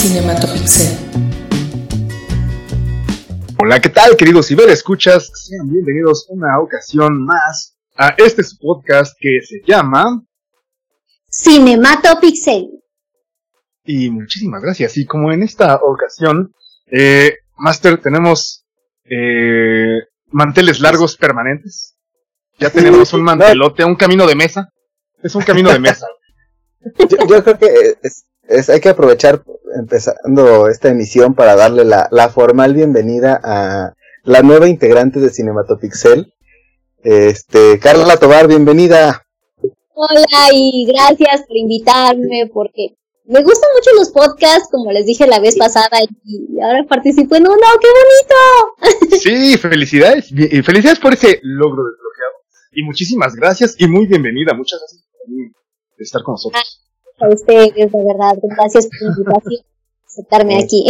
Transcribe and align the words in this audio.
Cinematopixel. 0.00 0.96
Hola, 3.58 3.80
¿qué 3.82 3.90
tal, 3.90 4.16
queridos 4.16 4.48
ciberescuchas? 4.48 5.30
Sean 5.34 5.70
bienvenidos 5.70 6.24
una 6.30 6.58
ocasión 6.58 7.22
más 7.22 7.76
a 7.98 8.14
este 8.16 8.42
podcast 8.58 9.14
que 9.20 9.42
se 9.42 9.60
llama 9.66 10.24
Cinematopixel. 11.28 12.82
Y 13.84 14.08
muchísimas 14.08 14.62
gracias. 14.62 14.96
Y 14.96 15.04
como 15.04 15.32
en 15.32 15.42
esta 15.42 15.76
ocasión, 15.76 16.54
eh, 16.86 17.34
Master, 17.58 18.00
tenemos 18.00 18.64
eh, 19.04 19.98
manteles 20.28 20.80
largos 20.80 21.18
permanentes. 21.18 21.98
Ya 22.58 22.70
tenemos 22.70 23.12
un 23.12 23.22
mantelote, 23.22 23.84
un 23.84 23.96
camino 23.96 24.26
de 24.26 24.34
mesa. 24.34 24.72
Es 25.22 25.34
un 25.34 25.42
camino 25.42 25.70
de 25.70 25.78
mesa. 25.78 26.06
yo, 27.28 27.44
creo 27.44 27.58
que 27.58 27.98
es, 28.02 28.24
hay 28.68 28.80
que 28.80 28.88
aprovechar 28.88 29.42
empezando 29.74 30.68
esta 30.68 30.88
emisión 30.88 31.34
para 31.34 31.56
darle 31.56 31.84
la, 31.84 32.08
la 32.10 32.28
formal 32.28 32.74
bienvenida 32.74 33.40
a 33.42 33.94
la 34.24 34.42
nueva 34.42 34.68
integrante 34.68 35.20
de 35.20 35.30
Cinematopixel. 35.30 36.32
Este, 37.02 37.78
Carla 37.78 38.16
Tobar, 38.16 38.48
bienvenida. 38.48 39.26
Hola 39.94 40.48
y 40.52 40.86
gracias 40.86 41.42
por 41.46 41.56
invitarme 41.56 42.50
porque 42.52 42.96
me 43.26 43.42
gustan 43.42 43.70
mucho 43.74 43.90
los 43.96 44.10
podcasts, 44.10 44.68
como 44.70 44.90
les 44.90 45.06
dije 45.06 45.26
la 45.26 45.38
vez 45.38 45.56
pasada, 45.56 45.98
y 46.24 46.60
ahora 46.60 46.84
participo 46.88 47.36
en 47.36 47.46
uno, 47.46 47.56
¡qué 47.80 47.88
bonito! 47.88 49.16
Sí, 49.20 49.56
felicidades, 49.58 50.32
y 50.32 50.62
felicidades 50.62 50.98
por 50.98 51.12
ese 51.12 51.38
logro 51.42 51.84
desbloqueado. 51.84 52.32
Y 52.72 52.82
muchísimas 52.82 53.34
gracias 53.34 53.76
y 53.78 53.86
muy 53.86 54.06
bienvenida, 54.06 54.54
muchas 54.54 54.80
gracias 54.80 55.04
por 55.12 56.02
estar 56.02 56.22
con 56.22 56.32
nosotros. 56.32 56.79
A 57.20 57.28
ustedes, 57.28 57.74
de 57.74 57.86
verdad, 57.86 58.38
gracias 58.42 58.88
por 58.88 59.42
aceptarme 60.06 60.62
aquí. 60.62 60.84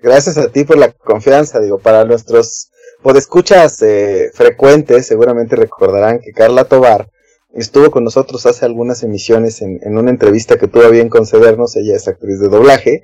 Gracias 0.00 0.38
a 0.38 0.50
ti 0.50 0.64
por 0.64 0.78
la 0.78 0.92
confianza, 0.92 1.60
digo, 1.60 1.78
para 1.78 2.04
nuestros 2.04 2.70
podescuchas 3.02 3.82
eh, 3.82 4.30
frecuentes, 4.32 5.06
seguramente 5.06 5.56
recordarán 5.56 6.20
que 6.20 6.32
Carla 6.32 6.64
Tobar 6.64 7.10
estuvo 7.54 7.90
con 7.90 8.04
nosotros 8.04 8.46
hace 8.46 8.64
algunas 8.64 9.02
emisiones 9.02 9.62
en, 9.62 9.80
en, 9.82 9.98
una 9.98 10.10
entrevista 10.10 10.58
que 10.58 10.68
tuvo 10.68 10.88
bien 10.90 11.08
concedernos, 11.08 11.76
ella 11.76 11.96
es 11.96 12.06
actriz 12.06 12.38
de 12.40 12.48
doblaje. 12.48 13.02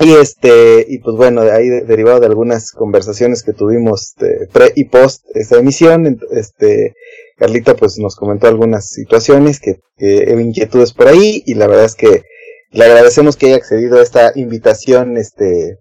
Y 0.00 0.14
este, 0.14 0.84
y 0.88 0.98
pues 0.98 1.16
bueno, 1.16 1.42
de 1.42 1.50
ahí 1.50 1.68
derivado 1.68 2.20
de 2.20 2.26
algunas 2.26 2.70
conversaciones 2.70 3.42
que 3.42 3.52
tuvimos 3.52 4.14
de 4.18 4.46
pre 4.52 4.72
y 4.76 4.84
post 4.84 5.24
esta 5.34 5.58
emisión, 5.58 6.20
este, 6.30 6.94
Carlita 7.38 7.74
pues 7.74 7.98
nos 7.98 8.16
comentó 8.16 8.48
algunas 8.48 8.88
situaciones 8.88 9.60
que, 9.60 9.80
que 9.96 10.36
inquietudes 10.38 10.92
por 10.92 11.08
ahí, 11.08 11.42
y 11.46 11.54
la 11.54 11.66
verdad 11.66 11.84
es 11.84 11.94
que 11.94 12.22
le 12.70 12.84
agradecemos 12.84 13.36
que 13.36 13.46
haya 13.46 13.56
accedido 13.56 13.98
a 13.98 14.02
esta 14.02 14.32
invitación, 14.34 15.16
este, 15.16 15.78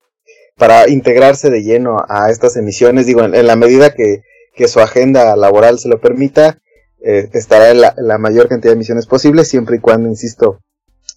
para 0.56 0.90
integrarse 0.90 1.50
de 1.50 1.64
lleno 1.64 1.98
a 2.08 2.30
estas 2.30 2.56
emisiones, 2.58 3.06
digo, 3.06 3.24
en, 3.24 3.48
la 3.48 3.56
medida 3.56 3.94
que, 3.94 4.22
que 4.56 4.68
su 4.68 4.80
agenda 4.80 5.36
laboral 5.36 5.80
se 5.80 5.90
lo 5.90 6.00
permita, 6.00 6.60
eh, 7.04 7.30
estará 7.34 7.70
en 7.70 7.82
la, 7.82 8.18
mayor 8.18 8.48
cantidad 8.48 8.72
de 8.72 8.76
emisiones 8.76 9.06
posibles, 9.06 9.48
siempre 9.48 9.78
y 9.78 9.80
cuando, 9.80 10.10
insisto, 10.10 10.60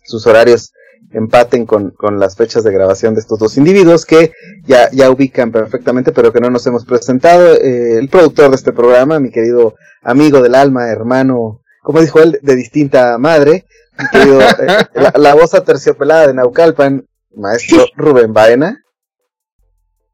sus 0.04 0.26
horarios 0.26 0.72
empaten 1.12 1.66
con, 1.66 1.90
con, 1.90 2.18
las 2.20 2.36
fechas 2.36 2.64
de 2.64 2.72
grabación 2.72 3.14
de 3.14 3.20
estos 3.20 3.38
dos 3.38 3.56
individuos 3.56 4.06
que 4.06 4.32
ya, 4.64 4.90
ya 4.92 5.10
ubican 5.10 5.50
perfectamente, 5.50 6.12
pero 6.12 6.32
que 6.32 6.40
no 6.40 6.50
nos 6.50 6.66
hemos 6.66 6.84
presentado. 6.84 7.54
Eh, 7.54 7.98
el 7.98 8.08
productor 8.08 8.50
de 8.50 8.56
este 8.56 8.72
programa, 8.72 9.18
mi 9.18 9.30
querido 9.30 9.74
amigo 10.02 10.40
del 10.40 10.54
alma, 10.54 10.88
hermano, 10.88 11.62
como 11.82 12.00
dijo 12.00 12.20
él, 12.20 12.38
de 12.42 12.56
distinta 12.56 13.18
madre, 13.18 13.66
mi 13.98 14.08
querido, 14.08 14.40
eh, 14.40 14.86
la, 14.94 15.12
la, 15.16 15.34
voz 15.34 15.54
aterciopelada 15.54 16.28
de 16.28 16.34
Naucalpan, 16.34 17.06
maestro 17.34 17.84
Rubén 17.96 18.32
Baena. 18.32 18.82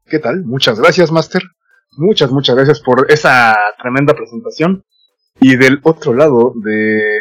¿Qué 0.05 0.19
tal? 0.19 0.43
Muchas 0.45 0.79
gracias, 0.79 1.11
Master. 1.11 1.43
Muchas, 1.97 2.31
muchas 2.31 2.55
gracias 2.55 2.79
por 2.79 3.11
esa 3.11 3.55
tremenda 3.81 4.13
presentación. 4.13 4.83
Y 5.39 5.55
del 5.55 5.79
otro 5.83 6.13
lado 6.13 6.53
de, 6.63 7.19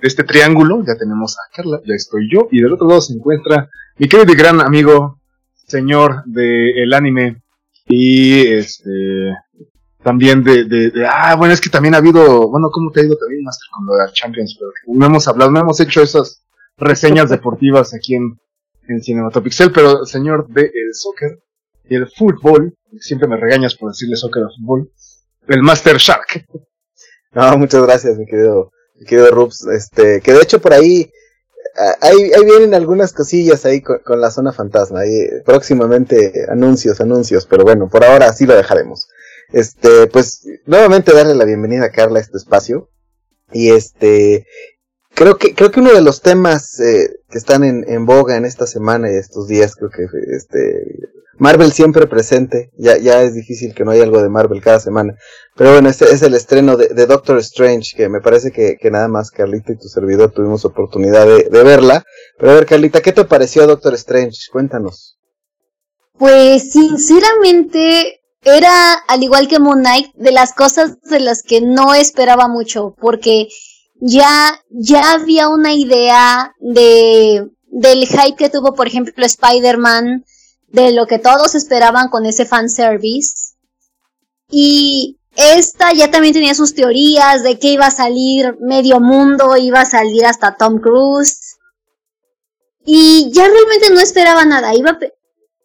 este 0.00 0.24
triángulo 0.24 0.82
ya 0.86 0.96
tenemos 0.96 1.36
a 1.36 1.54
Carla, 1.54 1.80
ya 1.84 1.94
estoy 1.94 2.28
yo, 2.30 2.48
y 2.50 2.60
del 2.60 2.72
otro 2.72 2.88
lado 2.88 3.00
se 3.00 3.14
encuentra 3.14 3.68
mi 3.98 4.08
querido 4.08 4.32
y 4.32 4.36
gran 4.36 4.60
amigo, 4.60 5.20
señor 5.66 6.22
del 6.26 6.92
anime, 6.92 7.42
y 7.86 8.46
este 8.46 9.34
también 10.02 10.44
de, 10.44 10.64
de, 10.66 10.92
ah, 11.04 11.34
bueno, 11.36 11.52
es 11.52 11.60
que 11.60 11.68
también 11.68 11.94
ha 11.94 11.98
habido, 11.98 12.48
bueno, 12.48 12.68
¿cómo 12.70 12.92
te 12.92 13.00
ha 13.00 13.04
ido 13.04 13.16
también, 13.16 13.42
Master, 13.42 13.68
con 13.72 13.86
de 13.86 14.04
la 14.04 14.12
Champions? 14.12 14.56
Pero 14.56 14.70
no 14.96 15.06
hemos 15.06 15.26
hablado, 15.26 15.50
no 15.50 15.58
hemos 15.58 15.80
hecho 15.80 16.00
esas 16.00 16.44
reseñas 16.76 17.28
deportivas 17.28 17.92
aquí 17.92 18.14
en, 18.14 18.38
en 18.86 19.02
Cinematopixel, 19.02 19.72
pero 19.72 20.04
señor 20.04 20.46
de 20.48 20.62
el 20.62 20.94
soccer 20.94 21.42
y 21.88 21.96
el 21.96 22.06
fútbol, 22.08 22.76
siempre 23.00 23.26
me 23.26 23.36
regañas 23.36 23.74
por 23.74 23.90
decirle 23.90 24.14
soccer 24.14 24.44
al 24.44 24.50
fútbol, 24.56 24.92
el 25.48 25.62
Master 25.62 25.96
Shark. 25.96 26.46
No, 27.32 27.58
muchas 27.58 27.82
gracias, 27.82 28.16
mi 28.16 28.26
querido, 28.26 28.70
querido 29.06 29.30
Rups. 29.30 29.66
Este, 29.66 30.20
que 30.20 30.32
de 30.32 30.42
hecho 30.42 30.60
por 30.60 30.72
ahí, 30.72 31.10
ahí, 32.00 32.32
ahí 32.32 32.44
vienen 32.44 32.74
algunas 32.74 33.12
cosillas 33.12 33.64
ahí 33.64 33.82
con, 33.82 34.20
la 34.20 34.30
zona 34.30 34.52
fantasma. 34.52 35.00
Ahí, 35.00 35.28
próximamente 35.44 36.46
anuncios, 36.48 37.00
anuncios, 37.00 37.46
pero 37.46 37.64
bueno, 37.64 37.88
por 37.88 38.04
ahora 38.04 38.32
sí 38.32 38.46
lo 38.46 38.56
dejaremos. 38.56 39.08
Este, 39.52 40.06
pues, 40.08 40.46
nuevamente 40.66 41.12
darle 41.12 41.34
la 41.34 41.44
bienvenida 41.44 41.84
a 41.84 41.90
Carla 41.90 42.18
a 42.18 42.22
este 42.22 42.38
espacio. 42.38 42.90
Y 43.52 43.70
este, 43.70 44.46
creo 45.16 45.38
que, 45.38 45.54
creo 45.54 45.70
que 45.70 45.80
uno 45.80 45.92
de 45.92 46.02
los 46.02 46.20
temas 46.20 46.78
eh, 46.78 47.08
que 47.30 47.38
están 47.38 47.64
en, 47.64 47.84
en 47.88 48.04
boga 48.06 48.36
en 48.36 48.44
esta 48.44 48.66
semana 48.66 49.10
y 49.10 49.16
estos 49.16 49.48
días, 49.48 49.74
creo 49.74 49.90
que 49.90 50.04
este, 50.36 51.08
Marvel 51.38 51.72
siempre 51.72 52.06
presente, 52.06 52.70
ya, 52.76 52.98
ya 52.98 53.22
es 53.22 53.34
difícil 53.34 53.74
que 53.74 53.84
no 53.84 53.90
haya 53.90 54.04
algo 54.04 54.22
de 54.22 54.28
Marvel 54.28 54.62
cada 54.62 54.78
semana. 54.78 55.14
Pero 55.56 55.72
bueno, 55.72 55.88
este 55.88 56.04
es 56.04 56.22
el 56.22 56.34
estreno 56.34 56.76
de, 56.76 57.06
Doctor 57.06 57.38
Strange, 57.38 57.96
que 57.96 58.08
me 58.10 58.20
parece 58.20 58.52
que, 58.52 58.76
que, 58.76 58.90
nada 58.90 59.08
más 59.08 59.30
Carlita 59.30 59.72
y 59.72 59.78
tu 59.78 59.88
servidor 59.88 60.32
tuvimos 60.32 60.66
oportunidad 60.66 61.26
de, 61.26 61.48
de, 61.50 61.64
verla. 61.64 62.04
Pero 62.38 62.52
a 62.52 62.54
ver, 62.54 62.66
Carlita, 62.66 63.00
¿qué 63.00 63.12
te 63.12 63.24
pareció 63.24 63.66
Doctor 63.66 63.94
Strange? 63.94 64.50
Cuéntanos. 64.52 65.18
Pues 66.18 66.72
sinceramente 66.72 68.20
era, 68.42 68.92
al 69.08 69.22
igual 69.22 69.48
que 69.48 69.58
Moon 69.58 69.80
Knight, 69.80 70.14
de 70.14 70.30
las 70.30 70.52
cosas 70.52 71.00
de 71.02 71.20
las 71.20 71.42
que 71.42 71.62
no 71.62 71.94
esperaba 71.94 72.48
mucho, 72.48 72.94
porque 73.00 73.48
ya, 74.00 74.60
ya 74.70 75.12
había 75.12 75.48
una 75.48 75.74
idea 75.74 76.54
de, 76.60 77.48
del 77.66 78.06
hype 78.06 78.36
que 78.36 78.50
tuvo, 78.50 78.74
por 78.74 78.86
ejemplo, 78.86 79.24
Spider-Man, 79.24 80.24
de 80.68 80.92
lo 80.92 81.06
que 81.06 81.18
todos 81.18 81.54
esperaban 81.54 82.08
con 82.08 82.26
ese 82.26 82.44
fanservice. 82.44 83.54
Y 84.50 85.18
esta 85.36 85.92
ya 85.92 86.10
también 86.10 86.34
tenía 86.34 86.54
sus 86.54 86.74
teorías 86.74 87.42
de 87.42 87.58
que 87.58 87.68
iba 87.68 87.86
a 87.86 87.90
salir 87.90 88.56
medio 88.60 89.00
mundo, 89.00 89.56
iba 89.56 89.80
a 89.80 89.86
salir 89.86 90.24
hasta 90.24 90.56
Tom 90.56 90.80
Cruise. 90.80 91.56
Y 92.84 93.30
ya 93.32 93.48
realmente 93.48 93.90
no 93.90 94.00
esperaba 94.00 94.44
nada, 94.44 94.74
iba 94.74 94.98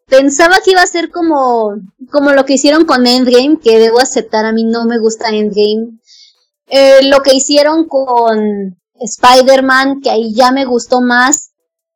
pensaba 0.08 0.58
que 0.64 0.72
iba 0.72 0.82
a 0.82 0.88
ser 0.88 1.10
como 1.10 1.76
como 2.12 2.32
lo 2.32 2.46
que 2.46 2.56
hicieron 2.56 2.86
con 2.86 3.08
Endgame, 3.08 3.60
que 3.64 3.80
debo 3.80 4.00
aceptar, 4.00 4.46
a 4.46 4.52
mí 4.52 4.66
no 4.66 4.86
me 4.86 5.00
gusta 5.00 5.30
Endgame. 5.30 6.00
Eh, 6.74 7.04
lo 7.10 7.22
que 7.22 7.34
hicieron 7.36 7.86
con 7.86 8.78
Spider-Man, 8.96 10.00
que 10.02 10.10
ahí 10.10 10.34
ya 10.34 10.54
me 10.54 10.64
gustó 10.64 11.02
más, 11.02 11.52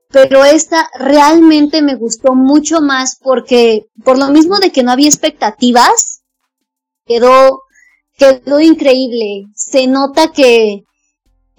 pero 0.09 0.43
esta 0.43 0.89
realmente 0.99 1.81
me 1.81 1.95
gustó 1.95 2.35
mucho 2.35 2.81
más 2.81 3.17
porque 3.21 3.85
por 4.03 4.17
lo 4.17 4.27
mismo 4.29 4.57
de 4.57 4.71
que 4.71 4.83
no 4.83 4.91
había 4.91 5.07
expectativas, 5.07 6.23
quedó, 7.05 7.61
quedó 8.17 8.59
increíble. 8.59 9.45
Se 9.55 9.87
nota 9.87 10.33
que, 10.33 10.83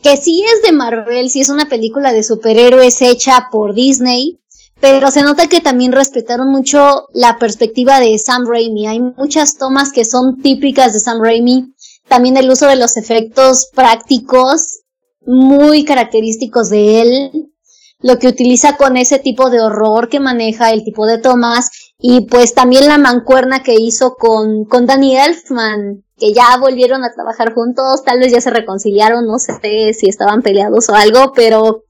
que 0.03 0.17
sí 0.19 0.45
es 0.55 0.61
de 0.61 0.73
Marvel, 0.73 1.31
sí 1.31 1.41
es 1.41 1.49
una 1.49 1.71
película 1.71 2.13
de 2.13 2.23
superhéroes 2.23 3.01
hecha 3.01 3.49
por 3.51 3.75
Disney, 3.75 4.41
pero 4.79 5.11
se 5.11 5.23
nota 5.23 5.47
que 5.47 5.63
también 5.63 5.93
respetaron 5.93 6.51
mucho 6.51 7.07
la 7.15 7.39
perspectiva 7.39 7.99
de 7.99 8.19
Sam 8.19 8.47
Raimi. 8.47 8.87
Hay 8.87 9.01
muchas 9.01 9.57
tomas 9.57 9.91
que 9.91 10.05
son 10.05 10.43
típicas 10.43 10.93
de 10.93 11.01
Sam 11.01 11.23
Raimi. 11.23 11.73
También 12.09 12.37
el 12.37 12.51
uso 12.51 12.67
de 12.67 12.77
los 12.77 12.97
efectos 12.97 13.69
prácticos 13.75 14.81
muy 15.27 15.85
característicos 15.85 16.71
de 16.71 17.01
él 17.03 17.53
lo 18.01 18.19
que 18.19 18.29
utiliza 18.29 18.77
con 18.77 18.97
ese 18.97 19.19
tipo 19.19 19.51
de 19.51 19.61
horror 19.61 20.09
que 20.09 20.21
maneja, 20.21 20.71
el 20.71 20.85
tipo 20.85 21.07
de 21.07 21.19
tomas, 21.19 21.71
y 21.99 22.27
pues 22.27 22.55
también 22.55 22.89
la 22.89 22.99
mancuerna 22.99 23.63
que 23.63 23.75
hizo 23.75 24.15
con, 24.15 24.65
con 24.65 24.87
Danny 24.87 25.17
Elfman, 25.17 26.05
que 26.17 26.33
ya 26.33 26.57
volvieron 26.59 27.05
a 27.05 27.13
trabajar 27.13 27.55
juntos, 27.55 28.05
tal 28.05 28.21
vez 28.21 28.33
ya 28.33 28.41
se 28.41 28.51
reconciliaron, 28.51 29.27
no 29.27 29.39
sé 29.39 29.93
si 29.95 30.09
estaban 30.09 30.43
peleados 30.43 30.89
o 30.89 30.95
algo, 30.95 31.33
pero, 31.35 31.85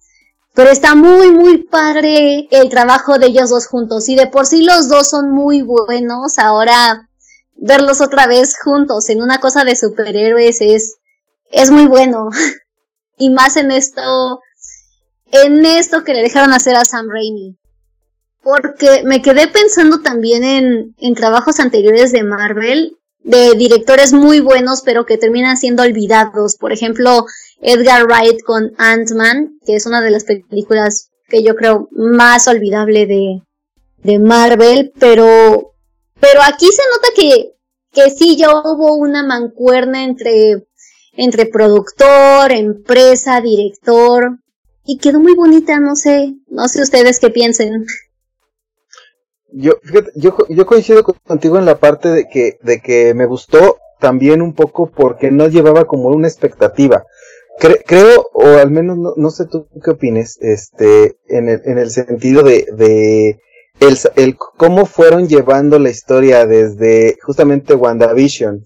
pero 0.55 0.71
está 0.71 0.95
muy, 0.95 1.33
muy 1.33 1.65
padre 1.65 2.49
el 2.51 2.69
trabajo 2.69 3.19
de 3.19 3.27
ellos 3.27 3.51
dos 3.51 3.67
juntos, 3.67 4.09
y 4.09 4.15
de 4.15 4.29
por 4.29 4.47
sí 4.47 4.65
los 4.65 4.89
dos 4.89 5.11
son 5.11 5.33
muy 5.33 5.63
buenos, 5.63 6.39
ahora 6.39 7.06
verlos 7.57 8.01
otra 8.01 8.27
vez 8.27 8.57
juntos 8.63 9.09
en 9.11 9.23
una 9.23 9.39
cosa 9.39 9.65
de 9.65 9.77
superhéroes 9.77 10.61
es, 10.61 10.97
es 11.51 11.71
muy 11.71 11.87
bueno. 11.87 12.29
y 13.19 13.31
más 13.31 13.57
en 13.57 13.71
esto, 13.71 14.41
en 15.33 15.65
esto 15.65 16.05
que 16.05 16.15
le 16.15 16.23
dejaron 16.23 16.53
hacer 16.53 16.77
a 16.77 16.85
Sam 16.85 17.09
Raimi. 17.11 17.57
porque 18.43 19.03
me 19.05 19.23
quedé 19.23 19.49
pensando 19.49 20.01
también 20.01 20.45
en, 20.45 20.95
en 20.99 21.15
trabajos 21.15 21.59
anteriores 21.59 22.13
de 22.13 22.23
Marvel, 22.23 22.97
de 23.25 23.55
directores 23.57 24.13
muy 24.13 24.41
buenos, 24.41 24.83
pero 24.83 25.05
que 25.05 25.19
terminan 25.19 25.57
siendo 25.57 25.83
olvidados. 25.83 26.57
Por 26.57 26.73
ejemplo, 26.73 27.27
Edgar 27.61 28.07
Wright 28.07 28.43
con 28.45 28.73
Ant-Man, 28.79 29.59
que 29.67 29.75
es 29.75 29.87
una 29.87 30.01
de 30.01 30.11
las 30.11 30.25
películas 30.25 31.11
que 31.29 31.43
yo 31.43 31.57
creo 31.57 31.89
más 31.91 32.47
olvidable 32.47 33.07
de, 33.07 33.43
de 33.99 34.19
Marvel, 34.19 34.93
pero, 34.99 35.75
pero 36.21 36.41
aquí 36.43 36.67
se 36.67 36.83
nota 36.93 37.09
que, 37.15 37.55
que 37.93 38.11
sí 38.11 38.37
ya 38.37 38.51
hubo 38.51 38.97
una 38.97 39.23
mancuerna 39.23 40.05
entre, 40.05 40.67
entre 41.13 41.47
productor, 41.47 42.53
empresa, 42.53 43.41
director, 43.41 44.39
y 44.85 44.99
quedó 44.99 45.21
muy 45.21 45.35
bonita, 45.35 45.81
no 45.81 45.97
sé, 45.97 46.35
no 46.49 46.69
sé 46.69 46.83
ustedes 46.83 47.19
qué 47.19 47.31
piensen. 47.31 47.87
Yo, 49.53 49.73
fíjate, 49.83 50.11
yo, 50.17 50.37
yo 50.49 50.67
coincido 50.67 51.03
contigo 51.03 51.59
en 51.59 51.65
la 51.65 51.79
parte 51.79 52.11
de 52.11 52.29
que, 52.29 52.59
de 52.63 52.81
que 52.81 53.15
me 53.15 53.27
gustó 53.27 53.79
también 54.01 54.43
un 54.43 54.55
poco 54.55 54.91
porque 54.91 55.31
no 55.31 55.49
llevaba 55.49 55.87
como 55.87 56.09
una 56.09 56.29
expectativa 56.29 57.05
creo, 57.59 58.29
o 58.33 58.45
al 58.45 58.71
menos 58.71 58.99
no, 58.99 59.15
no, 59.17 59.31
sé 59.31 59.47
tú 59.47 59.69
qué 59.83 59.91
opines, 59.91 60.39
este, 60.41 61.17
en 61.29 61.49
el, 61.49 61.63
en 61.65 61.79
el 61.79 61.91
sentido 61.91 62.43
de, 62.43 62.67
de 62.73 63.41
el, 63.81 63.99
el 64.17 64.37
cómo 64.37 64.87
fueron 64.87 65.29
llevando 65.29 65.79
la 65.79 65.91
historia 65.91 66.47
desde 66.47 67.17
justamente 67.23 67.75
WandaVision. 67.75 68.65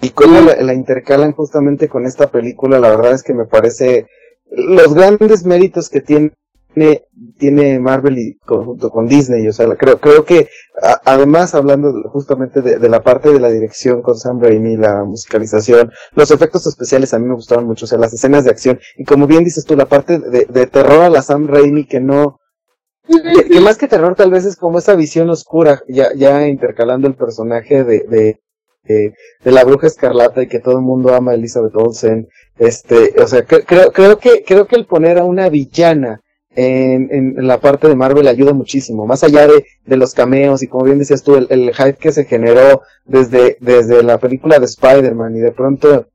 Y 0.00 0.10
cómo 0.10 0.40
la, 0.40 0.56
la, 0.56 0.74
intercalan 0.74 1.32
justamente 1.32 1.88
con 1.88 2.04
esta 2.04 2.30
película, 2.30 2.78
la 2.78 2.90
verdad 2.90 3.12
es 3.12 3.22
que 3.22 3.32
me 3.32 3.46
parece 3.46 4.06
los 4.50 4.94
grandes 4.94 5.44
méritos 5.44 5.88
que 5.88 6.00
tiene 6.00 6.32
tiene 7.38 7.78
Marvel 7.78 8.18
y 8.18 8.38
junto 8.44 8.90
con 8.90 9.06
Disney, 9.06 9.46
o 9.46 9.52
sea, 9.52 9.68
creo, 9.76 10.00
creo 10.00 10.24
que 10.24 10.48
además 11.04 11.54
hablando 11.54 11.92
justamente 12.10 12.62
de, 12.62 12.88
la 12.88 13.02
parte 13.02 13.32
de 13.32 13.40
la 13.40 13.48
dirección 13.48 14.02
con 14.02 14.16
Sam 14.16 14.40
Raimi, 14.40 14.76
la 14.76 15.04
musicalización, 15.04 15.92
los 16.14 16.30
efectos 16.30 16.66
especiales 16.66 17.14
a 17.14 17.18
mí 17.18 17.26
me 17.26 17.34
gustaron 17.34 17.66
mucho, 17.66 17.84
o 17.84 17.88
sea, 17.88 17.98
las 17.98 18.12
escenas 18.12 18.44
de 18.44 18.50
acción. 18.50 18.80
Y 18.96 19.04
como 19.04 19.26
bien 19.26 19.44
dices 19.44 19.64
tú, 19.64 19.76
la 19.76 19.86
parte 19.86 20.18
de, 20.18 20.66
terror 20.66 21.02
a 21.02 21.10
la 21.10 21.22
Sam 21.22 21.46
Raimi 21.46 21.86
que 21.86 22.00
no, 22.00 22.40
que, 23.06 23.60
más 23.60 23.78
que 23.78 23.88
terror 23.88 24.14
tal 24.14 24.30
vez 24.30 24.44
es 24.44 24.56
como 24.56 24.78
esa 24.78 24.94
visión 24.94 25.30
oscura, 25.30 25.82
ya, 25.88 26.08
ya 26.14 26.46
intercalando 26.46 27.06
el 27.06 27.14
personaje 27.14 27.84
de, 27.84 28.00
de, 28.08 28.40
de, 28.84 29.50
la 29.50 29.64
bruja 29.64 29.86
escarlata 29.86 30.42
y 30.42 30.48
que 30.48 30.60
todo 30.60 30.76
el 30.76 30.84
mundo 30.84 31.14
ama 31.14 31.32
a 31.32 31.34
Elizabeth 31.34 31.76
Olsen, 31.76 32.28
este, 32.58 33.14
o 33.20 33.26
sea, 33.26 33.44
creo, 33.44 33.92
creo 33.92 34.18
que, 34.18 34.44
creo 34.44 34.66
que 34.66 34.76
el 34.76 34.86
poner 34.86 35.18
a 35.18 35.24
una 35.24 35.48
villana 35.48 36.20
en, 36.56 37.08
en, 37.10 37.46
la 37.46 37.60
parte 37.60 37.88
de 37.88 37.96
Marvel 37.96 38.28
ayuda 38.28 38.52
muchísimo, 38.52 39.06
más 39.06 39.24
allá 39.24 39.46
de, 39.46 39.64
de 39.84 39.96
los 39.96 40.14
cameos 40.14 40.62
y 40.62 40.68
como 40.68 40.84
bien 40.84 40.98
decías 40.98 41.22
tú, 41.22 41.36
el, 41.36 41.46
el, 41.50 41.74
hype 41.74 41.96
que 41.96 42.12
se 42.12 42.24
generó 42.24 42.82
desde, 43.04 43.56
desde 43.60 44.02
la 44.02 44.18
película 44.18 44.58
de 44.58 44.66
Spider-Man 44.66 45.36
y 45.36 45.40
de 45.40 45.52
pronto 45.52 46.06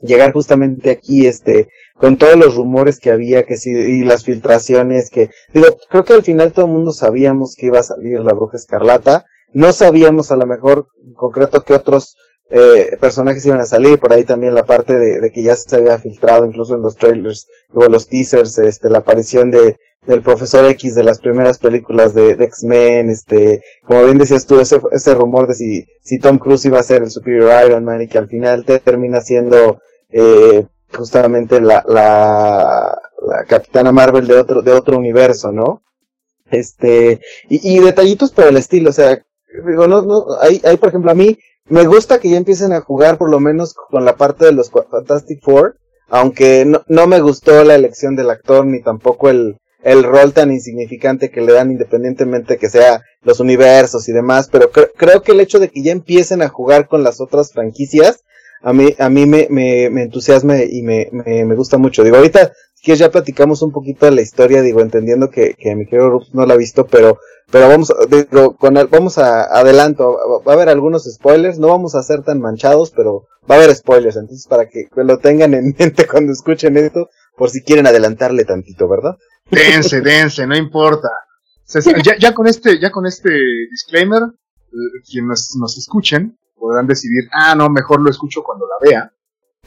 llegar 0.00 0.32
justamente 0.32 0.90
aquí, 0.90 1.26
este, 1.26 1.68
con 1.98 2.16
todos 2.16 2.36
los 2.36 2.54
rumores 2.54 2.98
que 2.98 3.10
había, 3.10 3.44
que 3.44 3.56
sí, 3.56 3.70
y 3.70 4.04
las 4.04 4.24
filtraciones, 4.24 5.10
que, 5.10 5.30
digo, 5.52 5.66
creo 5.90 6.04
que 6.04 6.14
al 6.14 6.22
final 6.22 6.52
todo 6.52 6.66
el 6.66 6.72
mundo 6.72 6.92
sabíamos 6.92 7.54
que 7.56 7.66
iba 7.66 7.80
a 7.80 7.82
salir 7.82 8.20
la 8.20 8.32
bruja 8.32 8.56
escarlata, 8.56 9.26
no 9.52 9.72
sabíamos 9.72 10.30
a 10.30 10.36
lo 10.36 10.46
mejor 10.46 10.88
en 11.04 11.14
concreto 11.14 11.62
que 11.64 11.74
otros 11.74 12.16
eh, 12.50 12.96
personajes 13.00 13.44
iban 13.44 13.60
a 13.60 13.66
salir, 13.66 13.98
por 13.98 14.12
ahí 14.12 14.24
también 14.24 14.54
la 14.54 14.64
parte 14.64 14.96
de, 14.98 15.20
de, 15.20 15.30
que 15.30 15.42
ya 15.42 15.54
se 15.56 15.76
había 15.76 15.98
filtrado 15.98 16.46
incluso 16.46 16.74
en 16.74 16.82
los 16.82 16.96
trailers, 16.96 17.46
luego 17.72 17.92
los 17.92 18.08
teasers, 18.08 18.58
este, 18.58 18.88
la 18.88 18.98
aparición 18.98 19.50
de, 19.50 19.76
del 20.06 20.22
profesor 20.22 20.64
X 20.70 20.94
de 20.94 21.04
las 21.04 21.18
primeras 21.18 21.58
películas 21.58 22.14
de, 22.14 22.34
de 22.34 22.44
X-Men, 22.44 23.10
este, 23.10 23.62
como 23.84 24.04
bien 24.04 24.18
decías 24.18 24.46
tú, 24.46 24.58
ese, 24.60 24.80
ese 24.92 25.14
rumor 25.14 25.46
de 25.46 25.54
si, 25.54 25.84
si 26.02 26.18
Tom 26.18 26.38
Cruise 26.38 26.64
iba 26.64 26.78
a 26.78 26.82
ser 26.82 27.02
el 27.02 27.10
Superior 27.10 27.50
Iron 27.66 27.84
Man 27.84 28.00
y 28.02 28.08
que 28.08 28.18
al 28.18 28.28
final 28.28 28.64
te 28.64 28.78
termina 28.78 29.20
siendo, 29.20 29.80
eh, 30.08 30.66
justamente 30.94 31.60
la, 31.60 31.84
la, 31.86 32.98
la 33.26 33.44
Capitana 33.44 33.92
Marvel 33.92 34.26
de 34.26 34.34
otro, 34.34 34.62
de 34.62 34.72
otro 34.72 34.96
universo, 34.96 35.52
¿no? 35.52 35.82
Este, 36.50 37.20
y, 37.48 37.76
y 37.76 37.80
detallitos 37.80 38.32
por 38.32 38.46
el 38.46 38.56
estilo, 38.56 38.90
o 38.90 38.92
sea, 38.92 39.22
digo, 39.66 39.86
no, 39.86 40.02
no, 40.02 40.26
hay, 40.40 40.60
hay, 40.64 40.76
por 40.78 40.88
ejemplo, 40.88 41.10
a 41.10 41.14
mí, 41.14 41.38
me 41.66 41.86
gusta 41.86 42.18
que 42.18 42.30
ya 42.30 42.38
empiecen 42.38 42.72
a 42.72 42.80
jugar 42.80 43.18
por 43.18 43.30
lo 43.30 43.40
menos 43.40 43.74
con 43.74 44.04
la 44.04 44.16
parte 44.16 44.46
de 44.46 44.52
los 44.52 44.70
Fantastic 44.70 45.42
Four, 45.42 45.76
aunque 46.08 46.64
no, 46.64 46.82
no 46.88 47.06
me 47.06 47.20
gustó 47.20 47.62
la 47.64 47.74
elección 47.74 48.16
del 48.16 48.30
actor 48.30 48.64
ni 48.64 48.82
tampoco 48.82 49.28
el, 49.28 49.58
el 49.82 50.02
rol 50.02 50.32
tan 50.32 50.50
insignificante 50.50 51.30
que 51.30 51.42
le 51.42 51.52
dan 51.52 51.70
independientemente 51.70 52.56
que 52.56 52.70
sea 52.70 53.02
los 53.22 53.40
universos 53.40 54.08
y 54.08 54.12
demás, 54.12 54.48
pero 54.50 54.70
creo 54.70 55.22
que 55.22 55.32
el 55.32 55.40
hecho 55.40 55.58
de 55.58 55.68
que 55.68 55.82
ya 55.82 55.92
empiecen 55.92 56.42
a 56.42 56.48
jugar 56.48 56.88
con 56.88 57.02
las 57.02 57.20
otras 57.20 57.52
franquicias, 57.52 58.24
a 58.62 58.72
mí, 58.72 58.94
a 58.98 59.08
mí 59.08 59.26
me, 59.26 59.46
me, 59.50 59.90
me 59.90 60.02
entusiasma 60.02 60.62
y 60.62 60.82
me, 60.82 61.08
me, 61.12 61.44
me 61.44 61.54
gusta 61.54 61.78
mucho. 61.78 62.02
Digo, 62.02 62.16
ahorita 62.16 62.52
que 62.82 62.96
ya 62.96 63.10
platicamos 63.10 63.62
un 63.62 63.72
poquito 63.72 64.06
de 64.06 64.12
la 64.12 64.22
historia, 64.22 64.62
digo, 64.62 64.80
entendiendo 64.80 65.30
que, 65.30 65.54
que 65.54 65.74
mi 65.74 65.84
querido 65.84 66.10
Rups 66.10 66.34
no 66.34 66.46
la 66.46 66.54
ha 66.54 66.56
visto, 66.56 66.86
pero, 66.86 67.18
pero 67.50 67.68
vamos, 67.68 67.92
digo, 68.08 68.56
con 68.56 68.74
vamos 68.74 69.18
a, 69.18 69.44
adelanto, 69.44 70.16
va 70.46 70.52
a 70.52 70.54
haber 70.54 70.68
algunos 70.68 71.04
spoilers, 71.04 71.58
no 71.58 71.68
vamos 71.68 71.94
a 71.94 72.02
ser 72.02 72.22
tan 72.22 72.40
manchados, 72.40 72.92
pero 72.94 73.26
va 73.50 73.56
a 73.56 73.58
haber 73.58 73.74
spoilers, 73.74 74.16
entonces 74.16 74.46
para 74.46 74.68
que 74.68 74.88
lo 74.94 75.18
tengan 75.18 75.54
en 75.54 75.74
mente 75.78 76.06
cuando 76.06 76.32
escuchen 76.32 76.76
esto, 76.76 77.08
por 77.36 77.50
si 77.50 77.62
quieren 77.62 77.86
adelantarle 77.86 78.44
tantito, 78.44 78.88
¿verdad? 78.88 79.16
Dense, 79.50 80.00
dense, 80.00 80.46
no 80.46 80.56
importa. 80.56 81.08
Ya, 82.02 82.16
ya 82.18 82.34
con 82.34 82.46
este, 82.46 82.80
ya 82.80 82.90
con 82.90 83.06
este 83.06 83.30
disclaimer, 83.70 84.22
eh, 84.22 85.02
quienes 85.10 85.54
nos 85.58 85.76
escuchen 85.76 86.38
podrán 86.58 86.86
decidir, 86.86 87.28
ah, 87.32 87.54
no, 87.54 87.68
mejor 87.68 88.00
lo 88.00 88.10
escucho 88.10 88.42
cuando 88.42 88.66
la 88.66 88.88
vea, 88.88 89.12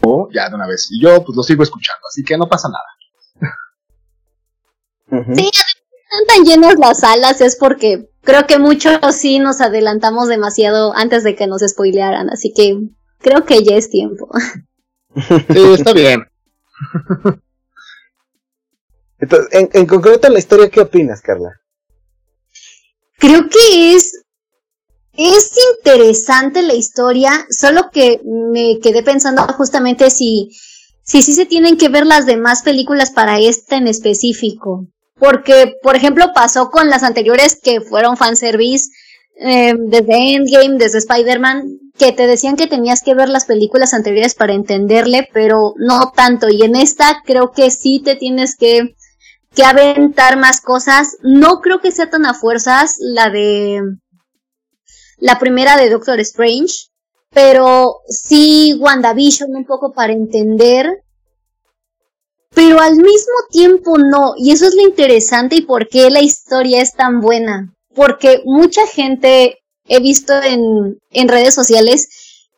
o 0.01 0.29
ya 0.31 0.49
de 0.49 0.55
una 0.55 0.67
vez. 0.67 0.87
Y 0.91 1.01
yo, 1.01 1.23
pues 1.23 1.35
lo 1.35 1.43
sigo 1.43 1.63
escuchando, 1.63 2.01
así 2.07 2.23
que 2.23 2.37
no 2.37 2.47
pasa 2.47 2.69
nada. 2.69 2.85
Sí, 5.35 5.49
están 5.51 6.25
tan 6.27 6.45
llenas 6.45 6.75
las 6.79 7.01
salas 7.01 7.41
es 7.41 7.57
porque 7.57 8.09
creo 8.21 8.47
que 8.47 8.59
muchos 8.59 8.99
sí 9.13 9.39
nos 9.39 9.59
adelantamos 9.59 10.29
demasiado 10.29 10.95
antes 10.95 11.23
de 11.23 11.35
que 11.35 11.47
nos 11.47 11.61
spoilearan, 11.61 12.29
así 12.29 12.53
que 12.55 12.79
creo 13.19 13.43
que 13.45 13.63
ya 13.63 13.75
es 13.75 13.89
tiempo. 13.89 14.29
Sí, 15.13 15.73
está 15.73 15.91
bien. 15.91 16.25
Entonces, 19.19 19.49
en, 19.51 19.69
en 19.73 19.85
concreto 19.85 20.29
la 20.29 20.39
historia, 20.39 20.69
¿qué 20.69 20.79
opinas, 20.79 21.21
Carla? 21.21 21.59
Creo 23.19 23.49
que 23.49 23.93
es 23.93 24.23
es 25.13 25.51
interesante 25.75 26.61
la 26.61 26.73
historia, 26.73 27.45
solo 27.49 27.89
que 27.91 28.21
me 28.25 28.79
quedé 28.79 29.03
pensando 29.03 29.43
justamente 29.57 30.09
si 30.09 30.49
si 31.03 31.21
sí 31.23 31.33
se 31.33 31.45
tienen 31.45 31.77
que 31.77 31.89
ver 31.89 32.05
las 32.05 32.25
demás 32.25 32.61
películas 32.61 33.11
para 33.11 33.39
esta 33.39 33.75
en 33.75 33.87
específico. 33.87 34.87
Porque, 35.19 35.73
por 35.83 35.95
ejemplo, 35.95 36.31
pasó 36.33 36.69
con 36.69 36.89
las 36.89 37.03
anteriores 37.03 37.59
que 37.61 37.81
fueron 37.81 38.17
fanservice, 38.17 38.89
eh, 39.35 39.73
desde 39.77 40.35
Endgame, 40.35 40.77
desde 40.77 40.99
Spider-Man, 40.99 41.63
que 41.97 42.11
te 42.11 42.27
decían 42.27 42.55
que 42.55 42.67
tenías 42.67 43.01
que 43.03 43.13
ver 43.13 43.29
las 43.29 43.45
películas 43.45 43.93
anteriores 43.93 44.35
para 44.35 44.53
entenderle, 44.53 45.27
pero 45.33 45.73
no 45.77 46.11
tanto. 46.15 46.47
Y 46.49 46.63
en 46.63 46.75
esta 46.75 47.21
creo 47.25 47.51
que 47.51 47.71
sí 47.71 48.01
te 48.03 48.15
tienes 48.15 48.55
que, 48.55 48.95
que 49.53 49.63
aventar 49.63 50.37
más 50.37 50.61
cosas. 50.61 51.17
No 51.23 51.59
creo 51.61 51.81
que 51.81 51.91
sea 51.91 52.09
tan 52.09 52.25
a 52.25 52.33
fuerzas 52.33 52.95
la 52.99 53.29
de 53.29 53.81
la 55.21 55.39
primera 55.39 55.77
de 55.77 55.89
Doctor 55.89 56.19
Strange, 56.19 56.87
pero 57.29 58.01
sí 58.09 58.75
WandaVision 58.79 59.55
un 59.55 59.65
poco 59.65 59.93
para 59.93 60.11
entender, 60.11 61.03
pero 62.53 62.81
al 62.81 62.97
mismo 62.97 63.35
tiempo 63.49 63.97
no, 63.97 64.33
y 64.35 64.51
eso 64.51 64.65
es 64.65 64.75
lo 64.75 64.81
interesante 64.81 65.55
y 65.55 65.61
por 65.61 65.87
qué 65.87 66.09
la 66.09 66.21
historia 66.21 66.81
es 66.81 66.93
tan 66.93 67.21
buena, 67.21 67.73
porque 67.95 68.41
mucha 68.43 68.85
gente 68.87 69.59
he 69.87 69.99
visto 70.01 70.33
en, 70.41 70.97
en 71.11 71.27
redes 71.29 71.53
sociales 71.53 72.09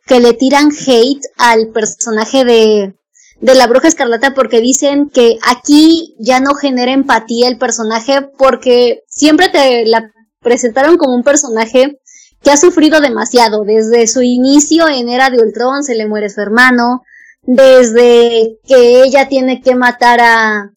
que 0.08 0.20
le 0.20 0.34
tiran 0.34 0.70
hate 0.72 1.22
al 1.38 1.67
personaje 1.67 2.46
de, 2.46 2.96
de 3.41 3.55
la 3.55 3.67
bruja 3.67 3.89
escarlata 3.89 4.34
porque 4.34 4.62
dicen 4.62 5.10
que 5.10 5.38
aquí 5.46 6.15
ya 6.17 6.39
no 6.39 6.55
genera 6.55 6.93
empatía 6.93 7.50
el 7.50 7.58
personaje 7.58 8.22
porque 8.38 9.01
siempre 9.08 9.50
te 9.50 9.86
la 9.86 10.12
presentaron 10.41 10.98
como 10.98 11.15
un 11.15 11.24
personaje 11.24 12.00
que 12.44 12.52
ha 12.52 12.58
sufrido 12.58 13.00
demasiado. 13.00 13.64
Desde 13.64 14.08
su 14.08 14.22
inicio 14.22 14.88
en 14.88 15.10
Era 15.10 15.30
de 15.30 15.42
Ultron 15.42 15.84
se 15.84 15.96
le 15.96 16.08
muere 16.08 16.30
su 16.30 16.42
hermano, 16.42 17.04
desde 17.44 18.60
que 18.68 19.04
ella 19.04 19.28
tiene 19.28 19.62
que 19.62 19.76
matar 19.76 20.20
a, 20.20 20.72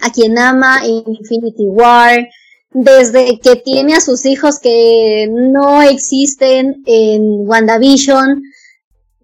a 0.00 0.10
quien 0.12 0.38
ama 0.38 0.80
en 0.84 1.02
Infinity 1.06 1.66
War, 1.66 2.28
desde 2.70 3.38
que 3.40 3.56
tiene 3.56 3.94
a 3.94 4.00
sus 4.00 4.24
hijos 4.24 4.58
que 4.58 5.28
no 5.30 5.82
existen 5.82 6.82
en 6.86 7.46
WandaVision. 7.46 8.42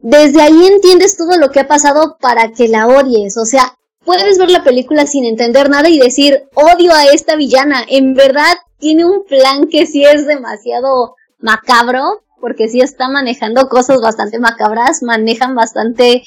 Desde 0.01 0.43
ahí 0.43 0.67
entiendes 0.67 1.17
todo 1.17 1.39
lo 1.39 1.51
que 1.51 1.61
ha 1.61 1.69
pasado 1.69 2.17
para 2.21 2.53
que 2.53 2.69
la 2.69 2.87
odies. 2.87 3.37
O 3.37 3.45
sea, 3.45 3.75
puedes 4.05 4.39
ver 4.39 4.51
la 4.51 4.65
película 4.65 5.07
sin 5.07 5.25
entender 5.25 5.71
nada 5.71 5.89
y 5.89 5.99
decir, 5.99 6.45
odio 6.55 6.93
a 6.93 7.07
esta 7.07 7.37
villana. 7.37 7.85
En 7.89 8.15
verdad, 8.15 8.57
tiene 8.79 9.05
un 9.05 9.25
plan 9.25 9.69
que 9.69 9.87
sí 9.87 10.05
es 10.05 10.27
demasiado 10.27 11.17
macabro, 11.39 12.23
porque 12.41 12.69
sí 12.69 12.81
está 12.81 13.09
manejando 13.09 13.69
cosas 13.69 14.01
bastante 14.01 14.39
macabras, 14.39 15.03
manejan 15.03 15.55
bastante 15.55 16.23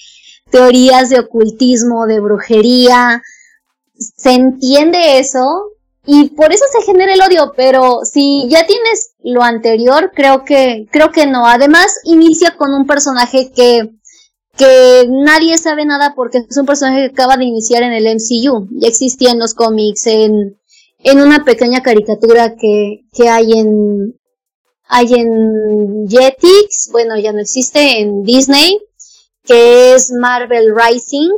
teorías 0.50 1.10
de 1.10 1.20
ocultismo, 1.20 2.06
de 2.06 2.20
brujería. 2.20 3.22
Se 3.94 4.32
entiende 4.32 5.20
eso 5.20 5.72
y 6.06 6.30
por 6.30 6.52
eso 6.52 6.66
se 6.72 6.82
genera 6.84 7.14
el 7.14 7.22
odio, 7.22 7.54
pero 7.56 8.00
si 8.04 8.48
ya 8.50 8.66
tienes 8.66 9.14
lo 9.24 9.44
anterior, 9.44 10.12
creo 10.14 10.44
que 10.44 10.88
creo 10.92 11.12
que 11.12 11.28
no. 11.28 11.46
Además 11.46 12.00
inicia 12.04 12.56
con 12.58 12.74
un 12.74 12.86
personaje 12.88 13.52
que 13.56 13.92
que 14.58 15.08
nadie 15.10 15.58
sabe 15.58 15.86
nada 15.86 16.14
porque 16.16 16.40
es 16.40 16.58
un 16.58 16.66
personaje 16.66 17.08
que 17.08 17.14
acaba 17.14 17.38
de 17.38 17.46
iniciar 17.46 17.84
en 17.84 17.94
el 17.94 18.06
MCU. 18.16 18.68
Ya 18.80 18.88
existía 18.88 19.32
en 19.32 19.40
los 19.40 19.54
cómics, 19.54 20.08
en, 20.08 20.58
en 21.00 21.20
una 21.20 21.44
pequeña 21.46 21.82
caricatura 21.82 22.56
que, 22.56 23.06
que 23.14 23.30
hay 23.30 23.54
en, 23.54 24.20
hay 24.94 25.14
en 25.14 26.08
Jetix, 26.10 26.90
bueno, 26.92 27.18
ya 27.18 27.32
no 27.32 27.40
existe, 27.40 28.00
en 28.00 28.24
Disney, 28.24 28.78
que 29.44 29.94
es 29.94 30.12
Marvel 30.12 30.76
Rising. 30.76 31.30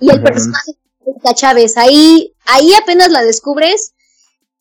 Y 0.00 0.10
el 0.10 0.22
personaje 0.22 0.72
de 1.04 1.34
Chávez, 1.34 1.76
ahí, 1.76 2.34
ahí 2.46 2.72
apenas 2.74 3.10
la 3.10 3.22
descubres 3.22 3.92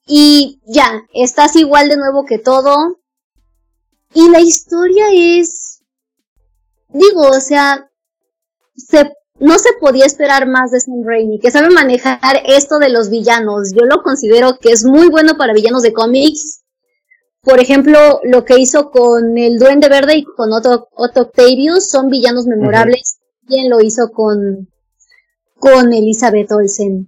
y 0.05 0.59
ya, 0.65 1.03
estás 1.13 1.55
igual 1.55 1.89
de 1.89 1.97
nuevo 1.97 2.25
que 2.25 2.39
todo. 2.39 2.99
Y 4.13 4.29
la 4.29 4.41
historia 4.41 5.05
es 5.13 5.67
digo, 6.89 7.21
o 7.21 7.39
sea, 7.39 7.89
se, 8.75 9.11
no 9.39 9.57
se 9.59 9.69
podía 9.79 10.05
esperar 10.05 10.47
más 10.47 10.71
de 10.71 10.81
Sam 10.81 11.03
Raimi, 11.05 11.39
que 11.39 11.51
sabe 11.51 11.69
manejar 11.69 12.19
esto 12.45 12.79
de 12.79 12.89
los 12.89 13.09
villanos. 13.09 13.71
Yo 13.73 13.85
lo 13.85 14.03
considero 14.03 14.57
que 14.59 14.71
es 14.71 14.83
muy 14.83 15.07
bueno 15.09 15.37
para 15.37 15.53
villanos 15.53 15.83
de 15.83 15.93
cómics. 15.93 16.63
Por 17.47 17.61
ejemplo, 17.61 18.19
lo 18.23 18.43
que 18.43 18.59
hizo 18.59 18.91
con 18.91 19.37
el 19.37 19.57
Duende 19.57 19.87
Verde 19.87 20.17
y 20.17 20.25
con 20.25 20.51
Otto, 20.51 20.89
Octavius 20.91 21.89
son 21.89 22.09
villanos 22.09 22.45
memorables. 22.45 23.19
Bien 23.43 23.69
lo 23.69 23.79
hizo 23.79 24.11
con, 24.11 24.67
con 25.57 25.93
Elizabeth 25.93 26.51
Olsen. 26.51 27.07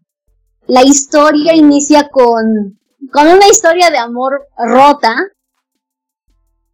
La 0.66 0.84
historia 0.84 1.54
inicia 1.54 2.08
con, 2.08 2.80
con 3.12 3.28
una 3.28 3.50
historia 3.50 3.92
de 3.92 3.98
amor 3.98 4.48
rota, 4.58 5.14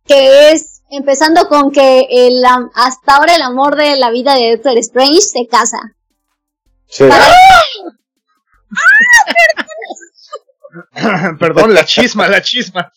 que 0.06 0.52
es 0.52 0.84
Empezando 0.92 1.50
con 1.50 1.72
que 1.72 2.06
el, 2.12 2.44
hasta 2.76 3.16
ahora 3.16 3.36
el 3.36 3.42
amor 3.42 3.76
de 3.76 3.96
la 3.96 4.12
vida 4.12 4.36
de 4.36 4.52
Doctor 4.52 4.78
Strange 4.78 5.22
se 5.22 5.48
casa. 5.48 5.80
perdón. 11.40 11.74
la 11.74 11.86
chisma, 11.86 12.28
la 12.28 12.42
chisma. 12.42 12.92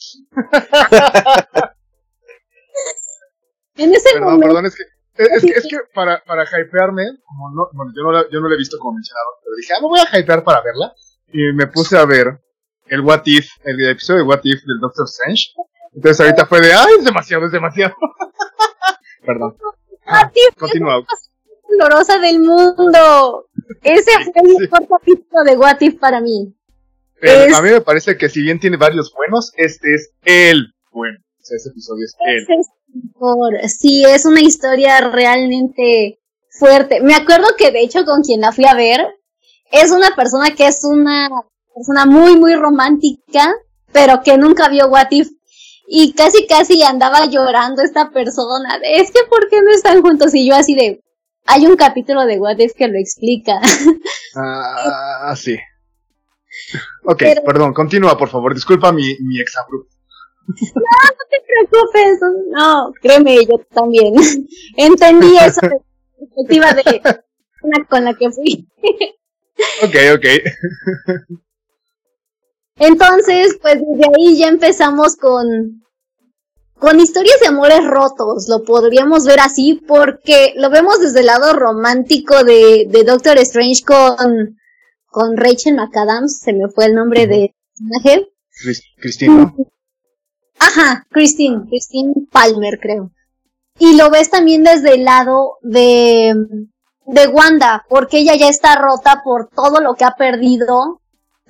en 3.77 3.95
ese 3.95 4.11
perdón, 4.13 4.35
momento. 4.35 4.47
Perdón, 4.47 4.67
es 4.67 4.77
que, 4.77 4.83
es, 5.23 5.43
que, 5.43 5.59
es 5.59 5.67
que 5.69 5.79
para, 5.95 6.23
para 6.25 6.45
hypearme, 6.45 7.05
como 7.25 7.51
no, 7.51 7.69
bueno, 7.73 7.93
yo 7.97 8.03
no, 8.03 8.13
la, 8.13 8.25
yo 8.31 8.41
no 8.41 8.49
la 8.49 8.55
he 8.55 8.59
visto 8.59 8.79
como 8.79 8.95
mencionado, 8.95 9.27
pero 9.43 9.57
dije, 9.57 9.73
ah, 9.75 9.81
me 9.81 9.89
voy 9.89 10.01
a 10.01 10.19
hypear 10.19 10.45
para 10.45 10.63
verla. 10.63 10.93
Y 11.33 11.53
me 11.53 11.67
puse 11.67 11.99
a 11.99 12.05
ver 12.07 12.41
el 12.87 13.01
What 13.01 13.23
If, 13.27 13.49
el 13.65 13.89
episodio 13.91 14.21
de 14.23 14.29
What 14.29 14.41
If 14.45 14.63
del 14.65 14.81
Doctor 14.81 15.07
Strange. 15.07 15.53
Entonces 15.95 16.21
ahorita 16.21 16.47
fue 16.47 16.61
de, 16.61 16.73
ay, 16.73 16.95
es 16.99 17.05
demasiado, 17.05 17.47
es 17.47 17.53
demasiado. 17.53 17.95
Perdón. 19.27 19.57
Continúa. 20.59 21.05
dolorosa 21.69 22.19
del 22.19 22.41
mundo. 22.41 23.49
Ese 23.83 24.11
fue 24.25 24.43
el 24.43 24.57
mejor 24.59 24.89
capítulo 24.89 25.45
de 25.45 25.57
What 25.57 25.81
If 25.81 25.99
para 25.99 26.21
mí. 26.21 26.55
A 27.23 27.63
mí 27.63 27.71
me 27.71 27.81
parece 27.81 28.17
que 28.17 28.29
si 28.29 28.43
bien 28.43 28.61
tiene 28.61 28.77
varios 28.77 29.13
buenos, 29.13 29.53
este 29.57 29.95
es 29.95 30.11
el 30.25 30.73
bueno. 30.93 31.19
O 31.21 31.45
sea, 31.45 31.57
ese 31.57 31.71
episodio 31.71 32.05
es 32.05 32.15
el. 32.27 32.47
mejor. 33.15 33.55
Sí, 33.69 34.05
es 34.05 34.25
una 34.25 34.41
historia 34.41 35.01
realmente 35.01 36.19
fuerte. 36.51 37.01
Me 37.01 37.15
acuerdo 37.15 37.49
que 37.57 37.71
de 37.71 37.81
hecho 37.81 38.05
con 38.05 38.23
quien 38.23 38.41
la 38.41 38.53
fui 38.53 38.67
a 38.67 38.75
ver, 38.75 39.01
es 39.73 39.91
una 39.91 40.15
persona 40.15 40.55
que 40.55 40.67
es 40.67 40.85
una 40.85 41.29
persona 41.75 42.07
muy, 42.07 42.37
muy 42.37 42.55
romántica, 42.55 43.53
pero 43.93 44.23
que 44.23 44.37
nunca 44.37 44.69
vio 44.69 44.89
What 44.89 45.09
If 45.11 45.29
y 45.89 46.13
casi 46.13 46.47
casi 46.47 46.83
andaba 46.83 47.27
llorando 47.27 47.83
esta 47.83 48.11
persona 48.11 48.79
de, 48.79 48.97
es 48.97 49.11
que 49.11 49.21
¿por 49.29 49.49
qué 49.49 49.63
no 49.63 49.71
están 49.71 50.03
juntos? 50.03 50.35
Y 50.35 50.47
yo 50.47 50.55
así 50.55 50.75
de, 50.75 51.03
hay 51.47 51.67
un 51.67 51.77
capítulo 51.77 52.27
de 52.27 52.39
What 52.39 52.59
If 52.59 52.75
que 52.75 52.89
lo 52.89 52.99
explica. 52.99 53.59
Ah, 54.37 55.35
sí. 55.37 55.57
Ok, 57.05 57.23
perdón, 57.45 57.73
continúa 57.73 58.17
por 58.17 58.29
favor, 58.29 58.55
disculpa 58.55 58.93
mi, 58.93 59.17
mi 59.21 59.41
exabrupto. 59.41 59.99
No, 60.49 60.55
no 60.75 61.25
te 61.31 61.43
preocupes, 61.47 62.19
no, 62.50 62.93
créeme, 63.03 63.45
yo 63.45 63.59
también. 63.73 64.15
Entendí 64.77 65.37
eso 65.37 65.61
de 65.61 65.81
perspectiva 66.19 66.73
de 66.73 67.03
una 67.62 67.85
con 67.87 68.05
la 68.05 68.15
que 68.15 68.31
fui. 68.31 68.67
ok, 69.83 69.95
ok. 70.17 70.27
Entonces, 72.77 73.59
pues 73.61 73.75
desde 73.75 74.12
ahí 74.17 74.38
ya 74.38 74.49
empezamos 74.49 75.17
con, 75.17 75.83
con 76.75 77.00
historias 77.00 77.41
de 77.41 77.49
amores 77.49 77.85
rotos, 77.85 78.47
lo 78.49 78.62
podríamos 78.62 79.25
ver 79.27 79.41
así, 79.41 79.83
porque 79.87 80.55
lo 80.57 80.71
vemos 80.71 81.00
desde 81.00 81.21
el 81.21 81.27
lado 81.27 81.53
romántico 81.55 82.45
de, 82.45 82.87
de 82.88 83.05
Doctor 83.05 83.37
Strange 83.38 83.83
con, 83.85 84.58
con 85.11 85.37
Rachel 85.37 85.75
McAdams, 85.75 86.41
se 86.41 86.53
me 86.53 86.69
fue 86.69 86.87
el 86.87 86.95
nombre 86.95 87.27
de 87.27 87.55
personaje. 87.73 88.29
Christine, 89.00 89.55
Ajá, 90.59 91.07
Christine, 91.11 91.67
Christine 91.69 92.15
Palmer, 92.31 92.79
creo. 92.81 93.12
Y 93.79 93.97
lo 93.97 94.11
ves 94.11 94.31
también 94.31 94.65
desde 94.65 94.95
el 94.95 95.05
lado 95.05 95.59
de, 95.62 96.35
de 97.07 97.27
Wanda, 97.29 97.85
porque 97.88 98.19
ella 98.19 98.35
ya 98.35 98.49
está 98.49 98.75
rota 98.75 99.23
por 99.25 99.49
todo 99.49 99.81
lo 99.81 99.95
que 99.95 100.05
ha 100.05 100.17
perdido 100.17 101.00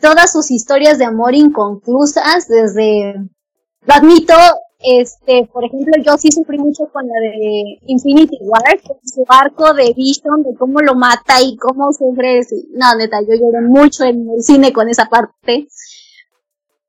todas 0.01 0.33
sus 0.33 0.51
historias 0.51 0.99
de 0.99 1.07
amor 1.07 1.35
inconclusas 1.35 2.47
desde, 2.49 3.15
lo 3.15 3.95
admito, 3.95 4.35
este, 4.81 5.49
por 5.53 5.65
ejemplo, 5.65 5.95
yo 6.05 6.17
sí 6.19 6.31
sufrí 6.31 6.57
mucho 6.57 6.87
con 6.93 7.07
la 7.07 7.15
de 7.21 7.79
Infinity 7.87 8.39
War, 8.43 8.81
su 9.05 9.25
arco 9.29 9.75
de 9.75 9.93
Vision, 9.93 10.45
de 10.45 10.55
cómo 10.57 10.81
lo 10.81 10.95
mata 10.95 11.43
y 11.43 11.57
cómo 11.57 11.93
sufre, 11.93 12.43
no, 12.71 12.95
neta, 12.95 13.21
yo 13.23 13.35
lloré 13.35 13.67
mucho 13.67 14.05
en 14.05 14.29
el 14.31 14.43
cine 14.43 14.73
con 14.73 14.89
esa 14.89 15.07
parte. 15.07 15.67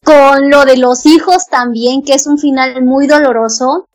Con 0.04 0.50
lo 0.50 0.66
de 0.66 0.78
los 0.78 1.06
hijos 1.06 1.48
también, 1.48 2.04
que 2.04 2.14
es 2.14 2.28
un 2.28 2.38
final 2.38 2.86
muy 2.86 3.08
doloroso, 3.08 3.90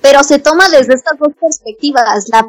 pero 0.00 0.22
se 0.22 0.38
toma 0.38 0.68
desde 0.68 0.94
estas 0.94 1.18
dos 1.18 1.32
perspectivas, 1.40 2.28
la, 2.28 2.46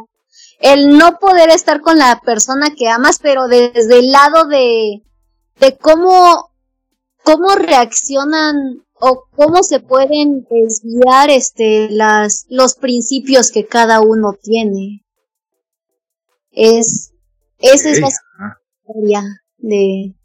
el 0.60 0.98
no 0.98 1.18
poder 1.20 1.50
estar 1.50 1.80
con 1.80 1.98
la 1.98 2.22
persona 2.24 2.76
que 2.78 2.90
amas, 2.90 3.20
pero 3.22 3.48
desde 3.48 4.00
el 4.00 4.12
lado 4.12 4.46
de, 4.46 5.04
de 5.60 5.78
cómo, 5.78 6.52
cómo 7.24 7.56
reaccionan 7.56 8.85
o 9.00 9.26
cómo 9.36 9.64
se 9.64 9.80
pueden 9.80 10.48
desviar 10.50 11.30
este 11.30 11.90
las 11.90 12.46
los 12.50 12.76
principios 12.76 13.52
que 13.52 13.66
cada 13.66 14.02
uno 14.02 14.34
tiene. 14.42 15.06
Es 16.52 17.12
esa 17.60 17.90
es 17.90 18.00
la 18.00 18.10
historia 18.10 19.24
de 19.58 20.16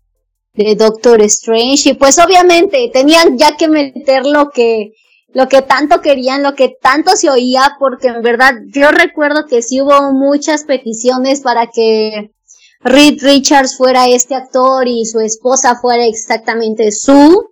de 0.55 0.75
Doctor 0.75 1.23
Strange 1.23 1.91
y 1.91 1.95
pues 1.95 2.19
obviamente 2.19 2.91
tenían 2.93 3.39
ya 3.39 3.57
que 3.57 3.69
meter 3.69 4.27
lo 4.27 4.51
que 4.51 4.93
lo 5.33 5.49
que 5.49 5.63
tanto 5.63 6.01
querían, 6.01 6.43
lo 6.43 6.55
que 6.55 6.75
tanto 6.81 7.17
se 7.17 7.31
oía, 7.31 7.77
porque 7.79 8.09
en 8.09 8.21
verdad 8.21 8.55
yo 8.75 8.91
recuerdo 8.91 9.47
que 9.47 9.63
sí 9.63 9.81
hubo 9.81 10.13
muchas 10.13 10.65
peticiones 10.65 11.41
para 11.41 11.69
que 11.69 12.33
Reed 12.81 13.23
Richards 13.23 13.77
fuera 13.77 14.09
este 14.09 14.35
actor 14.35 14.89
y 14.89 15.05
su 15.05 15.21
esposa 15.21 15.79
fuera 15.81 16.05
exactamente 16.05 16.91
su. 16.91 17.50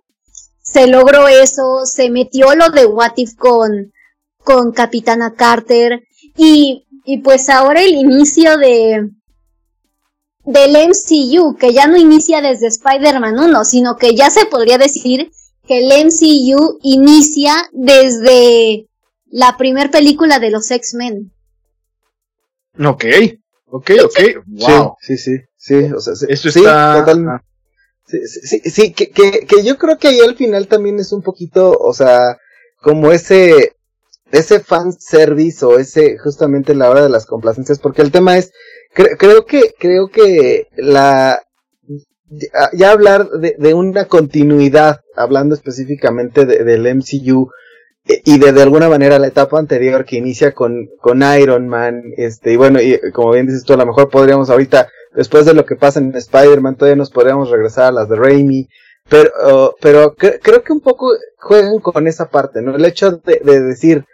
Se 0.71 0.87
logró 0.87 1.27
eso, 1.27 1.85
se 1.85 2.09
metió 2.09 2.53
lo 2.55 2.69
de 2.69 2.85
What 2.85 3.13
If 3.17 3.35
con, 3.35 3.91
con 4.37 4.71
Capitana 4.71 5.33
Carter 5.35 6.03
y, 6.37 6.85
y 7.05 7.19
pues 7.19 7.49
ahora 7.49 7.81
el 7.81 7.93
inicio 7.93 8.57
de, 8.57 9.09
del 10.45 10.89
MCU, 10.89 11.55
que 11.57 11.73
ya 11.73 11.87
no 11.87 11.97
inicia 11.97 12.41
desde 12.41 12.67
Spider-Man 12.67 13.39
1, 13.39 13.65
sino 13.65 13.97
que 13.97 14.15
ya 14.15 14.29
se 14.29 14.45
podría 14.45 14.77
decir 14.77 15.31
que 15.67 15.79
el 15.79 16.05
MCU 16.05 16.79
inicia 16.83 17.55
desde 17.71 18.87
la 19.27 19.57
primera 19.57 19.89
película 19.89 20.39
de 20.39 20.51
los 20.51 20.69
X-Men. 20.69 21.31
Ok. 22.83 23.05
Ok, 23.71 23.91
ok, 24.03 24.19
wow. 24.47 24.95
Sí, 24.99 25.15
sí, 25.17 25.37
sí, 25.55 25.75
o 25.75 25.99
sea, 25.99 26.15
sí, 26.15 26.25
está... 26.31 26.99
totalmente. 26.99 27.45
Sí, 28.09 28.59
sí, 28.69 28.93
que, 28.93 29.11
que, 29.11 29.45
que 29.45 29.63
yo 29.63 29.77
creo 29.77 29.97
que 29.97 30.07
ahí 30.07 30.19
al 30.19 30.35
final 30.35 30.67
también 30.67 30.99
es 30.99 31.11
un 31.11 31.21
poquito, 31.21 31.77
o 31.77 31.93
sea, 31.93 32.37
como 32.81 33.11
ese, 33.11 33.73
ese 34.31 34.59
fan 34.61 34.93
service 34.93 35.63
o 35.63 35.77
ese, 35.77 36.17
justamente 36.17 36.73
la 36.73 36.89
hora 36.89 37.03
de 37.03 37.09
las 37.09 37.25
complacencias, 37.27 37.77
porque 37.79 38.01
el 38.01 38.11
tema 38.11 38.37
es 38.37 38.51
creo 38.93 39.45
que, 39.45 39.73
creo 39.77 40.07
que 40.07 40.67
la, 40.75 41.41
ya 42.73 42.91
hablar 42.91 43.29
de, 43.29 43.55
de 43.57 43.73
una 43.73 44.05
continuidad, 44.05 45.01
hablando 45.15 45.55
específicamente 45.55 46.45
del 46.45 46.95
MCU, 46.95 47.49
eh, 48.07 48.21
y 48.25 48.39
de, 48.39 48.51
de 48.53 48.61
alguna 48.61 48.89
manera 48.89 49.19
la 49.19 49.27
etapa 49.27 49.59
anterior 49.59 50.05
que 50.05 50.17
inicia 50.17 50.53
con, 50.53 50.89
con 50.99 51.21
Iron 51.39 51.67
Man, 51.67 52.01
este, 52.17 52.53
y 52.53 52.55
bueno, 52.55 52.81
y 52.81 52.99
como 53.13 53.31
bien 53.33 53.45
dices 53.47 53.63
tú, 53.63 53.73
a 53.73 53.77
lo 53.77 53.85
mejor 53.85 54.09
podríamos 54.09 54.49
ahorita, 54.49 54.89
después 55.13 55.45
de 55.45 55.53
lo 55.53 55.65
que 55.65 55.75
pasa 55.75 55.99
en 55.99 56.15
Spider-Man, 56.15 56.75
todavía 56.75 56.95
nos 56.95 57.11
podríamos 57.11 57.49
regresar 57.49 57.85
a 57.85 57.91
las 57.91 58.09
de 58.09 58.15
Raimi, 58.15 58.67
pero, 59.09 59.75
pero 59.81 60.15
creo 60.15 60.63
que 60.63 60.73
un 60.73 60.81
poco 60.81 61.11
juegan 61.37 61.79
con 61.79 62.07
esa 62.07 62.29
parte, 62.29 62.61
¿no? 62.61 62.75
El 62.75 62.85
hecho 62.85 63.11
de, 63.11 63.41
de, 63.43 63.61
decir, 63.61 64.05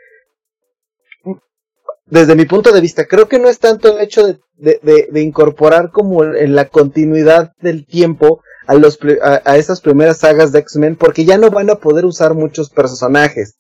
desde 2.05 2.35
mi 2.35 2.45
punto 2.45 2.71
de 2.71 2.81
vista, 2.81 3.05
creo 3.05 3.27
que 3.27 3.39
no 3.39 3.49
es 3.49 3.59
tanto 3.59 3.97
el 3.97 4.03
hecho 4.03 4.25
de, 4.25 4.39
de, 4.55 5.09
de 5.11 5.21
incorporar 5.21 5.91
como 5.91 6.23
en 6.23 6.55
la 6.55 6.65
continuidad 6.65 7.51
del 7.59 7.85
tiempo 7.85 8.41
a, 8.67 8.75
los, 8.75 8.97
a, 9.21 9.41
a 9.43 9.57
esas 9.57 9.81
primeras 9.81 10.19
sagas 10.19 10.51
de 10.51 10.59
X-Men, 10.59 10.95
porque 10.95 11.25
ya 11.25 11.37
no 11.37 11.49
van 11.49 11.69
a 11.69 11.75
poder 11.75 12.05
usar 12.05 12.33
muchos 12.33 12.69
personajes. 12.69 13.55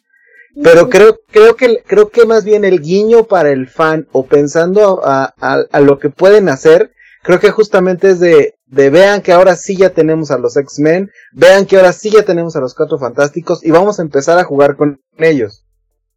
Pero 0.63 0.89
creo, 0.89 1.17
creo 1.29 1.57
que, 1.57 1.83
creo 1.85 2.09
que 2.09 2.25
más 2.25 2.45
bien 2.45 2.63
el 2.63 2.79
guiño 2.79 3.25
para 3.25 3.51
el 3.51 3.67
fan 3.67 4.07
o 4.13 4.25
pensando 4.25 5.01
a, 5.03 5.33
a, 5.41 5.65
a 5.69 5.79
lo 5.81 5.99
que 5.99 6.09
pueden 6.09 6.47
hacer, 6.47 6.91
creo 7.25 7.39
que 7.39 7.51
justamente 7.51 8.11
es 8.11 8.19
de, 8.19 8.53
de 8.67 8.89
vean 8.89 9.21
que 9.21 9.33
ahora 9.33 9.55
sí 9.55 9.75
ya 9.75 9.89
tenemos 9.89 10.31
a 10.31 10.37
los 10.37 10.55
X-Men, 10.55 11.09
vean 11.33 11.65
que 11.65 11.77
ahora 11.77 11.91
sí 11.91 12.11
ya 12.11 12.23
tenemos 12.23 12.55
a 12.55 12.61
los 12.61 12.75
Cuatro 12.75 12.99
Fantásticos 12.99 13.65
y 13.65 13.71
vamos 13.71 13.99
a 13.99 14.03
empezar 14.03 14.37
a 14.37 14.43
jugar 14.43 14.77
con 14.77 15.01
ellos. 15.17 15.65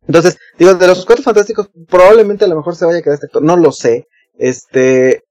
Entonces, 0.06 0.38
digo, 0.58 0.74
de 0.74 0.86
los 0.86 1.06
Cuatro 1.06 1.24
Fantásticos 1.24 1.70
probablemente 1.88 2.44
a 2.44 2.48
lo 2.48 2.56
mejor 2.56 2.76
se 2.76 2.84
vaya 2.84 2.98
a 2.98 3.02
quedar 3.02 3.14
este 3.14 3.26
actor, 3.26 3.42
no 3.42 3.56
lo 3.56 3.72
sé, 3.72 4.06
este, 4.36 5.22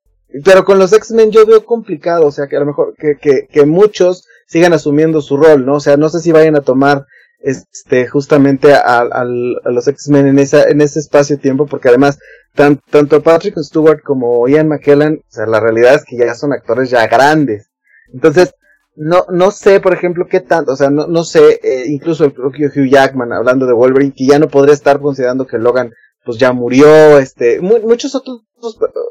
pero 0.44 0.66
con 0.66 0.80
los 0.80 0.92
X-Men 0.94 1.32
yo 1.32 1.46
veo 1.46 1.64
complicado, 1.64 2.26
o 2.26 2.32
sea, 2.32 2.48
que 2.48 2.58
a 2.58 2.60
lo 2.60 2.66
mejor 2.66 2.96
que, 2.98 3.16
que, 3.22 3.48
que 3.48 3.66
muchos 3.66 4.26
sigan 4.48 4.74
asumiendo 4.74 5.22
su 5.22 5.38
rol, 5.38 5.66
¿no? 5.66 5.76
O 5.76 5.80
sea, 5.80 5.96
no 5.96 6.10
sé 6.10 6.20
si 6.20 6.32
vayan 6.32 6.56
a 6.56 6.62
tomar 6.62 7.06
este 7.48 8.08
justamente 8.08 8.74
a, 8.74 9.24
los 9.24 9.88
X-Men 9.88 10.28
en 10.28 10.40
en 10.40 10.82
ese 10.82 11.00
espacio-tiempo 11.00 11.66
porque 11.66 11.88
además 11.88 12.20
tan, 12.54 12.82
tanto 12.90 13.24
Patrick 13.24 13.58
Stewart 13.60 14.02
como 14.04 14.48
Ian 14.48 14.68
McKellen, 14.68 15.22
la 15.48 15.60
realidad 15.60 15.96
es 15.96 16.04
que 16.04 16.18
ya 16.18 16.36
son 16.36 16.52
actores 16.52 16.90
ya 16.90 17.08
grandes. 17.08 17.70
Entonces, 18.14 18.54
no 18.96 19.26
no 19.30 19.52
sé, 19.52 19.80
por 19.80 19.94
ejemplo, 19.94 20.28
qué 20.30 20.42
tanto, 20.42 20.74
o 20.74 20.76
sea, 20.76 20.90
no 20.90 21.08
no 21.08 21.24
sé, 21.24 21.60
eh, 21.64 21.86
incluso 21.88 22.26
el 22.26 22.34
propio 22.34 22.68
Hugh 22.68 22.90
Jackman 22.90 23.32
hablando 23.32 23.66
de 23.66 23.74
Wolverine 23.74 24.14
que 24.16 24.26
ya 24.26 24.40
no 24.40 24.50
podría 24.50 24.74
estar 24.74 25.00
considerando 25.00 25.48
que 25.48 25.58
Logan 25.58 25.92
pues 26.26 26.38
ya 26.38 26.52
murió, 26.52 27.18
este, 27.20 27.62
mu 27.62 27.80
muchos 27.80 28.14
otros 28.16 28.42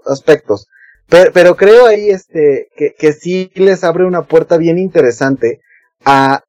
aspectos. 0.04 0.66
Pero, 1.08 1.30
pero 1.32 1.56
creo 1.56 1.86
ahí 1.86 2.10
este 2.10 2.68
que, 2.76 3.12
sí 3.12 3.50
les 3.54 3.84
abre 3.84 4.04
una 4.04 4.22
puerta 4.22 4.58
bien 4.58 4.76
interesante 4.76 5.60
a 6.04 6.42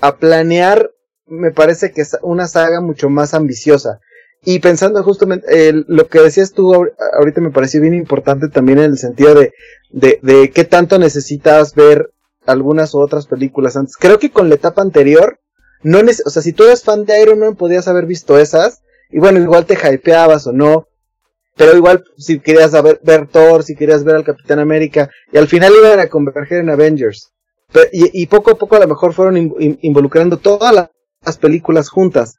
a 0.00 0.16
planear, 0.16 0.90
me 1.26 1.50
parece 1.50 1.92
que 1.92 2.02
es 2.02 2.16
una 2.22 2.48
saga 2.48 2.80
mucho 2.80 3.10
más 3.10 3.34
ambiciosa. 3.34 4.00
Y 4.44 4.60
pensando 4.60 5.02
justamente, 5.02 5.72
lo 5.72 6.06
que 6.06 6.20
decías 6.20 6.52
tú 6.52 6.72
ahorita 6.74 7.40
me 7.40 7.50
pareció 7.50 7.80
bien 7.80 7.94
importante 7.94 8.48
también 8.48 8.78
en 8.78 8.92
el 8.92 8.98
sentido 8.98 9.34
de, 9.34 9.52
de, 9.90 10.20
de 10.22 10.50
qué 10.50 10.64
tanto 10.64 10.98
necesitas 10.98 11.74
ver 11.74 12.12
algunas 12.46 12.94
u 12.94 13.00
otras 13.00 13.26
películas 13.26 13.76
antes. 13.76 13.96
Creo 13.96 14.18
que 14.18 14.30
con 14.30 14.48
la 14.48 14.54
etapa 14.54 14.80
anterior, 14.80 15.40
no 15.82 15.98
o 15.98 16.30
sea, 16.30 16.42
si 16.42 16.52
tú 16.52 16.64
eres 16.64 16.84
fan 16.84 17.04
de 17.04 17.20
Iron 17.20 17.40
Man 17.40 17.56
podías 17.56 17.88
haber 17.88 18.06
visto 18.06 18.38
esas, 18.38 18.82
y 19.10 19.18
bueno, 19.18 19.40
igual 19.40 19.66
te 19.66 19.74
hypeabas 19.74 20.46
o 20.46 20.52
no, 20.52 20.88
pero 21.56 21.76
igual 21.76 22.04
si 22.16 22.38
querías 22.38 22.70
ver, 22.82 23.00
ver 23.02 23.26
Thor, 23.26 23.64
si 23.64 23.74
querías 23.74 24.04
ver 24.04 24.16
al 24.16 24.24
Capitán 24.24 24.60
América, 24.60 25.10
y 25.32 25.38
al 25.38 25.48
final 25.48 25.72
iban 25.76 25.98
a 25.98 26.08
converger 26.08 26.60
en 26.60 26.70
Avengers 26.70 27.32
y, 27.92 28.26
poco 28.26 28.52
a 28.52 28.54
poco 28.54 28.76
a 28.76 28.80
lo 28.80 28.88
mejor 28.88 29.12
fueron 29.12 29.36
involucrando 29.82 30.38
todas 30.38 30.90
las 31.24 31.38
películas 31.38 31.88
juntas. 31.88 32.38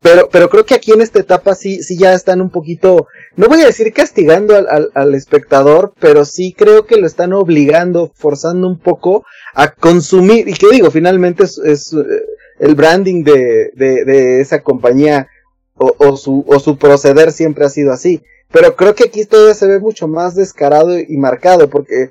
Pero, 0.00 0.28
pero 0.30 0.50
creo 0.50 0.66
que 0.66 0.74
aquí 0.74 0.92
en 0.92 1.00
esta 1.00 1.20
etapa 1.20 1.54
sí, 1.54 1.82
sí 1.82 1.96
ya 1.96 2.12
están 2.12 2.42
un 2.42 2.50
poquito, 2.50 3.06
no 3.36 3.48
voy 3.48 3.62
a 3.62 3.66
decir 3.66 3.90
castigando 3.94 4.54
al, 4.54 4.90
al, 4.92 5.14
espectador, 5.14 5.94
pero 5.98 6.26
sí 6.26 6.52
creo 6.52 6.84
que 6.84 6.98
lo 6.98 7.06
están 7.06 7.32
obligando, 7.32 8.12
forzando 8.14 8.68
un 8.68 8.78
poco 8.78 9.24
a 9.54 9.70
consumir, 9.70 10.46
y 10.46 10.52
que 10.52 10.68
digo, 10.70 10.90
finalmente 10.90 11.44
es, 11.44 11.94
eh, 11.94 12.22
el 12.58 12.74
branding 12.74 13.24
de, 13.24 13.70
de, 13.74 14.04
de 14.04 14.40
esa 14.42 14.60
compañía 14.60 15.26
o, 15.74 15.94
o, 15.96 16.18
su, 16.18 16.44
o 16.46 16.60
su 16.60 16.76
proceder 16.76 17.32
siempre 17.32 17.64
ha 17.64 17.70
sido 17.70 17.90
así. 17.90 18.22
Pero 18.52 18.76
creo 18.76 18.94
que 18.94 19.04
aquí 19.04 19.24
todavía 19.24 19.54
se 19.54 19.66
ve 19.66 19.80
mucho 19.80 20.06
más 20.06 20.34
descarado 20.34 20.98
y 20.98 21.16
marcado, 21.16 21.70
porque 21.70 22.10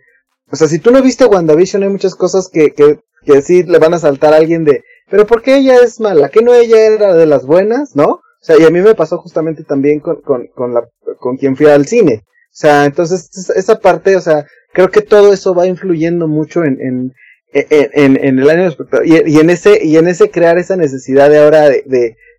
o 0.53 0.55
sea, 0.55 0.67
si 0.67 0.77
tú 0.77 0.91
no 0.91 1.01
viste 1.01 1.25
WandaVision, 1.25 1.81
hay 1.81 1.89
muchas 1.89 2.13
cosas 2.13 2.47
que, 2.47 2.73
que, 2.73 2.99
que 3.25 3.41
sí 3.41 3.63
le 3.63 3.79
van 3.79 3.95
a 3.95 3.97
saltar 3.97 4.33
a 4.33 4.37
alguien 4.37 4.63
de, 4.63 4.83
pero 5.09 5.25
¿por 5.25 5.41
qué 5.41 5.57
ella 5.57 5.77
es 5.81 5.99
mala? 5.99 6.29
¿Que 6.29 6.43
no 6.43 6.53
ella 6.53 6.77
era 6.85 7.15
de 7.15 7.25
las 7.25 7.47
buenas? 7.47 7.95
¿No? 7.95 8.05
O 8.05 8.21
sea, 8.39 8.59
y 8.59 8.63
a 8.63 8.69
mí 8.69 8.79
me 8.79 8.93
pasó 8.93 9.17
justamente 9.17 9.63
también 9.63 9.99
con, 9.99 10.21
con, 10.21 10.45
con, 10.53 10.75
la, 10.75 10.87
con 11.19 11.37
quien 11.37 11.57
fui 11.57 11.65
al 11.65 11.87
cine. 11.87 12.21
O 12.25 12.55
sea, 12.55 12.85
entonces 12.85 13.49
esa 13.55 13.79
parte, 13.79 14.15
o 14.15 14.21
sea, 14.21 14.45
creo 14.73 14.91
que 14.91 15.01
todo 15.01 15.33
eso 15.33 15.55
va 15.55 15.65
influyendo 15.65 16.27
mucho 16.27 16.63
en, 16.63 16.79
en, 16.79 17.13
en, 17.51 18.23
en 18.23 18.37
el 18.37 18.47
año 18.47 18.67
espectador. 18.67 19.07
Y, 19.07 19.23
y, 19.25 19.39
en 19.39 19.49
ese, 19.49 19.83
y 19.83 19.97
en 19.97 20.07
ese 20.07 20.29
crear 20.29 20.59
esa 20.59 20.75
necesidad 20.75 21.31
de 21.31 21.39
ahora 21.39 21.67
de, 21.67 21.83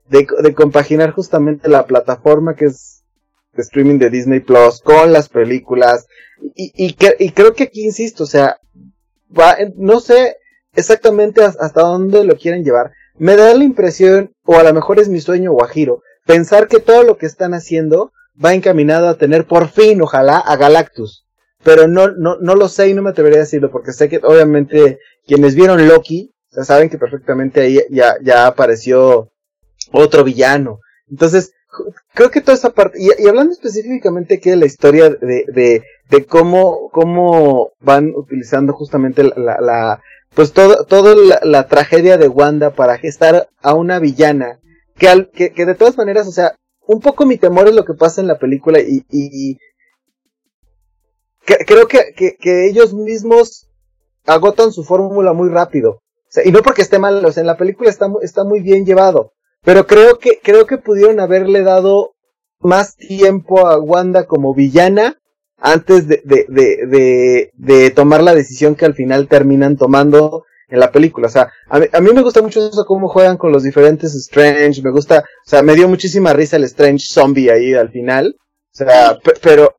de, 0.08 0.26
de 0.40 0.54
compaginar 0.54 1.10
justamente 1.10 1.68
la 1.68 1.86
plataforma 1.86 2.54
que 2.54 2.66
es 2.66 2.93
de 3.54 3.62
streaming 3.62 3.98
de 3.98 4.10
Disney 4.10 4.40
Plus 4.40 4.80
con 4.82 5.12
las 5.12 5.28
películas. 5.28 6.06
Y, 6.54 6.72
y, 6.76 6.96
y 7.18 7.30
creo 7.30 7.54
que 7.54 7.64
aquí 7.64 7.84
insisto, 7.84 8.24
o 8.24 8.26
sea, 8.26 8.58
va, 9.36 9.56
no 9.76 10.00
sé 10.00 10.36
exactamente 10.74 11.42
hasta 11.42 11.82
dónde 11.82 12.24
lo 12.24 12.36
quieren 12.36 12.64
llevar. 12.64 12.92
Me 13.16 13.36
da 13.36 13.54
la 13.54 13.64
impresión, 13.64 14.32
o 14.44 14.56
a 14.56 14.62
lo 14.64 14.72
mejor 14.74 14.98
es 14.98 15.08
mi 15.08 15.20
sueño 15.20 15.52
guajiro, 15.52 16.02
pensar 16.26 16.68
que 16.68 16.80
todo 16.80 17.04
lo 17.04 17.16
que 17.16 17.26
están 17.26 17.54
haciendo 17.54 18.12
va 18.44 18.54
encaminado 18.54 19.08
a 19.08 19.16
tener 19.16 19.46
por 19.46 19.68
fin, 19.68 20.02
ojalá, 20.02 20.38
a 20.38 20.56
Galactus. 20.56 21.24
Pero 21.62 21.86
no, 21.86 22.08
no, 22.08 22.36
no 22.40 22.56
lo 22.56 22.68
sé 22.68 22.88
y 22.88 22.94
no 22.94 23.02
me 23.02 23.10
atrevería 23.10 23.38
a 23.38 23.42
decirlo 23.42 23.70
porque 23.70 23.92
sé 23.92 24.08
que 24.08 24.20
obviamente 24.22 24.98
quienes 25.26 25.54
vieron 25.54 25.86
Loki, 25.88 26.34
saben 26.50 26.90
que 26.90 26.98
perfectamente 26.98 27.60
ahí 27.60 27.80
ya, 27.90 28.16
ya 28.22 28.46
apareció 28.46 29.32
otro 29.92 30.24
villano. 30.24 30.80
Entonces, 31.08 31.52
creo 32.12 32.30
que 32.30 32.40
toda 32.40 32.56
esa 32.56 32.70
parte, 32.70 32.98
y, 33.00 33.26
hablando 33.26 33.52
específicamente 33.52 34.36
aquí 34.36 34.50
de 34.50 34.56
la 34.56 34.66
historia 34.66 35.10
de, 35.10 35.44
de, 35.48 35.82
de 36.10 36.26
cómo, 36.26 36.90
cómo 36.90 37.72
van 37.80 38.12
utilizando 38.14 38.72
justamente 38.72 39.22
la, 39.24 40.00
pues 40.34 40.52
todo, 40.52 40.84
toda 40.84 41.14
la, 41.42 41.68
tragedia 41.68 42.18
de 42.18 42.28
Wanda 42.28 42.70
para 42.70 42.98
gestar 42.98 43.48
a 43.62 43.74
una 43.74 43.98
villana, 43.98 44.60
que, 44.96 45.08
al, 45.08 45.30
que, 45.30 45.52
que 45.52 45.66
de 45.66 45.74
todas 45.74 45.96
maneras, 45.96 46.26
o 46.26 46.32
sea, 46.32 46.54
un 46.86 47.00
poco 47.00 47.26
mi 47.26 47.38
temor 47.38 47.68
es 47.68 47.74
lo 47.74 47.84
que 47.84 47.94
pasa 47.94 48.20
en 48.20 48.26
la 48.26 48.38
película 48.38 48.80
y, 48.80 49.04
y, 49.10 49.58
creo 51.44 51.86
que, 51.86 52.14
que, 52.14 52.66
ellos 52.68 52.94
mismos 52.94 53.68
agotan 54.26 54.72
su 54.72 54.84
fórmula 54.84 55.32
muy 55.32 55.48
rápido. 55.48 56.00
Y 56.44 56.50
no 56.50 56.62
porque 56.62 56.82
esté 56.82 56.98
mal, 56.98 57.24
o 57.24 57.30
sea, 57.30 57.42
en 57.42 57.46
la 57.46 57.56
película 57.56 57.90
está, 57.90 58.08
está 58.22 58.44
muy 58.44 58.60
bien 58.60 58.84
llevado. 58.84 59.32
Pero 59.64 59.86
creo 59.86 60.18
que, 60.18 60.40
creo 60.42 60.66
que 60.66 60.78
pudieron 60.78 61.20
haberle 61.20 61.62
dado 61.62 62.14
más 62.60 62.96
tiempo 62.96 63.66
a 63.66 63.78
Wanda 63.78 64.26
como 64.26 64.54
villana 64.54 65.18
antes 65.58 66.06
de, 66.06 66.22
de, 66.24 66.46
de, 66.48 67.50
de, 67.54 67.90
tomar 67.90 68.22
la 68.22 68.34
decisión 68.34 68.74
que 68.74 68.84
al 68.84 68.94
final 68.94 69.28
terminan 69.28 69.76
tomando 69.76 70.44
en 70.68 70.80
la 70.80 70.90
película. 70.92 71.28
O 71.28 71.30
sea, 71.30 71.50
a 71.68 71.78
mí, 71.78 71.86
a 71.90 72.00
me 72.00 72.22
gusta 72.22 72.42
mucho 72.42 72.66
eso 72.66 72.84
cómo 72.84 73.08
juegan 73.08 73.38
con 73.38 73.52
los 73.52 73.62
diferentes 73.62 74.14
Strange. 74.14 74.82
Me 74.82 74.90
gusta, 74.90 75.20
o 75.20 75.48
sea, 75.48 75.62
me 75.62 75.74
dio 75.74 75.88
muchísima 75.88 76.34
risa 76.34 76.56
el 76.56 76.64
Strange 76.64 77.06
zombie 77.08 77.50
ahí 77.50 77.72
al 77.72 77.90
final. 77.90 78.36
O 78.38 78.76
sea, 78.76 79.18
pero, 79.42 79.76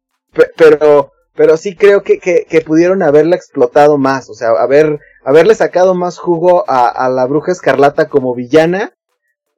pero, 0.55 1.11
pero 1.35 1.57
sí 1.57 1.75
creo 1.75 2.01
que, 2.01 2.17
que, 2.19 2.61
pudieron 2.61 3.03
haberla 3.03 3.35
explotado 3.35 3.99
más. 3.99 4.29
O 4.29 4.33
sea, 4.33 4.49
haber, 4.51 4.99
haberle 5.23 5.53
sacado 5.53 5.93
más 5.93 6.17
jugo 6.17 6.63
a 6.67 7.09
la 7.09 7.25
bruja 7.27 7.51
escarlata 7.51 8.09
como 8.09 8.33
villana 8.33 8.93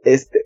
este, 0.04 0.46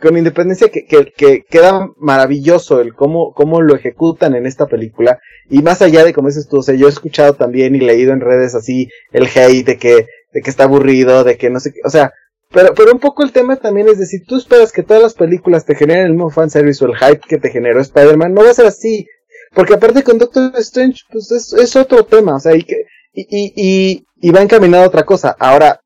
con 0.00 0.16
independencia 0.16 0.68
que, 0.68 0.84
que, 0.86 1.12
que, 1.16 1.44
queda 1.48 1.90
maravilloso 1.98 2.80
el 2.80 2.94
cómo, 2.94 3.32
cómo 3.34 3.60
lo 3.60 3.74
ejecutan 3.74 4.34
en 4.34 4.46
esta 4.46 4.66
película. 4.66 5.20
Y 5.50 5.62
más 5.62 5.82
allá 5.82 6.04
de 6.04 6.12
como 6.12 6.28
dices 6.28 6.48
tú, 6.48 6.58
o 6.58 6.62
sea, 6.62 6.74
yo 6.74 6.86
he 6.86 6.90
escuchado 6.90 7.34
también 7.34 7.74
y 7.74 7.80
leído 7.80 8.12
en 8.12 8.20
redes 8.20 8.54
así 8.54 8.88
el 9.12 9.26
hate 9.26 9.66
de 9.66 9.76
que, 9.76 10.06
de 10.32 10.40
que 10.42 10.50
está 10.50 10.64
aburrido, 10.64 11.24
de 11.24 11.36
que 11.36 11.50
no 11.50 11.60
sé 11.60 11.72
qué, 11.72 11.80
o 11.84 11.90
sea, 11.90 12.12
pero, 12.50 12.74
pero 12.74 12.92
un 12.92 13.00
poco 13.00 13.22
el 13.22 13.32
tema 13.32 13.56
también 13.56 13.88
es 13.88 13.98
decir, 13.98 14.22
tú 14.26 14.36
esperas 14.36 14.72
que 14.72 14.82
todas 14.82 15.02
las 15.02 15.14
películas 15.14 15.64
te 15.64 15.74
generen 15.74 16.06
el 16.06 16.12
mismo 16.12 16.30
fanservice 16.30 16.84
o 16.84 16.88
el 16.88 16.96
hype 16.96 17.26
que 17.26 17.38
te 17.38 17.50
generó 17.50 17.80
Spider-Man, 17.80 18.34
no 18.34 18.44
va 18.44 18.50
a 18.50 18.54
ser 18.54 18.66
así. 18.66 19.06
Porque 19.54 19.74
aparte 19.74 20.02
con 20.02 20.18
Doctor 20.18 20.52
Strange, 20.56 21.02
pues 21.10 21.30
es, 21.30 21.52
es 21.52 21.76
otro 21.76 22.04
tema, 22.04 22.36
o 22.36 22.40
sea, 22.40 22.54
y 22.56 22.62
que, 22.62 22.86
y, 23.12 23.22
y, 23.22 23.52
y, 23.56 24.06
y 24.20 24.30
va 24.30 24.40
encaminado 24.40 24.84
a 24.84 24.86
otra 24.86 25.04
cosa. 25.04 25.36
Ahora, 25.38 25.81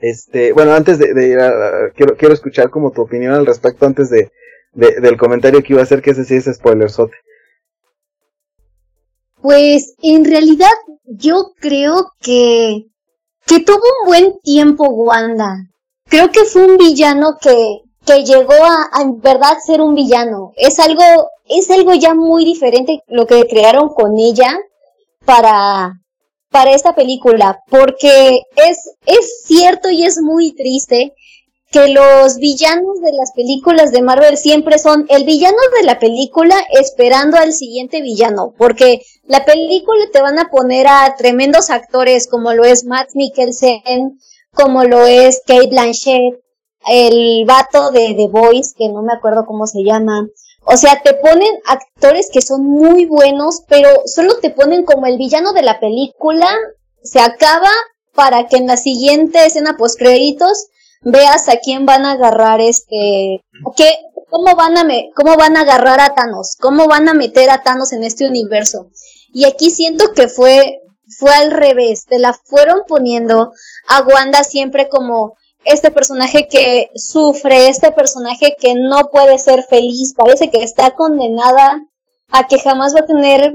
este, 0.00 0.52
bueno, 0.52 0.72
antes 0.72 0.98
de, 0.98 1.28
ir 1.28 1.38
a, 1.38 1.90
quiero, 1.94 2.16
quiero 2.16 2.34
escuchar 2.34 2.70
como 2.70 2.90
tu 2.90 3.02
opinión 3.02 3.34
al 3.34 3.46
respecto 3.46 3.86
antes 3.86 4.10
de, 4.10 4.30
de, 4.72 5.00
del 5.00 5.16
comentario 5.16 5.62
que 5.62 5.74
iba 5.74 5.80
a 5.80 5.84
hacer, 5.84 6.02
que 6.02 6.10
ese 6.10 6.24
sí 6.24 6.36
es 6.36 6.44
spoilersote. 6.44 7.16
Pues 9.40 9.94
en 10.02 10.24
realidad 10.24 10.70
yo 11.04 11.52
creo 11.58 12.12
que 12.20 12.86
que 13.46 13.60
tuvo 13.60 13.82
un 14.02 14.06
buen 14.06 14.40
tiempo 14.42 14.88
Wanda. 14.88 15.66
Creo 16.08 16.30
que 16.30 16.44
fue 16.44 16.64
un 16.64 16.76
villano 16.76 17.36
que 17.40 17.80
que 18.06 18.24
llegó 18.24 18.54
a, 18.54 19.02
en 19.02 19.20
verdad 19.20 19.58
ser 19.64 19.80
un 19.80 19.94
villano. 19.94 20.52
Es 20.56 20.78
algo 20.78 21.02
es 21.46 21.70
algo 21.70 21.94
ya 21.94 22.14
muy 22.14 22.44
diferente 22.44 23.02
lo 23.08 23.26
que 23.26 23.46
crearon 23.46 23.88
con 23.88 24.16
ella 24.18 24.58
para 25.24 25.99
para 26.50 26.72
esta 26.72 26.94
película, 26.94 27.60
porque 27.68 28.42
es 28.56 28.90
es 29.06 29.42
cierto 29.44 29.90
y 29.90 30.04
es 30.04 30.20
muy 30.20 30.52
triste 30.52 31.14
que 31.70 31.88
los 31.88 32.36
villanos 32.38 33.00
de 33.00 33.12
las 33.12 33.32
películas 33.32 33.92
de 33.92 34.02
Marvel 34.02 34.36
siempre 34.36 34.78
son 34.78 35.06
el 35.08 35.24
villano 35.24 35.56
de 35.78 35.86
la 35.86 36.00
película 36.00 36.56
esperando 36.72 37.36
al 37.36 37.52
siguiente 37.52 38.02
villano, 38.02 38.52
porque 38.58 39.02
la 39.24 39.44
película 39.44 40.06
te 40.12 40.20
van 40.20 40.38
a 40.40 40.50
poner 40.50 40.88
a 40.88 41.14
tremendos 41.16 41.70
actores 41.70 42.26
como 42.26 42.52
lo 42.54 42.64
es 42.64 42.84
Matt 42.84 43.10
Mikkelsen, 43.14 44.18
como 44.52 44.82
lo 44.82 45.06
es 45.06 45.42
Kate 45.46 45.68
Blanchett, 45.68 46.40
el 46.88 47.44
vato 47.46 47.92
de 47.92 48.14
The 48.16 48.28
Voice, 48.28 48.74
que 48.76 48.88
no 48.88 49.02
me 49.02 49.12
acuerdo 49.12 49.44
cómo 49.46 49.66
se 49.66 49.84
llama. 49.84 50.26
O 50.64 50.76
sea, 50.76 51.00
te 51.02 51.14
ponen 51.14 51.60
actores 51.66 52.30
que 52.32 52.42
son 52.42 52.64
muy 52.64 53.06
buenos, 53.06 53.62
pero 53.68 53.88
solo 54.06 54.38
te 54.38 54.50
ponen 54.50 54.84
como 54.84 55.06
el 55.06 55.18
villano 55.18 55.52
de 55.52 55.62
la 55.62 55.80
película, 55.80 56.48
se 57.02 57.20
acaba 57.20 57.70
para 58.14 58.46
que 58.46 58.56
en 58.56 58.66
la 58.66 58.76
siguiente 58.76 59.46
escena 59.46 59.76
post 59.78 59.98
créditos 59.98 60.68
veas 61.02 61.48
a 61.48 61.56
quién 61.56 61.86
van 61.86 62.04
a 62.04 62.12
agarrar 62.12 62.60
este, 62.60 63.42
qué, 63.76 63.98
cómo 64.28 64.54
van 64.54 64.76
a 64.76 64.84
me, 64.84 65.10
cómo 65.14 65.36
van 65.36 65.56
a 65.56 65.62
agarrar 65.62 66.00
a 66.00 66.14
Thanos, 66.14 66.56
cómo 66.60 66.86
van 66.86 67.08
a 67.08 67.14
meter 67.14 67.50
a 67.50 67.62
Thanos 67.62 67.92
en 67.92 68.04
este 68.04 68.26
universo. 68.26 68.90
Y 69.32 69.44
aquí 69.44 69.70
siento 69.70 70.12
que 70.12 70.28
fue, 70.28 70.80
fue 71.18 71.32
al 71.32 71.50
revés, 71.50 72.04
te 72.04 72.18
la 72.18 72.32
fueron 72.32 72.82
poniendo 72.86 73.52
a 73.88 74.02
Wanda 74.02 74.44
siempre 74.44 74.88
como 74.88 75.36
este 75.64 75.90
personaje 75.90 76.48
que 76.48 76.90
sufre, 76.94 77.68
este 77.68 77.92
personaje 77.92 78.56
que 78.58 78.74
no 78.74 79.10
puede 79.10 79.38
ser 79.38 79.64
feliz, 79.64 80.14
parece 80.16 80.50
que 80.50 80.62
está 80.62 80.92
condenada 80.92 81.82
a 82.30 82.46
que 82.46 82.58
jamás 82.58 82.94
va 82.94 83.00
a 83.00 83.06
tener 83.06 83.54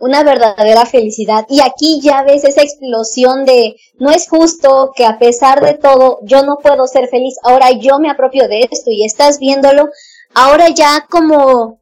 una 0.00 0.24
verdadera 0.24 0.86
felicidad. 0.86 1.46
Y 1.48 1.60
aquí 1.60 2.00
ya 2.00 2.22
ves 2.22 2.44
esa 2.44 2.62
explosión 2.62 3.44
de 3.44 3.76
no 3.98 4.10
es 4.10 4.28
justo 4.28 4.92
que 4.96 5.04
a 5.04 5.18
pesar 5.18 5.60
de 5.60 5.74
todo 5.74 6.18
yo 6.22 6.42
no 6.42 6.56
puedo 6.62 6.86
ser 6.86 7.08
feliz, 7.08 7.36
ahora 7.42 7.70
yo 7.72 7.98
me 7.98 8.10
apropio 8.10 8.48
de 8.48 8.68
esto 8.70 8.90
y 8.90 9.04
estás 9.04 9.38
viéndolo, 9.38 9.90
ahora 10.34 10.70
ya 10.70 11.06
como, 11.10 11.80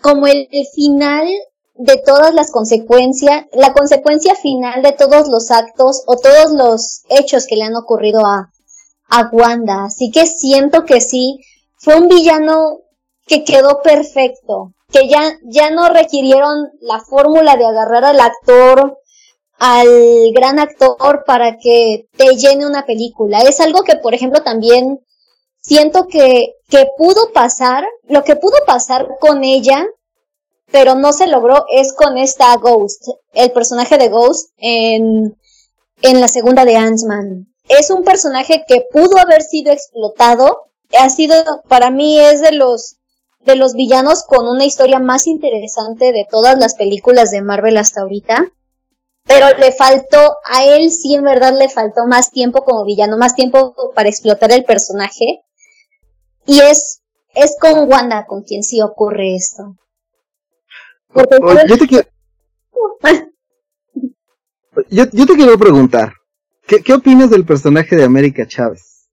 como 0.00 0.26
el, 0.26 0.46
final 0.74 1.26
de 1.74 2.00
todas 2.04 2.34
las 2.34 2.52
consecuencias, 2.52 3.46
la 3.52 3.72
consecuencia 3.72 4.34
final 4.34 4.82
de 4.82 4.92
todos 4.92 5.28
los 5.28 5.50
actos 5.50 6.02
o 6.06 6.16
todos 6.16 6.52
los 6.52 7.02
hechos 7.08 7.46
que 7.46 7.56
le 7.56 7.64
han 7.64 7.76
ocurrido 7.76 8.26
a, 8.26 8.50
a. 9.18 9.84
Así 9.84 10.10
que 10.10 10.26
siento 10.26 10.84
que 10.84 11.00
sí, 11.00 11.40
fue 11.76 11.96
un 11.96 12.08
villano 12.08 12.80
que 13.26 13.44
quedó 13.44 13.82
perfecto 13.82 14.74
que 14.94 15.08
ya, 15.08 15.38
ya 15.42 15.70
no 15.70 15.88
requirieron 15.88 16.70
la 16.80 17.00
fórmula 17.00 17.56
de 17.56 17.66
agarrar 17.66 18.04
al 18.04 18.20
actor, 18.20 18.98
al 19.58 20.32
gran 20.32 20.60
actor 20.60 21.24
para 21.26 21.56
que 21.58 22.06
te 22.16 22.36
llene 22.36 22.64
una 22.64 22.86
película. 22.86 23.40
Es 23.40 23.58
algo 23.60 23.82
que, 23.82 23.96
por 23.96 24.14
ejemplo, 24.14 24.42
también 24.42 25.00
siento 25.60 26.06
que, 26.06 26.54
que 26.68 26.86
pudo 26.96 27.32
pasar, 27.32 27.84
lo 28.04 28.22
que 28.22 28.36
pudo 28.36 28.56
pasar 28.66 29.08
con 29.18 29.42
ella, 29.42 29.84
pero 30.70 30.94
no 30.94 31.12
se 31.12 31.26
logró, 31.26 31.64
es 31.68 31.92
con 31.92 32.16
esta 32.16 32.56
Ghost, 32.56 33.08
el 33.32 33.50
personaje 33.50 33.98
de 33.98 34.08
Ghost 34.08 34.50
en, 34.58 35.36
en 36.02 36.20
la 36.20 36.28
segunda 36.28 36.64
de 36.64 36.76
Ant-Man. 36.76 37.52
Es 37.68 37.90
un 37.90 38.04
personaje 38.04 38.64
que 38.66 38.86
pudo 38.92 39.18
haber 39.18 39.42
sido 39.42 39.72
explotado, 39.72 40.70
ha 40.98 41.08
sido, 41.08 41.34
para 41.68 41.90
mí 41.90 42.20
es 42.20 42.40
de 42.40 42.52
los 42.52 42.98
de 43.44 43.56
los 43.56 43.74
villanos 43.74 44.24
con 44.24 44.48
una 44.48 44.64
historia 44.64 44.98
más 44.98 45.26
interesante 45.26 46.12
de 46.12 46.26
todas 46.30 46.58
las 46.58 46.74
películas 46.74 47.30
de 47.30 47.42
Marvel 47.42 47.76
hasta 47.76 48.00
ahorita. 48.02 48.50
Pero 49.26 49.46
le 49.58 49.72
faltó, 49.72 50.36
a 50.44 50.64
él 50.64 50.90
sí 50.90 51.14
en 51.14 51.24
verdad 51.24 51.56
le 51.58 51.68
faltó 51.68 52.06
más 52.06 52.30
tiempo 52.30 52.62
como 52.62 52.84
villano, 52.84 53.16
más 53.16 53.34
tiempo 53.34 53.74
para 53.94 54.08
explotar 54.08 54.52
el 54.52 54.64
personaje. 54.64 55.42
Y 56.46 56.60
es, 56.60 57.02
es 57.34 57.56
con 57.58 57.88
Wanda 57.88 58.26
con 58.26 58.42
quien 58.42 58.62
sí 58.62 58.82
ocurre 58.82 59.34
esto. 59.34 59.76
yo, 61.14 61.78
te 61.78 61.86
quiero... 61.86 62.06
yo, 64.90 65.08
te 65.08 65.34
quiero 65.34 65.58
preguntar, 65.58 66.12
¿qué, 66.66 66.82
¿qué 66.82 66.92
opinas 66.92 67.30
del 67.30 67.44
personaje 67.44 67.96
de 67.96 68.04
América 68.04 68.46
Chávez? 68.46 69.08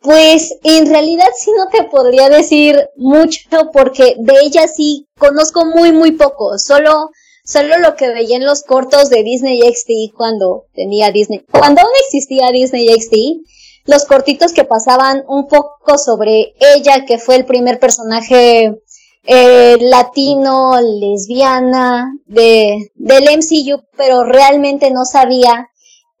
Pues 0.00 0.54
en 0.62 0.86
realidad 0.86 1.28
sí 1.38 1.50
no 1.56 1.68
te 1.68 1.84
podría 1.88 2.28
decir 2.28 2.76
mucho 2.96 3.70
porque 3.72 4.14
de 4.18 4.34
ella 4.42 4.68
sí 4.68 5.08
conozco 5.18 5.64
muy 5.64 5.92
muy 5.92 6.12
poco, 6.12 6.58
solo 6.58 7.10
solo 7.44 7.78
lo 7.78 7.94
que 7.94 8.08
veía 8.08 8.36
en 8.36 8.44
los 8.44 8.62
cortos 8.62 9.10
de 9.10 9.22
Disney 9.22 9.60
XD 9.60 10.14
cuando 10.16 10.64
tenía 10.74 11.10
Disney, 11.10 11.44
cuando 11.50 11.82
aún 11.82 11.90
existía 12.06 12.50
Disney 12.50 12.88
XD, 12.88 13.44
los 13.86 14.04
cortitos 14.06 14.52
que 14.52 14.64
pasaban 14.64 15.24
un 15.28 15.46
poco 15.46 15.98
sobre 15.98 16.54
ella, 16.74 17.04
que 17.06 17.18
fue 17.18 17.36
el 17.36 17.44
primer 17.44 17.78
personaje 17.78 18.78
eh, 19.24 19.76
latino, 19.80 20.80
lesbiana 20.80 22.12
de, 22.26 22.90
del 22.94 23.24
MCU, 23.38 23.82
pero 23.96 24.24
realmente 24.24 24.90
no 24.90 25.04
sabía 25.04 25.68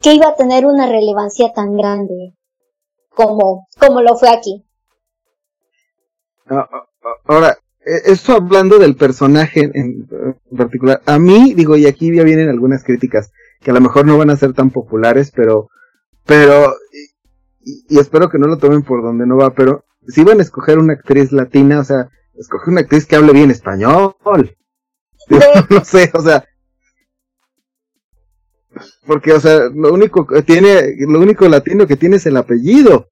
que 0.04 0.14
iba 0.14 0.28
a 0.28 0.36
tener 0.36 0.66
una 0.66 0.86
relevancia 0.86 1.50
tan 1.54 1.74
grande 1.78 2.34
como, 3.08 3.66
como 3.80 4.02
lo 4.02 4.16
fue 4.16 4.28
aquí. 4.28 4.66
Ah, 6.46 6.68
ah, 6.70 6.86
ah, 7.02 7.14
ahora, 7.24 7.58
e, 7.80 8.12
esto 8.12 8.34
hablando 8.34 8.78
del 8.78 8.96
personaje 8.96 9.70
en, 9.72 10.06
particular, 10.54 11.00
a 11.06 11.18
mí, 11.18 11.54
digo, 11.54 11.74
y 11.76 11.86
aquí 11.86 12.14
ya 12.14 12.22
vienen 12.22 12.50
algunas 12.50 12.84
críticas 12.84 13.32
que 13.62 13.70
a 13.70 13.74
lo 13.74 13.80
mejor 13.80 14.04
no 14.04 14.18
van 14.18 14.28
a 14.28 14.36
ser 14.36 14.52
tan 14.52 14.70
populares, 14.70 15.32
pero, 15.34 15.70
pero, 16.26 16.74
y, 17.62 17.98
espero 17.98 18.28
que 18.28 18.38
no 18.38 18.46
lo 18.46 18.58
tomen 18.58 18.82
por 18.82 19.02
donde 19.02 19.26
no 19.26 19.38
va, 19.38 19.54
pero 19.54 19.84
si 20.06 20.22
van 20.22 20.38
a 20.38 20.42
escoger 20.42 20.78
una 20.78 20.92
actriz 20.92 21.32
latina, 21.32 21.80
o 21.80 21.84
sea, 21.84 22.10
escoger 22.34 22.68
una 22.68 22.82
actriz 22.82 23.06
que 23.06 23.16
hable 23.16 23.32
bien 23.32 23.50
español. 23.50 24.14
no 25.70 25.82
sé, 25.82 26.10
o 26.12 26.20
sea, 26.20 26.44
porque, 29.06 29.32
o 29.32 29.40
sea, 29.40 29.68
lo 29.74 29.92
único 29.92 30.26
que 30.26 30.42
tiene, 30.42 30.94
lo 30.98 31.20
único 31.20 31.48
latino 31.48 31.86
que 31.86 31.96
tiene 31.96 32.16
es 32.16 32.26
el 32.26 32.36
apellido. 32.36 33.08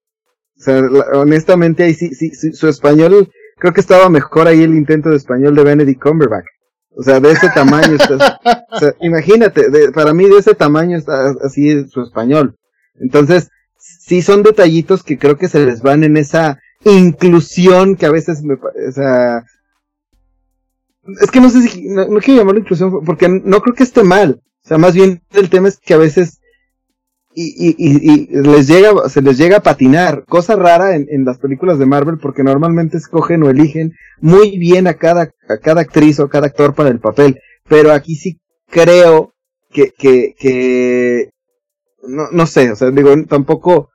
O 0.59 0.63
sea, 0.63 0.81
honestamente 1.15 1.85
ahí 1.85 1.95
sí, 1.95 2.15
sí, 2.15 2.53
su 2.53 2.69
español, 2.69 3.31
creo 3.59 3.73
que 3.73 3.81
estaba 3.81 4.09
mejor 4.09 4.47
ahí 4.47 4.63
el 4.63 4.75
intento 4.75 5.11
de 5.11 5.17
español 5.17 5.55
de 5.55 5.65
Benedict 5.65 6.01
Cumberbatch. 6.01 6.47
O 6.95 7.03
sea, 7.03 7.21
de 7.21 7.33
ese 7.33 7.49
tamaño 7.55 7.95
está, 7.95 8.41
o 8.71 8.79
sea, 8.79 8.95
imagínate, 9.01 9.93
para 9.93 10.13
mí 10.13 10.29
de 10.29 10.39
ese 10.39 10.55
tamaño 10.55 10.99
está 10.99 11.35
así 11.43 11.89
su 11.89 12.03
español. 12.03 12.57
Entonces, 13.01 13.49
sí 13.79 14.23
son 14.23 14.43
detallitos 14.43 15.03
que 15.03 15.19
creo 15.19 15.37
que 15.37 15.49
se 15.49 15.65
les 15.65 15.81
van 15.81 16.05
en 16.05 16.17
esa 16.17 16.59
inclusión 16.85 17.97
que 17.97 18.07
a 18.07 18.11
veces 18.11 18.43
me, 18.43 18.55
o 18.55 18.93
sea, 18.93 19.45
es 21.21 21.31
que 21.31 21.41
no 21.41 21.51
sé 21.51 21.63
si, 21.63 21.89
no, 21.89 22.07
no 22.07 22.21
quiero 22.21 22.41
llamarlo 22.41 22.61
inclusión 22.61 23.05
porque 23.05 23.29
no 23.29 23.61
creo 23.61 23.75
que 23.75 23.83
esté 23.83 24.05
mal. 24.05 24.41
O 24.65 24.69
sea, 24.69 24.79
más 24.79 24.95
bien 24.95 25.23
el 25.33 25.51
tema 25.51 25.69
es 25.69 25.79
que 25.79 25.95
a 25.95 25.99
veces 25.99 26.41
y, 27.35 27.45
y, 27.69 27.75
y, 27.79 28.27
les 28.43 28.69
llega, 28.69 29.09
se 29.09 29.23
les 29.23 29.39
llega 29.39 29.59
a 29.59 29.63
patinar, 29.63 30.25
cosa 30.29 30.55
rara 30.55 30.95
en, 30.95 31.07
en, 31.11 31.25
las 31.25 31.39
películas 31.39 31.79
de 31.79 31.87
Marvel 31.87 32.19
porque 32.19 32.43
normalmente 32.43 32.99
escogen 32.99 33.43
o 33.43 33.51
eligen 33.51 33.95
muy 34.21 34.59
bien 34.59 34.87
a 34.87 34.95
cada, 34.95 35.31
a 35.49 35.57
cada 35.59 35.81
actriz 35.81 36.21
o 36.21 36.29
cada 36.29 36.47
actor 36.47 36.75
para 36.75 36.91
el 36.91 37.01
papel, 37.01 37.41
pero 37.69 37.93
aquí 37.93 38.17
sí 38.17 38.39
creo 38.69 39.33
que, 39.71 39.93
que, 39.97 40.35
que, 40.39 41.31
no, 42.07 42.25
no 42.31 42.47
sé, 42.47 42.71
o 42.71 42.77
sea, 42.77 42.91
digo, 42.91 43.11
tampoco 43.27 43.91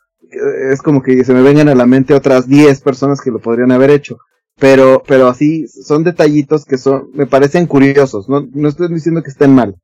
es 0.72 0.82
como 0.82 1.02
que 1.02 1.24
se 1.24 1.34
me 1.34 1.42
vengan 1.42 1.70
a 1.70 1.76
la 1.76 1.86
mente 1.86 2.14
otras 2.14 2.48
10 2.48 2.82
personas 2.82 3.22
que 3.22 3.32
lo 3.32 3.40
podrían 3.40 3.72
haber 3.72 3.92
hecho, 3.92 4.18
pero, 4.60 5.04
pero 5.08 5.28
así 5.28 5.68
son 5.68 6.04
detallitos 6.04 6.66
que 6.66 6.80
son, 6.80 7.10
me 7.14 7.28
parecen 7.28 7.68
curiosos, 7.68 8.28
no, 8.28 8.48
no 8.52 8.68
estoy 8.68 8.92
diciendo 8.92 9.22
que 9.22 9.30
estén 9.30 9.54
mal. 9.54 9.76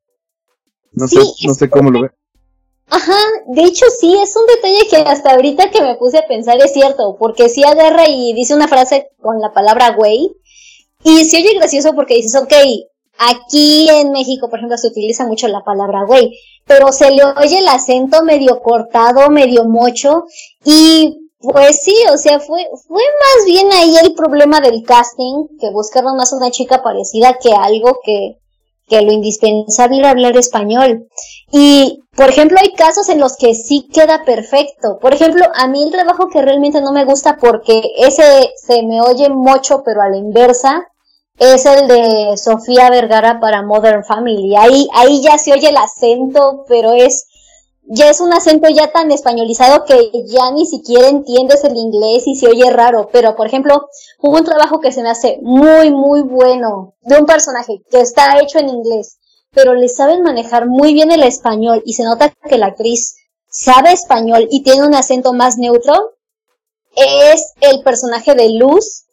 No 0.94 1.08
sé, 1.08 1.18
no 1.46 1.54
sé 1.54 1.68
cómo 1.68 1.90
lo 1.90 2.02
ve. 2.02 2.10
Ajá, 2.88 3.16
de 3.46 3.64
hecho 3.64 3.86
sí, 3.98 4.16
es 4.22 4.36
un 4.36 4.46
detalle 4.46 4.86
que 4.88 4.96
hasta 4.96 5.32
ahorita 5.32 5.70
que 5.70 5.80
me 5.80 5.96
puse 5.96 6.18
a 6.18 6.26
pensar 6.28 6.56
es 6.62 6.72
cierto, 6.72 7.16
porque 7.18 7.48
sí 7.48 7.64
agarra 7.64 8.08
y 8.08 8.32
dice 8.34 8.54
una 8.54 8.68
frase 8.68 9.10
con 9.20 9.40
la 9.40 9.52
palabra 9.52 9.94
güey, 9.96 10.30
y 11.02 11.24
sí 11.24 11.36
oye 11.38 11.54
gracioso 11.54 11.94
porque 11.94 12.16
dices, 12.16 12.40
ok, 12.40 12.52
aquí 13.18 13.88
en 13.90 14.12
México, 14.12 14.48
por 14.48 14.58
ejemplo, 14.58 14.76
se 14.76 14.88
utiliza 14.88 15.26
mucho 15.26 15.48
la 15.48 15.64
palabra 15.64 16.04
güey, 16.06 16.38
pero 16.66 16.92
se 16.92 17.10
le 17.10 17.24
oye 17.24 17.58
el 17.58 17.68
acento 17.68 18.22
medio 18.22 18.60
cortado, 18.60 19.30
medio 19.30 19.64
mocho, 19.64 20.24
y 20.64 21.30
pues 21.40 21.82
sí, 21.82 21.96
o 22.12 22.16
sea, 22.16 22.38
fue, 22.38 22.66
fue 22.86 23.02
más 23.02 23.46
bien 23.46 23.70
ahí 23.72 23.96
el 24.02 24.14
problema 24.14 24.60
del 24.60 24.82
casting, 24.82 25.46
que 25.58 25.70
buscaron 25.70 26.16
más 26.16 26.32
una 26.32 26.50
chica 26.50 26.82
parecida 26.82 27.38
que 27.42 27.52
algo 27.52 27.98
que, 28.04 28.38
que 28.86 29.02
lo 29.02 29.12
indispensable 29.12 29.98
era 29.98 30.10
hablar 30.10 30.36
español. 30.36 31.06
Y, 31.52 32.02
por 32.16 32.28
ejemplo, 32.28 32.58
hay 32.60 32.72
casos 32.72 33.08
en 33.08 33.20
los 33.20 33.36
que 33.36 33.54
sí 33.54 33.88
queda 33.92 34.24
perfecto. 34.24 34.98
Por 35.00 35.14
ejemplo, 35.14 35.44
a 35.54 35.66
mí 35.68 35.82
el 35.82 35.90
trabajo 35.90 36.28
que 36.28 36.42
realmente 36.42 36.80
no 36.80 36.92
me 36.92 37.04
gusta 37.04 37.36
porque 37.36 37.82
ese 37.98 38.50
se 38.56 38.82
me 38.82 39.00
oye 39.00 39.28
mucho, 39.30 39.82
pero 39.84 40.02
a 40.02 40.08
la 40.08 40.16
inversa, 40.16 40.88
es 41.38 41.66
el 41.66 41.88
de 41.88 42.36
Sofía 42.36 42.90
Vergara 42.90 43.40
para 43.40 43.62
Modern 43.62 44.04
Family. 44.04 44.54
Ahí, 44.56 44.88
ahí 44.94 45.20
ya 45.20 45.38
se 45.38 45.52
oye 45.52 45.68
el 45.68 45.76
acento, 45.76 46.64
pero 46.68 46.92
es 46.92 47.26
ya 47.86 48.08
es 48.10 48.20
un 48.20 48.32
acento 48.32 48.68
ya 48.68 48.90
tan 48.92 49.10
españolizado 49.10 49.84
que 49.84 50.10
ya 50.26 50.50
ni 50.52 50.66
siquiera 50.66 51.08
entiendes 51.08 51.64
el 51.64 51.76
inglés 51.76 52.26
y 52.26 52.34
se 52.34 52.48
oye 52.48 52.70
raro. 52.70 53.08
Pero, 53.12 53.36
por 53.36 53.46
ejemplo, 53.46 53.88
hubo 54.20 54.38
un 54.38 54.44
trabajo 54.44 54.80
que 54.80 54.92
se 54.92 55.02
me 55.02 55.10
hace 55.10 55.38
muy, 55.42 55.90
muy 55.90 56.22
bueno 56.22 56.94
de 57.02 57.18
un 57.18 57.26
personaje 57.26 57.82
que 57.90 58.00
está 58.00 58.40
hecho 58.40 58.58
en 58.58 58.68
inglés, 58.68 59.18
pero 59.52 59.74
le 59.74 59.88
saben 59.88 60.22
manejar 60.22 60.66
muy 60.66 60.94
bien 60.94 61.12
el 61.12 61.22
español 61.22 61.82
y 61.84 61.94
se 61.94 62.04
nota 62.04 62.32
que 62.48 62.58
la 62.58 62.66
actriz 62.66 63.16
sabe 63.48 63.92
español 63.92 64.48
y 64.50 64.62
tiene 64.62 64.86
un 64.86 64.94
acento 64.94 65.32
más 65.32 65.58
neutro. 65.58 66.14
Es 66.96 67.54
el 67.60 67.82
personaje 67.82 68.34
de 68.34 68.50
Luz 68.50 69.04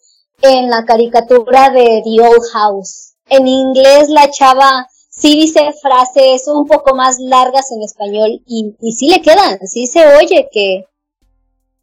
en 0.41 0.69
la 0.69 0.85
caricatura 0.85 1.69
de 1.69 2.01
The 2.03 2.21
Old 2.21 2.43
House. 2.53 3.15
En 3.27 3.47
inglés 3.47 4.09
la 4.09 4.29
chava 4.29 4.87
sí 5.21 5.39
dice 5.39 5.71
frases 5.79 6.47
un 6.47 6.65
poco 6.65 6.95
más 6.95 7.17
largas 7.19 7.71
en 7.71 7.83
español 7.83 8.41
y, 8.47 8.75
y 8.81 8.91
sí 8.93 9.07
le 9.07 9.21
quedan, 9.21 9.59
sí 9.67 9.85
se 9.85 10.05
oye 10.17 10.49
que, 10.51 10.85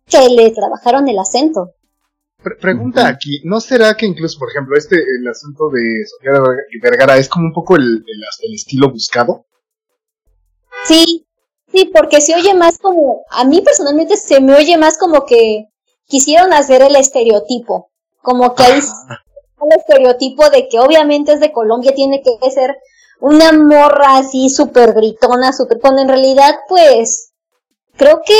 que 0.06 0.28
le 0.28 0.50
trabajaron 0.50 1.08
el 1.08 1.18
acento. 1.18 1.70
pregunta 2.60 3.06
aquí, 3.06 3.40
¿no 3.44 3.60
será 3.60 3.96
que 3.96 4.06
incluso, 4.06 4.40
por 4.40 4.50
ejemplo, 4.50 4.76
este, 4.76 4.96
el 4.96 5.28
asunto 5.28 5.70
de 5.70 6.04
Sofía 6.04 6.42
Vergara 6.82 7.16
es 7.16 7.28
como 7.28 7.46
un 7.46 7.52
poco 7.52 7.76
el, 7.76 7.84
el, 7.84 8.54
estilo 8.54 8.90
buscado? 8.90 9.46
Sí, 10.84 11.26
sí, 11.72 11.90
porque 11.94 12.20
se 12.20 12.34
oye 12.34 12.54
más 12.54 12.78
como, 12.78 13.22
a 13.30 13.44
mí 13.44 13.60
personalmente 13.60 14.16
se 14.16 14.40
me 14.40 14.56
oye 14.56 14.76
más 14.78 14.98
como 14.98 15.26
que 15.26 15.66
quisieron 16.06 16.52
hacer 16.52 16.82
el 16.82 16.96
estereotipo, 16.96 17.92
como 18.20 18.56
que 18.56 18.64
hay 18.64 18.80
un 19.60 19.72
estereotipo 19.72 20.50
de 20.50 20.68
que 20.68 20.80
obviamente 20.80 21.34
es 21.34 21.40
de 21.40 21.52
Colombia, 21.52 21.94
tiene 21.94 22.20
que 22.20 22.50
ser 22.50 22.76
una 23.20 23.52
morra 23.52 24.18
así 24.18 24.48
súper 24.50 24.94
gritona, 24.94 25.52
súper... 25.52 25.80
Cuando 25.80 26.02
en 26.02 26.08
realidad, 26.08 26.56
pues, 26.68 27.32
creo 27.96 28.20
que 28.24 28.34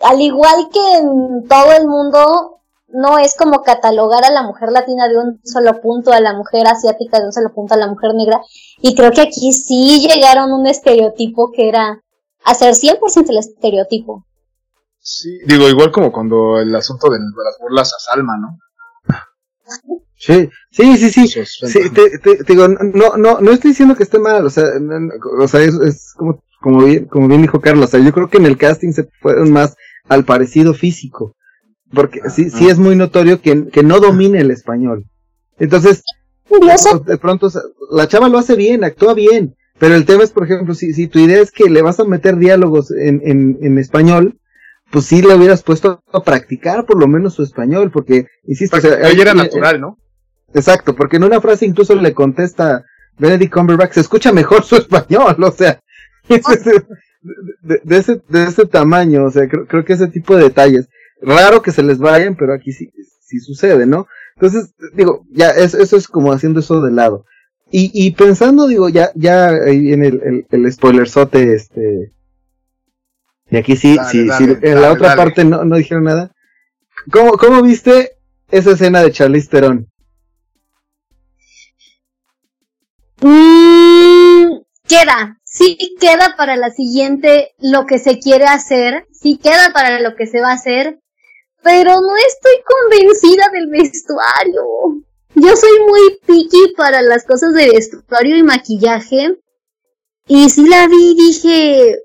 al 0.00 0.20
igual 0.20 0.68
que 0.72 0.98
en 0.98 1.48
todo 1.48 1.72
el 1.72 1.86
mundo, 1.86 2.60
no 2.88 3.18
es 3.18 3.36
como 3.36 3.62
catalogar 3.62 4.24
a 4.24 4.30
la 4.30 4.42
mujer 4.42 4.70
latina 4.72 5.08
de 5.08 5.18
un 5.18 5.40
solo 5.44 5.80
punto, 5.80 6.12
a 6.12 6.20
la 6.20 6.34
mujer 6.34 6.66
asiática 6.66 7.18
de 7.18 7.26
un 7.26 7.32
solo 7.32 7.52
punto, 7.52 7.74
a 7.74 7.78
la 7.78 7.88
mujer 7.88 8.14
negra. 8.14 8.40
Y 8.80 8.94
creo 8.94 9.10
que 9.12 9.22
aquí 9.22 9.52
sí 9.52 10.00
llegaron 10.00 10.50
a 10.50 10.56
un 10.56 10.66
estereotipo 10.66 11.52
que 11.52 11.68
era 11.68 12.02
hacer 12.44 12.74
100% 12.74 13.30
el 13.30 13.38
estereotipo. 13.38 14.24
Sí, 14.98 15.38
digo, 15.46 15.68
igual 15.68 15.92
como 15.92 16.12
cuando 16.12 16.58
el 16.58 16.74
asunto 16.74 17.08
de, 17.10 17.18
las 17.18 17.58
burlas 17.60 17.92
a 17.94 17.98
Salma, 17.98 18.36
¿no? 18.36 18.58
Sí, 20.20 20.50
sí, 20.70 20.98
sí, 20.98 21.10
sí. 21.10 21.44
sí 21.46 21.90
te, 21.90 22.44
digo, 22.46 22.68
no, 22.68 23.16
no, 23.16 23.40
no 23.40 23.50
estoy 23.52 23.70
diciendo 23.70 23.96
que 23.96 24.02
esté 24.02 24.18
mal, 24.18 24.44
o 24.44 24.50
sea, 24.50 24.64
o 25.38 25.48
sea, 25.48 25.62
es, 25.62 25.74
es, 25.76 26.12
como, 26.14 26.44
como 26.60 26.84
bien, 26.84 27.06
como 27.06 27.26
bien 27.26 27.40
dijo 27.40 27.62
Carlos, 27.62 27.86
o 27.86 27.88
sea, 27.88 28.00
yo 28.00 28.12
creo 28.12 28.28
que 28.28 28.36
en 28.36 28.44
el 28.44 28.58
casting 28.58 28.92
se 28.92 29.08
fueron 29.22 29.50
más 29.50 29.76
al 30.10 30.26
parecido 30.26 30.74
físico, 30.74 31.36
porque 31.94 32.20
sí, 32.28 32.50
sí 32.50 32.68
es 32.68 32.76
muy 32.76 32.96
notorio 32.96 33.40
que, 33.40 33.68
que 33.68 33.82
no 33.82 33.98
domine 33.98 34.40
el 34.40 34.50
español. 34.50 35.06
Entonces, 35.58 36.02
de 37.06 37.16
pronto, 37.16 37.48
la 37.90 38.06
chava 38.06 38.28
lo 38.28 38.36
hace 38.36 38.56
bien, 38.56 38.84
actúa 38.84 39.14
bien, 39.14 39.56
pero 39.78 39.94
el 39.94 40.04
tema 40.04 40.22
es, 40.22 40.32
por 40.32 40.44
ejemplo, 40.44 40.74
si, 40.74 40.92
si 40.92 41.08
tu 41.08 41.18
idea 41.18 41.40
es 41.40 41.50
que 41.50 41.70
le 41.70 41.80
vas 41.80 41.98
a 41.98 42.04
meter 42.04 42.36
diálogos 42.36 42.90
en, 42.90 43.22
en, 43.24 43.58
en 43.62 43.78
español, 43.78 44.38
pues 44.90 45.06
sí 45.06 45.22
le 45.22 45.34
hubieras 45.34 45.62
puesto 45.62 46.02
a 46.12 46.22
practicar 46.22 46.84
por 46.84 47.00
lo 47.00 47.08
menos 47.08 47.32
su 47.32 47.42
español, 47.42 47.90
porque, 47.90 48.26
insisto, 48.44 48.76
o 48.76 48.80
sea, 48.82 48.98
era 49.08 49.32
natural, 49.32 49.80
¿no? 49.80 49.96
Exacto, 50.54 50.94
porque 50.94 51.16
en 51.16 51.24
una 51.24 51.40
frase 51.40 51.66
incluso 51.66 51.94
le 51.94 52.12
contesta 52.12 52.84
Benedict 53.18 53.52
Cumberbatch, 53.52 53.92
se 53.92 54.00
escucha 54.00 54.32
mejor 54.32 54.64
su 54.64 54.76
español, 54.76 55.36
o 55.42 55.52
sea, 55.52 55.80
de, 56.28 57.80
de, 57.84 57.96
ese, 57.96 58.20
de 58.28 58.44
ese 58.44 58.66
tamaño, 58.66 59.24
o 59.24 59.30
sea, 59.30 59.48
creo, 59.48 59.66
creo 59.66 59.84
que 59.84 59.92
ese 59.92 60.08
tipo 60.08 60.36
de 60.36 60.44
detalles, 60.44 60.88
raro 61.22 61.62
que 61.62 61.72
se 61.72 61.82
les 61.82 61.98
vayan, 61.98 62.36
pero 62.36 62.54
aquí 62.54 62.72
sí, 62.72 62.90
sí 63.20 63.38
sucede, 63.40 63.86
¿no? 63.86 64.06
Entonces, 64.36 64.72
digo, 64.94 65.24
ya, 65.30 65.50
es, 65.50 65.74
eso 65.74 65.96
es 65.96 66.08
como 66.08 66.32
haciendo 66.32 66.60
eso 66.60 66.80
de 66.80 66.92
lado. 66.92 67.26
Y, 67.70 67.90
y 67.94 68.12
pensando, 68.12 68.66
digo, 68.66 68.88
ya, 68.88 69.10
ya 69.14 69.48
ahí 69.48 69.92
en 69.92 70.04
el, 70.04 70.20
el, 70.22 70.46
el 70.50 70.72
spoilerzote, 70.72 71.54
este, 71.54 72.12
y 73.50 73.56
aquí 73.56 73.76
sí, 73.76 73.96
sí, 74.10 74.28
sí, 74.30 74.56
en 74.62 74.80
la 74.80 74.92
otra 74.92 75.16
parte 75.16 75.44
no, 75.44 75.64
no 75.64 75.76
dijeron 75.76 76.04
nada. 76.04 76.32
¿Cómo, 77.10 77.32
¿Cómo 77.32 77.62
viste 77.62 78.12
esa 78.50 78.72
escena 78.72 79.02
de 79.02 79.10
Charlize 79.10 79.48
Theron? 79.48 79.89
Mm, 83.22 84.62
queda, 84.88 85.38
sí 85.44 85.76
queda 86.00 86.34
para 86.36 86.56
la 86.56 86.70
siguiente 86.70 87.52
lo 87.58 87.84
que 87.86 87.98
se 87.98 88.18
quiere 88.18 88.44
hacer, 88.44 89.06
sí 89.12 89.38
queda 89.42 89.72
para 89.74 90.00
lo 90.00 90.16
que 90.16 90.26
se 90.26 90.40
va 90.40 90.50
a 90.50 90.54
hacer, 90.54 91.00
pero 91.62 92.00
no 92.00 92.16
estoy 92.16 92.54
convencida 92.64 93.44
del 93.52 93.68
vestuario. 93.68 94.62
Yo 95.34 95.56
soy 95.56 95.80
muy 95.86 96.18
picky 96.26 96.74
para 96.76 97.02
las 97.02 97.24
cosas 97.24 97.54
de 97.54 97.70
vestuario 97.70 98.36
y 98.36 98.42
maquillaje. 98.42 99.38
Y 100.26 100.48
sí 100.50 100.68
la 100.68 100.86
vi 100.86 101.14
dije, 101.14 101.98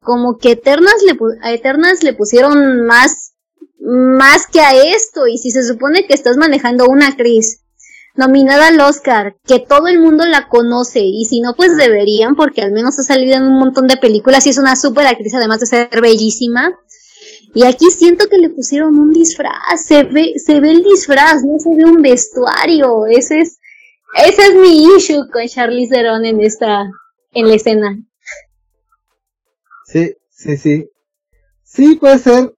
como 0.00 0.38
que 0.38 0.52
Eternas 0.52 1.02
le, 1.04 1.16
a 1.42 1.52
Eternas 1.52 2.02
le 2.02 2.14
pusieron 2.14 2.86
más, 2.86 3.34
más 3.80 4.46
que 4.46 4.60
a 4.60 4.74
esto. 4.74 5.26
Y 5.26 5.38
si 5.38 5.50
se 5.50 5.66
supone 5.66 6.06
que 6.06 6.14
estás 6.14 6.36
manejando 6.36 6.86
una 6.86 7.08
actriz 7.08 7.63
nominada 8.14 8.68
al 8.68 8.80
Oscar, 8.80 9.36
que 9.44 9.60
todo 9.60 9.88
el 9.88 9.98
mundo 9.98 10.24
la 10.24 10.48
conoce, 10.48 11.00
y 11.00 11.24
si 11.24 11.40
no, 11.40 11.54
pues 11.54 11.76
deberían, 11.76 12.36
porque 12.36 12.62
al 12.62 12.72
menos 12.72 12.98
ha 12.98 13.02
salido 13.02 13.36
en 13.36 13.44
un 13.44 13.58
montón 13.58 13.86
de 13.86 13.96
películas 13.96 14.46
y 14.46 14.50
es 14.50 14.58
una 14.58 14.76
súper 14.76 15.06
actriz, 15.06 15.34
además 15.34 15.60
de 15.60 15.66
ser 15.66 15.88
bellísima. 16.00 16.78
Y 17.54 17.64
aquí 17.64 17.90
siento 17.90 18.28
que 18.28 18.38
le 18.38 18.50
pusieron 18.50 18.98
un 18.98 19.12
disfraz, 19.12 19.84
se 19.84 20.02
ve, 20.04 20.34
se 20.36 20.60
ve 20.60 20.72
el 20.72 20.82
disfraz, 20.82 21.44
no 21.44 21.58
se 21.58 21.70
ve 21.76 21.84
un 21.84 22.02
vestuario. 22.02 23.06
Ese 23.06 23.40
es, 23.40 23.58
ese 24.26 24.46
es 24.46 24.54
mi 24.56 24.86
issue 24.96 25.28
con 25.32 25.46
Charlize 25.46 25.94
Theron 25.94 26.24
en 26.24 26.40
esta, 26.40 26.84
en 27.32 27.48
la 27.48 27.54
escena. 27.54 27.96
Sí, 29.86 30.14
sí, 30.30 30.56
sí. 30.56 30.90
Sí, 31.62 31.96
puede 31.96 32.18
ser, 32.18 32.54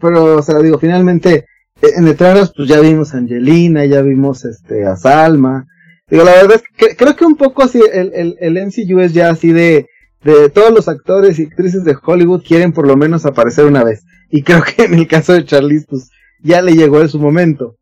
pero, 0.00 0.36
o 0.36 0.42
sea, 0.42 0.58
digo, 0.58 0.78
finalmente, 0.78 1.46
en 1.82 2.06
Eternas, 2.06 2.52
pues 2.56 2.68
ya 2.68 2.80
vimos 2.80 3.12
a 3.12 3.18
Angelina, 3.18 3.84
ya 3.84 4.02
vimos 4.02 4.44
este 4.44 4.86
a 4.86 4.96
Salma. 4.96 5.66
Digo, 6.08 6.24
la 6.24 6.32
verdad 6.32 6.56
es 6.56 6.62
que 6.76 6.96
creo 6.96 7.16
que 7.16 7.24
un 7.24 7.36
poco 7.36 7.62
así 7.62 7.80
el, 7.92 8.12
el, 8.14 8.36
el 8.40 8.66
MCU 8.66 9.00
es 9.00 9.12
ya 9.12 9.30
así 9.30 9.52
de, 9.52 9.86
de 10.22 10.48
todos 10.50 10.70
los 10.70 10.88
actores 10.88 11.38
y 11.38 11.44
actrices 11.44 11.84
de 11.84 11.96
Hollywood 12.00 12.44
quieren 12.46 12.72
por 12.72 12.86
lo 12.86 12.96
menos 12.96 13.26
aparecer 13.26 13.64
una 13.64 13.82
vez. 13.82 14.04
Y 14.30 14.42
creo 14.42 14.62
que 14.62 14.84
en 14.84 14.94
el 14.94 15.08
caso 15.08 15.32
de 15.32 15.44
Charlize, 15.44 15.86
pues 15.88 16.10
ya 16.42 16.62
le 16.62 16.72
llegó 16.72 17.00
de 17.00 17.08
su 17.08 17.18
momento. 17.18 17.76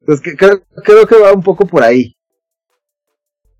Entonces 0.00 0.24
que, 0.24 0.36
creo, 0.36 0.62
creo 0.84 1.06
que 1.06 1.18
va 1.18 1.32
un 1.32 1.42
poco 1.42 1.66
por 1.66 1.82
ahí. 1.82 2.14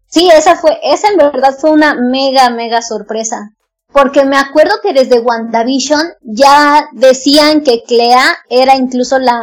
Sí, 0.06 0.30
esa 0.32 0.56
fue, 0.56 0.78
esa 0.84 1.08
en 1.08 1.16
verdad 1.16 1.56
fue 1.60 1.70
una 1.70 1.94
mega, 1.94 2.50
mega 2.50 2.80
sorpresa 2.80 3.55
porque 3.96 4.26
me 4.26 4.36
acuerdo 4.36 4.74
que 4.82 4.92
desde 4.92 5.20
WandaVision 5.20 6.02
ya 6.20 6.86
decían 6.92 7.62
que 7.62 7.82
Clea 7.82 8.26
era 8.50 8.76
incluso 8.76 9.18
la 9.18 9.40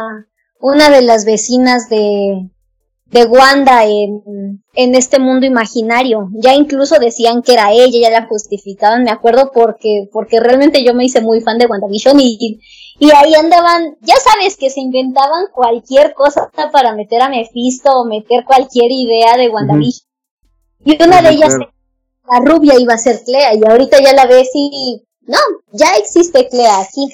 una 0.60 0.90
de 0.90 1.02
las 1.02 1.24
vecinas 1.24 1.88
de, 1.88 2.50
de 3.06 3.24
Wanda 3.24 3.84
en, 3.84 4.62
en 4.74 4.94
este 4.94 5.18
mundo 5.18 5.44
imaginario. 5.44 6.28
Ya 6.34 6.54
incluso 6.54 7.00
decían 7.00 7.42
que 7.42 7.54
era 7.54 7.72
ella, 7.72 7.98
ya 8.00 8.10
la 8.10 8.28
justificaban, 8.28 9.02
me 9.02 9.10
acuerdo 9.10 9.50
porque, 9.52 10.08
porque 10.12 10.38
realmente 10.38 10.84
yo 10.84 10.94
me 10.94 11.04
hice 11.04 11.20
muy 11.20 11.40
fan 11.40 11.58
de 11.58 11.66
WandaVision 11.66 12.20
y, 12.20 12.60
y 13.00 13.10
ahí 13.10 13.34
andaban, 13.34 13.96
ya 14.02 14.14
sabes 14.14 14.56
que 14.56 14.70
se 14.70 14.80
inventaban 14.80 15.46
cualquier 15.52 16.14
cosa 16.14 16.48
para 16.72 16.94
meter 16.94 17.22
a 17.22 17.28
Mephisto 17.28 17.90
o 17.90 18.04
meter 18.04 18.44
cualquier 18.44 18.92
idea 18.92 19.36
de 19.36 19.48
WandaVision. 19.48 20.06
Y 20.84 21.02
una 21.02 21.22
de 21.22 21.30
ellas 21.30 21.58
la 22.30 22.40
rubia 22.40 22.78
iba 22.78 22.94
a 22.94 22.98
ser 22.98 23.22
Clea 23.24 23.54
y 23.54 23.64
ahorita 23.64 24.00
ya 24.00 24.12
la 24.14 24.26
ves 24.26 24.48
y 24.54 25.04
no, 25.26 25.38
ya 25.72 25.94
existe 25.96 26.48
Clea 26.48 26.80
aquí. 26.80 27.08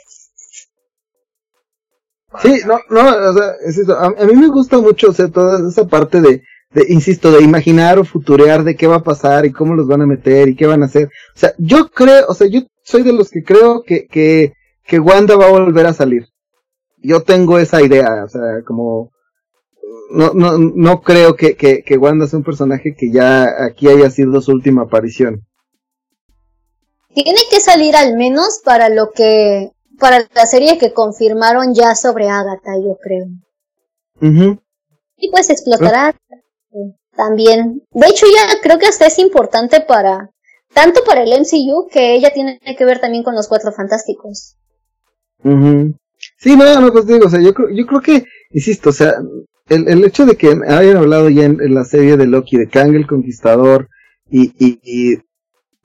Sí, 2.43 2.61
no, 2.65 2.79
no, 2.91 3.31
o 3.31 3.35
sea, 3.35 3.53
es 3.67 3.79
eso. 3.79 3.99
A, 3.99 4.11
mí 4.11 4.35
me 4.35 4.49
gusta 4.49 4.79
mucho, 4.79 5.09
o 5.09 5.13
sea, 5.13 5.29
toda 5.29 5.69
esa 5.69 5.89
parte 5.89 6.21
de, 6.21 6.43
de, 6.71 6.85
insisto, 6.89 7.33
de 7.33 7.43
imaginar 7.43 7.99
o 7.99 8.05
futurear 8.05 8.63
de 8.63 8.77
qué 8.77 8.87
va 8.87 8.97
a 8.97 9.03
pasar 9.03 9.47
y 9.47 9.53
cómo 9.53 9.75
los 9.75 9.89
van 9.89 10.03
a 10.03 10.07
meter 10.07 10.49
y 10.49 10.55
qué 10.55 10.67
van 10.67 10.83
a 10.83 10.87
hacer. 10.87 11.07
O 11.35 11.39
sea, 11.39 11.53
yo 11.59 11.91
creo, 11.91 12.27
o 12.29 12.35
sea, 12.35 12.47
yo 12.47 12.61
soy 12.85 13.03
de 13.03 13.13
los 13.13 13.31
que 13.31 13.43
creo 13.43 13.83
que, 13.83 14.07
que, 14.07 14.53
que 14.85 15.01
Wanda 15.01 15.37
va 15.37 15.47
a 15.47 15.51
volver 15.51 15.87
a 15.87 15.93
salir. 15.93 16.29
Yo 16.99 17.23
tengo 17.23 17.59
esa 17.59 17.83
idea, 17.83 18.25
o 18.25 18.29
sea, 18.29 18.63
como, 18.65 19.11
no, 20.11 20.33
no, 20.35 20.59
no 20.59 21.01
creo 21.03 21.35
que, 21.35 21.57
que, 21.57 21.83
que 21.83 21.97
Wanda 21.97 22.27
sea 22.27 22.39
un 22.39 22.45
personaje 22.45 22.95
que 22.97 23.11
ya 23.13 23.47
aquí 23.65 23.89
haya 23.89 24.11
sido 24.11 24.41
su 24.41 24.53
última 24.53 24.83
aparición. 24.83 25.47
Tiene 27.15 27.41
que 27.51 27.61
salir 27.61 27.97
al 27.97 28.17
menos 28.17 28.61
para 28.65 28.89
lo 28.89 29.11
que, 29.11 29.71
para 29.99 30.27
la 30.35 30.47
serie 30.47 30.79
que 30.79 30.93
confirmaron 30.93 31.75
ya 31.75 31.95
sobre 31.95 32.29
Agatha, 32.29 32.73
yo 32.83 32.97
creo. 33.03 33.27
Y 35.17 35.31
pues 35.31 35.51
explotará 35.51 36.15
también. 37.17 37.83
De 37.91 38.07
hecho, 38.09 38.27
ya 38.27 38.61
creo 38.63 38.79
que 38.79 38.87
hasta 38.87 39.07
es 39.07 39.19
importante 39.19 39.81
para, 39.81 40.31
tanto 40.73 41.03
para 41.05 41.23
el 41.23 41.31
MCU, 41.41 41.89
que 41.91 42.15
ella 42.15 42.33
tiene 42.33 42.59
que 42.77 42.85
ver 42.85 43.01
también 43.01 43.23
con 43.23 43.35
los 43.35 43.49
Cuatro 43.49 43.73
Fantásticos. 43.73 44.57
Sí, 45.43 46.57
no, 46.57 46.81
no, 46.81 46.93
pues 46.93 47.07
digo, 47.07 47.27
o 47.27 47.31
sea, 47.31 47.41
yo 47.41 47.55
creo, 47.55 47.71
yo 47.71 47.87
creo 47.87 48.01
que, 48.01 48.25
insisto, 48.51 48.91
o 48.91 48.93
sea, 48.93 49.15
el, 49.71 49.89
el 49.89 50.05
hecho 50.05 50.27
de 50.27 50.37
que 50.37 50.49
hayan 50.69 50.97
hablado 50.97 51.31
ya 51.31 51.45
en, 51.45 51.75
la 51.75 51.85
serie 51.85 52.17
de 52.17 52.27
Loki 52.27 52.59
de 52.59 52.69
Kang 52.69 52.95
el 52.95 53.07
Conquistador 53.07 53.89
y, 54.29 54.53
y, 54.59 55.19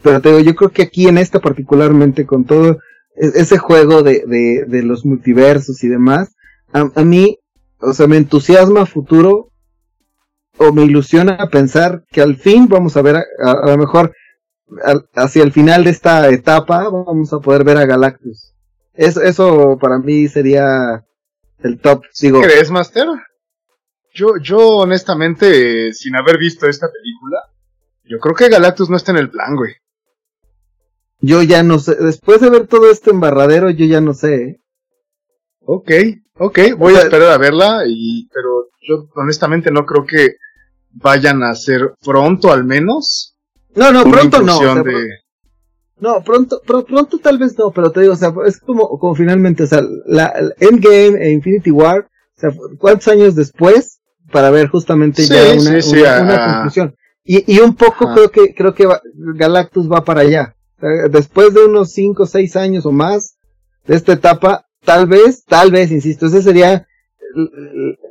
pero 0.03 0.21
te 0.21 0.29
digo, 0.29 0.41
yo 0.41 0.55
creo 0.55 0.71
que 0.71 0.83
aquí 0.83 1.07
en 1.07 1.17
esta 1.17 1.39
particularmente 1.39 2.25
con 2.25 2.45
todo 2.45 2.79
e, 3.15 3.27
ese 3.35 3.57
juego 3.57 4.03
de, 4.03 4.65
de, 4.67 4.83
los 4.83 5.05
multiversos 5.05 5.83
y 5.83 5.87
demás, 5.87 6.35
a, 6.73 6.89
a 6.95 7.03
mí, 7.03 7.39
o 7.79 7.93
sea, 7.93 8.07
me 8.07 8.17
entusiasma 8.17 8.85
futuro 8.85 9.51
o 10.57 10.71
me 10.71 10.83
ilusiona 10.83 11.49
pensar 11.51 12.03
que 12.11 12.21
al 12.21 12.37
fin 12.37 12.67
vamos 12.67 12.97
a 12.97 13.01
ver, 13.01 13.17
a, 13.17 13.69
lo 13.69 13.77
mejor 13.77 14.13
hacia 15.13 15.43
el 15.43 15.51
final 15.51 15.83
de 15.83 15.91
esta 15.91 16.27
etapa 16.29 16.89
vamos 16.89 17.31
a 17.33 17.39
poder 17.39 17.63
ver 17.63 17.77
a 17.77 17.85
Galactus. 17.85 18.53
Eso, 18.95 19.21
eso 19.21 19.77
para 19.79 19.99
mí 19.99 20.27
sería 20.27 21.05
el 21.59 21.79
top. 21.79 22.03
Sigo. 22.11 22.41
¿Crees, 22.41 22.71
Master? 22.71 23.07
Yo, 24.15 24.37
yo 24.41 24.57
honestamente, 24.77 25.91
sin 25.93 26.15
haber 26.15 26.37
visto 26.37 26.67
esta 26.67 26.87
película, 26.89 27.37
yo 28.05 28.17
creo 28.19 28.33
que 28.33 28.47
Galactus 28.47 28.89
no 28.89 28.95
está 28.95 29.11
en 29.11 29.17
el 29.17 29.29
plan, 29.29 29.57
güey. 29.57 29.73
Yo 31.19 31.41
ya 31.41 31.63
no 31.63 31.79
sé, 31.79 31.95
después 31.95 32.39
de 32.39 32.49
ver 32.49 32.67
todo 32.67 32.89
este 32.89 33.09
embarradero, 33.09 33.69
yo 33.71 33.85
ya 33.85 33.99
no 33.99 34.13
sé. 34.13 34.35
¿eh? 34.35 34.61
Ok, 35.65 35.91
ok, 36.37 36.59
voy 36.77 36.95
a 36.95 36.99
esperar 36.99 37.31
a 37.31 37.37
verla, 37.37 37.83
y, 37.85 38.29
pero 38.33 38.69
yo 38.87 39.09
honestamente 39.15 39.69
no 39.69 39.85
creo 39.85 40.05
que 40.05 40.37
vayan 40.91 41.43
a 41.43 41.49
hacer 41.49 41.93
pronto 42.01 42.53
al 42.53 42.63
menos. 42.63 43.35
No, 43.75 43.91
no, 43.91 44.03
pronto 44.03 44.41
no. 44.41 44.59
No, 45.97 46.23
pronto, 46.23 46.61
pronto 46.61 47.19
tal 47.19 47.37
vez 47.37 47.57
no, 47.57 47.71
pero 47.71 47.91
te 47.91 48.01
digo, 48.01 48.13
o 48.13 48.17
sea, 48.17 48.33
es 48.45 48.59
como, 48.61 48.97
como 48.97 49.13
finalmente, 49.13 49.63
o 49.63 49.67
sea, 49.67 49.81
la, 50.05 50.33
Endgame 50.59 51.21
e 51.21 51.31
Infinity 51.31 51.71
War, 51.71 52.09
o 52.37 52.39
sea, 52.39 52.51
¿cuántos 52.77 53.09
años 53.09 53.35
después? 53.35 53.94
Para 54.31 54.49
ver 54.49 54.67
justamente 54.67 55.23
ya 55.25 55.53
una, 55.53 56.23
una, 56.23 56.53
conclusión. 56.53 56.95
Y, 57.23 57.55
y 57.55 57.59
un 57.59 57.75
poco 57.75 58.13
creo 58.13 58.31
que, 58.31 58.53
creo 58.53 58.73
que 58.73 58.87
Galactus 59.13 59.91
va 59.91 60.03
para 60.03 60.21
allá. 60.21 60.55
después 61.09 61.53
de 61.53 61.65
unos 61.65 61.91
5 61.91 62.23
o 62.23 62.25
6 62.25 62.55
años 62.55 62.85
o 62.85 62.91
más 62.91 63.37
de 63.85 63.95
esta 63.95 64.13
etapa, 64.13 64.65
tal 64.83 65.07
vez, 65.07 65.43
tal 65.45 65.71
vez, 65.71 65.91
insisto, 65.91 66.27
ese 66.27 66.41
sería 66.41 66.87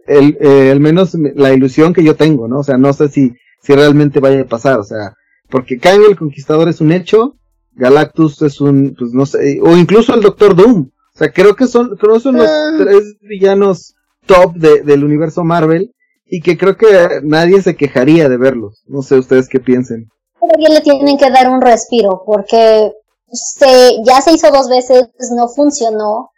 el, 0.06 0.36
eh, 0.40 0.70
al 0.70 0.80
menos 0.80 1.14
la 1.14 1.52
ilusión 1.52 1.92
que 1.92 2.04
yo 2.04 2.16
tengo, 2.16 2.48
¿no? 2.48 2.58
O 2.58 2.64
sea, 2.64 2.76
no 2.76 2.92
sé 2.92 3.08
si, 3.08 3.34
si 3.62 3.74
realmente 3.74 4.20
vaya 4.20 4.42
a 4.42 4.46
pasar, 4.46 4.78
o 4.78 4.84
sea, 4.84 5.14
porque 5.48 5.78
Kang 5.78 6.02
el 6.08 6.16
Conquistador 6.16 6.68
es 6.68 6.80
un 6.80 6.92
hecho, 6.92 7.36
Galactus 7.72 8.42
es 8.42 8.60
un, 8.60 8.94
pues 8.98 9.12
no 9.12 9.26
sé, 9.26 9.60
o 9.62 9.76
incluso 9.76 10.14
el 10.14 10.20
Doctor 10.20 10.54
Doom, 10.54 10.90
o 11.14 11.18
sea, 11.18 11.32
creo 11.32 11.56
que 11.56 11.66
son, 11.66 11.96
creo 11.96 12.14
que 12.14 12.20
son 12.20 12.36
los 12.36 12.48
ah. 12.48 12.76
tres 12.78 13.16
villanos 13.20 13.94
top 14.26 14.54
de, 14.54 14.82
del 14.82 15.04
universo 15.04 15.44
Marvel, 15.44 15.92
y 16.26 16.40
que 16.40 16.56
creo 16.56 16.76
que 16.76 17.20
nadie 17.22 17.62
se 17.62 17.76
quejaría 17.76 18.28
de 18.28 18.36
verlos, 18.36 18.82
no 18.86 19.02
sé 19.02 19.16
ustedes 19.16 19.48
qué 19.48 19.60
piensen. 19.60 20.08
Todavía 20.40 20.68
le 20.68 20.80
tienen 20.80 21.16
que 21.16 21.30
dar 21.30 21.50
un 21.50 21.60
respiro, 21.60 22.22
porque 22.26 22.92
se, 23.32 24.02
ya 24.04 24.20
se 24.20 24.32
hizo 24.32 24.50
dos 24.50 24.68
veces, 24.68 25.08
no 25.34 25.48
funcionó, 25.48 26.30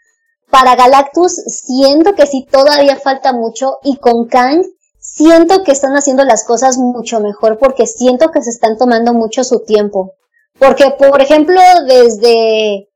para 0.51 0.77
Galactus 0.77 1.35
siento 1.35 2.15
que 2.15 2.27
sí 2.27 2.47
todavía 2.51 2.97
falta 2.97 3.33
mucho 3.33 3.79
y 3.83 3.97
con 3.97 4.27
Kang 4.27 4.63
siento 5.01 5.63
que 5.65 5.73
están 5.73 5.97
haciendo 5.97 6.25
las 6.25 6.45
cosas 6.45 6.79
mucho 6.79 7.21
mejor 7.21 7.59
porque 7.59 7.87
siento 7.87 8.31
que 8.31 8.43
se 8.43 8.51
están 8.51 8.77
tomando 8.77 9.13
mucho 9.13 9.45
su 9.45 9.61
tiempo. 9.61 10.13
Porque, 10.59 10.91
por 10.99 11.21
ejemplo, 11.21 11.61
desde, 11.87 12.89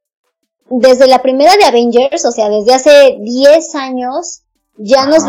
desde 0.70 1.06
la 1.06 1.20
primera 1.20 1.56
de 1.56 1.64
Avengers, 1.64 2.24
o 2.24 2.30
sea, 2.30 2.48
desde 2.48 2.72
hace 2.72 3.18
10 3.20 3.74
años, 3.74 4.42
ya 4.76 5.06
nos 5.06 5.24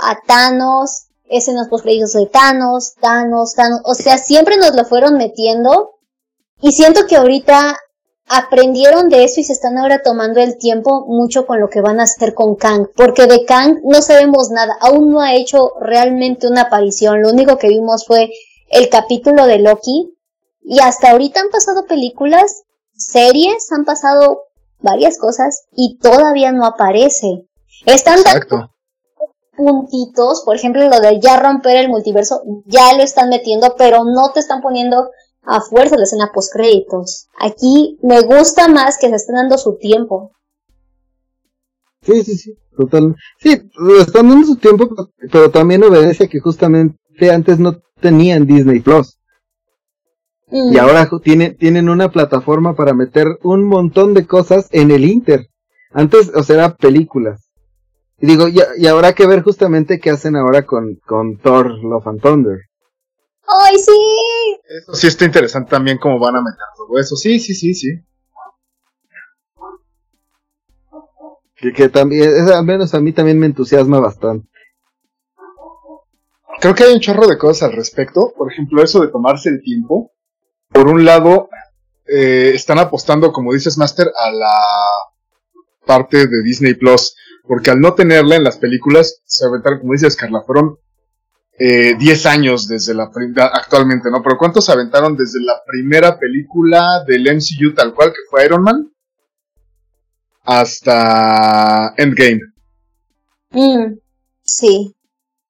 a 0.00 0.18
Thanos, 0.26 1.08
escenas 1.28 1.68
post 1.68 1.84
de 1.84 2.26
Thanos, 2.32 2.94
Thanos, 3.00 3.54
Thanos, 3.54 3.80
o 3.84 3.94
sea, 3.94 4.18
siempre 4.18 4.56
nos 4.56 4.74
lo 4.74 4.84
fueron 4.84 5.16
metiendo 5.16 5.92
y 6.60 6.72
siento 6.72 7.06
que 7.06 7.16
ahorita 7.16 7.78
aprendieron 8.26 9.08
de 9.08 9.24
eso 9.24 9.40
y 9.40 9.44
se 9.44 9.54
están 9.54 9.78
ahora 9.78 10.02
tomando 10.02 10.40
el 10.40 10.58
tiempo 10.58 11.06
mucho 11.06 11.46
con 11.46 11.60
lo 11.60 11.68
que 11.68 11.80
van 11.80 11.98
a 11.98 12.02
hacer 12.04 12.34
con 12.34 12.56
Kang, 12.56 12.88
porque 12.94 13.26
de 13.26 13.44
Kang 13.44 13.80
no 13.84 14.02
sabemos 14.02 14.50
nada, 14.50 14.76
aún 14.80 15.10
no 15.10 15.20
ha 15.20 15.34
hecho 15.34 15.72
realmente 15.80 16.46
una 16.46 16.62
aparición, 16.62 17.22
lo 17.22 17.30
único 17.30 17.56
que 17.56 17.68
vimos 17.68 18.06
fue 18.06 18.30
el 18.70 18.88
capítulo 18.90 19.46
de 19.46 19.58
Loki 19.60 20.14
y 20.62 20.80
hasta 20.80 21.10
ahorita 21.10 21.40
han 21.40 21.48
pasado 21.48 21.86
películas, 21.86 22.64
series, 22.94 23.72
han 23.72 23.84
pasado 23.84 24.42
varias 24.80 25.18
cosas 25.18 25.64
y 25.72 25.98
todavía 25.98 26.52
no 26.52 26.66
aparece. 26.66 27.48
Están 27.86 28.22
dando 28.22 28.70
puntitos, 29.58 30.42
por 30.44 30.56
ejemplo 30.56 30.88
lo 30.88 31.00
de 31.00 31.20
ya 31.20 31.38
romper 31.38 31.76
el 31.76 31.88
multiverso, 31.88 32.40
ya 32.64 32.96
lo 32.96 33.02
están 33.02 33.28
metiendo, 33.28 33.74
pero 33.76 34.04
no 34.04 34.30
te 34.32 34.40
están 34.40 34.62
poniendo 34.62 35.10
a 35.42 35.60
fuerza 35.60 35.96
la 35.96 36.04
escena 36.04 36.30
post 36.32 36.52
créditos. 36.52 37.26
Aquí 37.38 37.98
me 38.02 38.20
gusta 38.20 38.68
más 38.68 38.96
que 38.98 39.08
se 39.08 39.16
estén 39.16 39.34
dando 39.34 39.58
su 39.58 39.76
tiempo. 39.76 40.30
Sí, 42.02 42.22
sí, 42.22 42.36
sí, 42.36 42.54
total. 42.76 43.16
Sí, 43.40 43.60
están 44.00 44.28
dando 44.28 44.46
su 44.46 44.56
tiempo, 44.56 44.88
pero 45.32 45.50
también 45.50 45.82
obedece 45.82 46.24
a 46.24 46.28
que 46.28 46.38
justamente 46.38 47.30
antes 47.30 47.58
no 47.58 47.80
tenían 48.00 48.46
Disney 48.46 48.80
Plus. 48.80 49.18
Y 50.50 50.76
mm. 50.76 50.78
ahora 50.78 51.10
tienen, 51.22 51.56
tienen 51.58 51.88
una 51.88 52.10
plataforma 52.10 52.74
para 52.74 52.94
meter 52.94 53.26
un 53.42 53.64
montón 53.64 54.14
de 54.14 54.26
cosas 54.26 54.68
en 54.70 54.92
el 54.92 55.04
Inter. 55.04 55.48
Antes, 55.90 56.30
o 56.34 56.42
sea, 56.42 56.56
era 56.56 56.76
películas. 56.76 57.47
Y 58.20 58.26
digo, 58.26 58.48
y, 58.48 58.60
y 58.76 58.86
habrá 58.86 59.12
que 59.14 59.26
ver 59.26 59.42
justamente 59.42 60.00
qué 60.00 60.10
hacen 60.10 60.36
ahora 60.36 60.66
con, 60.66 60.96
con 61.06 61.38
Thor 61.38 61.70
Love 61.82 62.06
and 62.08 62.20
Thunder. 62.20 62.58
¡Ay, 63.46 63.78
sí! 63.78 64.60
Eso 64.68 64.94
sí 64.94 65.06
está 65.06 65.24
interesante 65.24 65.70
también 65.70 65.98
cómo 65.98 66.18
van 66.18 66.36
a 66.36 66.42
meter 66.42 66.58
todo 66.76 66.98
eso. 66.98 67.16
Sí, 67.16 67.38
sí, 67.38 67.54
sí, 67.54 67.74
sí. 67.74 67.88
Que, 71.54 71.72
que 71.72 71.88
también, 71.88 72.48
al 72.50 72.64
menos 72.64 72.94
a 72.94 73.00
mí 73.00 73.12
también 73.12 73.38
me 73.38 73.46
entusiasma 73.46 74.00
bastante. 74.00 74.48
Creo 76.60 76.74
que 76.74 76.84
hay 76.84 76.92
un 76.92 77.00
chorro 77.00 77.26
de 77.26 77.38
cosas 77.38 77.70
al 77.70 77.76
respecto. 77.76 78.32
Por 78.36 78.52
ejemplo, 78.52 78.82
eso 78.82 79.00
de 79.00 79.08
tomarse 79.08 79.48
el 79.48 79.62
tiempo. 79.62 80.12
Por 80.70 80.88
un 80.88 81.04
lado, 81.04 81.48
eh, 82.06 82.52
están 82.54 82.78
apostando, 82.78 83.32
como 83.32 83.52
dices, 83.52 83.78
Master, 83.78 84.08
a 84.14 84.30
la 84.32 84.54
parte 85.86 86.26
de 86.26 86.42
Disney 86.42 86.74
Plus. 86.74 87.16
Porque 87.48 87.70
al 87.70 87.80
no 87.80 87.94
tenerla 87.94 88.36
en 88.36 88.44
las 88.44 88.58
películas, 88.58 89.22
se 89.24 89.46
aventaron, 89.46 89.80
como 89.80 89.94
dices, 89.94 90.14
Carla, 90.14 90.42
fueron 90.42 90.78
eh, 91.58 91.96
10 91.98 92.26
años 92.26 92.68
desde 92.68 92.94
la 92.94 93.10
actualmente, 93.52 94.10
¿no? 94.10 94.22
Pero 94.22 94.36
¿cuántos 94.38 94.68
aventaron 94.68 95.16
desde 95.16 95.40
la 95.40 95.60
primera 95.66 96.18
película 96.18 97.02
del 97.04 97.22
MCU 97.22 97.74
tal 97.74 97.94
cual 97.94 98.10
que 98.10 98.20
fue 98.30 98.44
Iron 98.44 98.62
Man? 98.62 98.92
Hasta 100.44 101.94
Endgame. 101.96 102.40
Mm, 103.50 103.98
sí. 104.42 104.94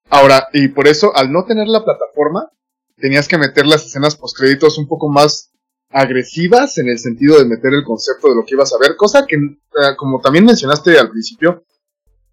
Ahora, 0.08 0.48
y 0.52 0.68
por 0.68 0.88
eso, 0.88 1.14
al 1.14 1.30
no 1.30 1.44
tener 1.44 1.68
la 1.68 1.84
plataforma, 1.84 2.50
tenías 2.96 3.28
que 3.28 3.38
meter 3.38 3.66
las 3.66 3.84
escenas 3.84 4.16
postcréditos 4.16 4.78
un 4.78 4.88
poco 4.88 5.08
más 5.08 5.50
agresivas 5.90 6.78
en 6.78 6.88
el 6.88 6.98
sentido 6.98 7.38
de 7.38 7.44
meter 7.44 7.74
el 7.74 7.84
concepto 7.84 8.28
de 8.28 8.36
lo 8.36 8.44
que 8.44 8.54
ibas 8.54 8.72
a 8.72 8.78
ver, 8.78 8.96
cosa 8.96 9.26
que, 9.26 9.36
eh, 9.36 9.96
como 9.96 10.20
también 10.20 10.44
mencionaste 10.44 10.98
al 10.98 11.10
principio, 11.10 11.64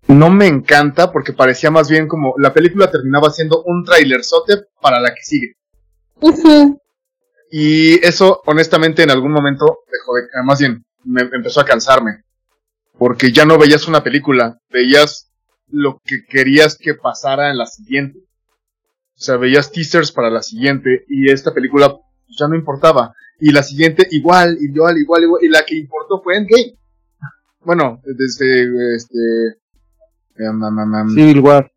no 0.08 0.30
me 0.30 0.48
encanta 0.48 1.12
porque 1.12 1.34
parecía 1.34 1.72
más 1.72 1.90
bien 1.90 2.08
como 2.08 2.36
la 2.38 2.54
película 2.54 2.92
terminaba 2.92 3.30
siendo 3.32 3.64
un 3.64 3.84
trailerzote 3.84 4.66
para 4.82 5.00
la 5.00 5.10
que 5.10 5.24
sigue. 5.24 5.54
Y 7.52 8.06
eso, 8.06 8.42
honestamente, 8.46 9.04
en 9.04 9.12
algún 9.12 9.32
momento 9.32 9.80
dejó 9.92 10.16
de, 10.16 10.24
más 10.44 10.60
bien, 10.60 10.86
me 11.04 11.22
empezó 11.22 11.62
a 11.62 11.66
cansarme. 11.66 12.24
Porque 12.98 13.32
ya 13.32 13.46
no 13.46 13.58
veías 13.58 13.88
una 13.88 14.04
película, 14.04 14.58
veías 14.70 15.32
lo 15.68 16.00
que 16.04 16.26
querías 16.28 16.78
que 16.78 16.94
pasara 16.94 17.50
en 17.50 17.58
la 17.58 17.66
siguiente. 17.66 18.20
O 18.20 19.22
sea, 19.22 19.38
veías 19.38 19.72
teasers 19.72 20.12
para 20.12 20.30
la 20.30 20.42
siguiente 20.42 21.06
y 21.08 21.32
esta 21.32 21.54
película 21.54 21.90
pues, 21.90 22.38
ya 22.40 22.48
no 22.48 22.56
importaba. 22.56 23.14
Y 23.40 23.52
la 23.52 23.64
siguiente 23.64 24.08
igual, 24.12 24.58
igual, 24.62 24.98
igual, 24.98 25.24
igual. 25.24 25.44
Y 25.44 25.50
la 25.50 25.66
que 25.66 25.76
importó 25.76 26.22
fue 26.22 26.38
Endgame. 26.38 26.78
Bueno, 27.62 28.02
desde 28.04 28.96
este 28.96 29.60
Civil 31.14 31.40
War. 31.40 31.72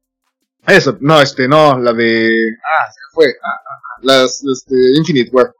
Eso, 0.67 0.99
no, 1.01 1.21
este, 1.21 1.49
no, 1.49 1.79
la 1.79 1.93
de. 1.93 2.31
Ah, 2.63 2.91
se 2.91 3.01
fue. 3.13 3.27
Ah, 3.27 3.49
ah, 3.49 3.75
ah, 3.75 4.01
las, 4.03 4.43
este, 4.45 4.75
Infinite 4.97 5.31
War. 5.33 5.55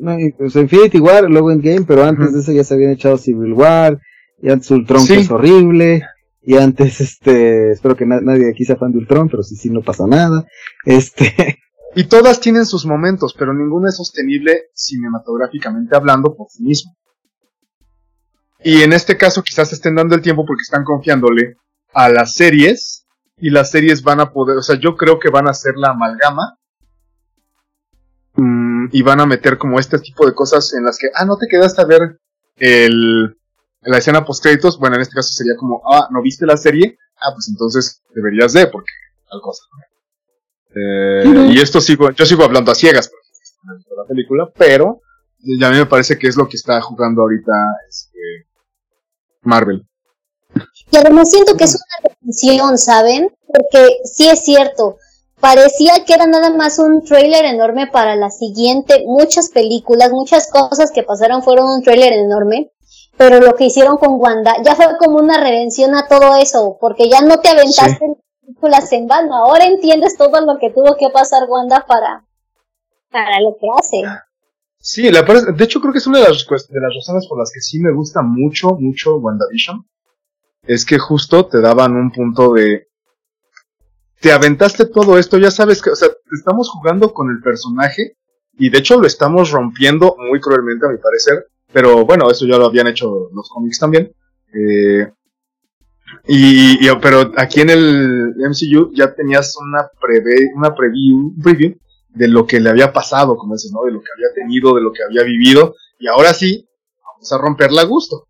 no, 0.00 0.16
pues 0.38 0.56
Infinity 0.56 0.98
War, 0.98 1.24
luego 1.28 1.50
Endgame, 1.50 1.84
pero 1.86 2.04
antes 2.04 2.32
de 2.32 2.40
eso 2.40 2.52
ya 2.52 2.64
se 2.64 2.74
habían 2.74 2.92
echado 2.92 3.18
Civil 3.18 3.52
War, 3.52 4.00
y 4.40 4.50
antes 4.50 4.70
Ultron 4.70 5.06
que 5.06 5.16
es 5.16 5.30
horrible, 5.30 6.02
y 6.40 6.56
antes 6.56 7.00
este, 7.00 7.72
espero 7.72 7.94
que 7.94 8.06
nadie 8.06 8.50
aquí 8.50 8.64
sea 8.64 8.76
fan 8.76 8.92
de 8.92 8.98
Ultron, 8.98 9.28
pero 9.28 9.42
si 9.42 9.56
sí 9.56 9.68
no 9.70 9.82
pasa 9.82 10.06
nada, 10.06 10.46
este. 10.84 11.58
Y 11.94 12.04
todas 12.04 12.40
tienen 12.40 12.64
sus 12.64 12.86
momentos, 12.86 13.34
pero 13.38 13.52
ninguna 13.52 13.90
es 13.90 13.96
sostenible 13.96 14.70
cinematográficamente 14.72 15.94
hablando 15.94 16.34
por 16.34 16.48
sí 16.48 16.62
mismo. 16.62 16.96
Y 18.64 18.82
en 18.82 18.92
este 18.92 19.16
caso 19.16 19.42
quizás 19.42 19.72
estén 19.72 19.96
dando 19.96 20.14
el 20.14 20.22
tiempo 20.22 20.44
porque 20.46 20.62
están 20.62 20.84
confiándole 20.84 21.56
a 21.92 22.08
las 22.08 22.34
series 22.34 23.06
y 23.36 23.50
las 23.50 23.70
series 23.70 24.02
van 24.02 24.20
a 24.20 24.32
poder, 24.32 24.56
o 24.56 24.62
sea, 24.62 24.76
yo 24.78 24.96
creo 24.96 25.18
que 25.18 25.30
van 25.30 25.48
a 25.48 25.50
hacer 25.50 25.74
la 25.76 25.90
amalgama 25.90 26.58
mm, 28.34 28.88
y 28.92 29.02
van 29.02 29.20
a 29.20 29.26
meter 29.26 29.58
como 29.58 29.80
este 29.80 29.98
tipo 29.98 30.26
de 30.26 30.34
cosas 30.34 30.72
en 30.74 30.84
las 30.84 30.98
que, 30.98 31.08
ah, 31.14 31.24
no 31.24 31.36
te 31.36 31.48
quedaste 31.48 31.82
a 31.82 31.86
ver 31.86 32.20
el, 32.56 33.36
la 33.82 33.98
escena 33.98 34.24
post 34.24 34.42
créditos, 34.44 34.78
bueno, 34.78 34.96
en 34.96 35.02
este 35.02 35.14
caso 35.14 35.30
sería 35.30 35.56
como, 35.56 35.82
ah, 35.90 36.08
no 36.10 36.22
viste 36.22 36.46
la 36.46 36.56
serie, 36.56 36.98
ah, 37.16 37.32
pues 37.34 37.48
entonces 37.48 38.02
deberías 38.14 38.52
de, 38.52 38.68
porque 38.68 38.92
tal 39.28 39.40
cosa. 39.40 39.64
Eh, 40.74 41.50
y 41.50 41.60
esto 41.60 41.80
sigo, 41.80 42.10
yo 42.12 42.24
sigo 42.24 42.44
hablando 42.44 42.70
a 42.70 42.74
ciegas, 42.74 43.10
por 43.88 43.98
la 43.98 44.08
película, 44.08 44.50
pero 44.56 45.00
ya 45.40 45.68
a 45.68 45.70
mí 45.70 45.78
me 45.78 45.86
parece 45.86 46.18
que 46.18 46.28
es 46.28 46.36
lo 46.36 46.48
que 46.48 46.56
está 46.56 46.80
jugando 46.80 47.22
ahorita 47.22 47.52
Marvel. 49.42 49.86
Y 50.90 50.96
además 50.96 51.30
siento 51.30 51.56
que 51.56 51.64
es 51.64 51.74
una 51.74 52.10
decisión, 52.10 52.78
¿saben? 52.78 53.34
Porque 53.46 53.98
sí 54.04 54.28
es 54.28 54.44
cierto, 54.44 54.98
parecía 55.42 56.04
que 56.04 56.14
era 56.14 56.26
nada 56.26 56.50
más 56.50 56.78
un 56.78 57.02
trailer 57.02 57.44
enorme 57.44 57.88
para 57.88 58.14
la 58.14 58.30
siguiente, 58.30 59.02
muchas 59.06 59.50
películas, 59.50 60.12
muchas 60.12 60.48
cosas 60.50 60.92
que 60.92 61.02
pasaron 61.02 61.42
fueron 61.42 61.66
un 61.68 61.82
trailer 61.82 62.12
enorme, 62.12 62.70
pero 63.16 63.40
lo 63.40 63.56
que 63.56 63.64
hicieron 63.64 63.96
con 63.96 64.20
Wanda 64.20 64.54
ya 64.64 64.76
fue 64.76 64.96
como 64.98 65.18
una 65.18 65.40
redención 65.40 65.96
a 65.96 66.06
todo 66.06 66.36
eso, 66.36 66.78
porque 66.80 67.08
ya 67.08 67.22
no 67.22 67.40
te 67.40 67.48
aventaste 67.48 68.06
películas 68.40 68.92
en 68.92 69.08
vano, 69.08 69.34
ahora 69.34 69.64
entiendes 69.64 70.16
todo 70.16 70.40
lo 70.42 70.58
que 70.60 70.70
tuvo 70.70 70.96
que 70.96 71.10
pasar 71.10 71.48
Wanda 71.48 71.84
para, 71.88 72.24
para 73.10 73.40
lo 73.40 73.56
que 73.60 73.66
hace. 73.76 74.02
Sí, 74.84 75.02
de 75.02 75.64
hecho 75.64 75.80
creo 75.80 75.92
que 75.92 76.00
es 76.00 76.06
una 76.08 76.18
de 76.18 76.28
las, 76.28 76.44
de 76.44 76.80
las 76.80 76.92
razones 76.92 77.28
por 77.28 77.38
las 77.38 77.52
que 77.54 77.60
sí 77.60 77.78
me 77.78 77.92
gusta 77.92 78.20
mucho, 78.20 78.70
mucho 78.70 79.14
WandaVision. 79.14 79.86
Es 80.64 80.84
que 80.84 80.98
justo 80.98 81.46
te 81.46 81.60
daban 81.60 81.94
un 81.94 82.10
punto 82.10 82.52
de... 82.52 82.88
Te 84.18 84.32
aventaste 84.32 84.86
todo 84.86 85.18
esto, 85.18 85.38
ya 85.38 85.52
sabes 85.52 85.80
que, 85.80 85.90
o 85.90 85.94
sea, 85.94 86.08
estamos 86.36 86.68
jugando 86.68 87.14
con 87.14 87.30
el 87.30 87.40
personaje 87.40 88.16
y 88.54 88.70
de 88.70 88.78
hecho 88.78 89.00
lo 89.00 89.06
estamos 89.06 89.52
rompiendo 89.52 90.16
muy 90.18 90.40
cruelmente 90.40 90.84
a 90.84 90.90
mi 90.90 90.98
parecer, 90.98 91.46
pero 91.72 92.04
bueno, 92.04 92.28
eso 92.28 92.44
ya 92.44 92.58
lo 92.58 92.66
habían 92.66 92.88
hecho 92.88 93.30
los 93.32 93.48
cómics 93.50 93.78
también. 93.78 94.12
Eh, 94.52 95.12
y, 96.26 96.90
pero 97.00 97.32
aquí 97.36 97.60
en 97.60 97.70
el 97.70 98.34
MCU 98.36 98.92
ya 98.94 99.14
tenías 99.14 99.56
una 99.56 99.88
una 100.56 100.74
preview, 100.74 101.34
preview 101.40 101.76
de 102.14 102.28
lo 102.28 102.46
que 102.46 102.60
le 102.60 102.70
había 102.70 102.92
pasado, 102.92 103.36
como 103.36 103.54
dices, 103.54 103.72
¿no? 103.72 103.84
De 103.84 103.92
lo 103.92 104.00
que 104.00 104.10
había 104.14 104.34
tenido, 104.34 104.74
de 104.74 104.82
lo 104.82 104.92
que 104.92 105.02
había 105.02 105.22
vivido, 105.22 105.74
y 105.98 106.06
ahora 106.06 106.34
sí, 106.34 106.68
vamos 107.04 107.32
a 107.32 107.38
romperla 107.38 107.82
a 107.82 107.86
gusto. 107.86 108.26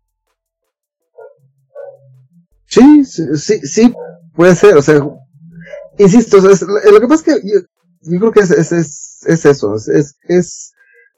Sí, 2.65 3.05
sí, 3.05 3.59
sí, 3.61 3.93
puede 4.33 4.55
ser, 4.55 4.75
o 4.77 4.81
sea, 4.81 4.99
insisto, 5.97 6.37
lo 6.37 6.99
que 6.99 7.07
pasa 7.07 7.13
es 7.15 7.23
que 7.23 7.65
yo, 8.01 8.19
creo 8.19 8.31
que 8.31 8.39
es, 8.39 8.51
es, 8.51 8.71
es, 9.27 9.45
eso, 9.45 9.75
es, 9.75 10.17
es 10.27 10.73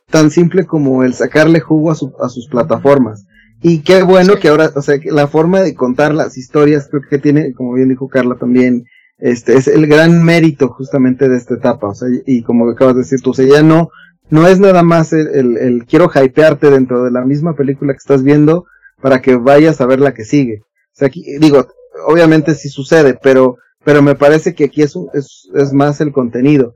tan 0.10 0.32
simple 0.32 0.66
como 0.66 1.04
el 1.04 1.14
sacarle 1.14 1.60
jugo 1.60 1.92
a, 1.92 1.94
a 1.94 2.30
sus 2.30 2.48
plataformas. 2.50 3.26
Y 3.62 3.82
qué 3.82 4.04
bueno 4.04 4.36
que 4.36 4.50
ahora, 4.50 4.72
o 4.76 4.82
sea, 4.82 5.00
que 5.00 5.12
la 5.12 5.28
forma 5.28 5.62
de 5.62 5.76
contar 5.76 6.14
las 6.14 6.38
historias 6.38 6.88
creo 6.90 7.02
que 7.10 7.18
tiene, 7.20 7.54
como 7.54 7.74
bien 7.74 7.90
dijo 7.90 8.08
Carla 8.08 8.36
también, 8.36 8.86
este 9.18 9.56
es 9.56 9.68
el 9.68 9.88
gran 9.88 10.24
mérito 10.24 10.70
justamente 10.70 11.30
de 11.30 11.38
esta 11.38 11.56
etapa, 11.56 11.88
o 11.88 11.96
sea, 11.96 12.10
y 12.26 12.44
como 12.44 12.70
acabas 12.70 12.96
de 12.96 13.02
decir 13.02 13.22
tú, 13.22 13.32
o 13.32 13.34
sea, 13.34 13.46
ya 13.46 13.64
no, 13.64 13.90
no 14.30 14.48
es 14.48 14.60
nada 14.60 14.84
más 14.84 15.14
el, 15.14 15.58
el, 15.58 15.86
quiero 15.86 16.10
hypearte 16.10 16.70
dentro 16.70 17.04
de 17.04 17.12
la 17.12 17.24
misma 17.24 17.56
película 17.56 17.94
que 17.94 17.98
estás 17.98 18.24
viendo 18.24 18.66
para 19.02 19.22
que 19.22 19.36
vayas 19.36 19.82
a 19.82 19.86
ver 19.86 20.00
la 20.00 20.14
que 20.14 20.26
sigue. 20.26 20.62
O 20.64 20.98
sea, 20.98 21.08
aquí, 21.08 21.24
digo, 21.40 21.68
obviamente 22.08 22.56
sí 22.56 22.70
sucede, 22.70 23.18
pero, 23.22 23.58
pero 23.84 24.02
me 24.02 24.16
parece 24.16 24.54
que 24.54 24.66
aquí 24.66 24.82
es, 24.82 24.96
es, 25.14 25.50
es 25.54 25.74
más 25.74 26.02
el 26.02 26.12
contenido. 26.12 26.74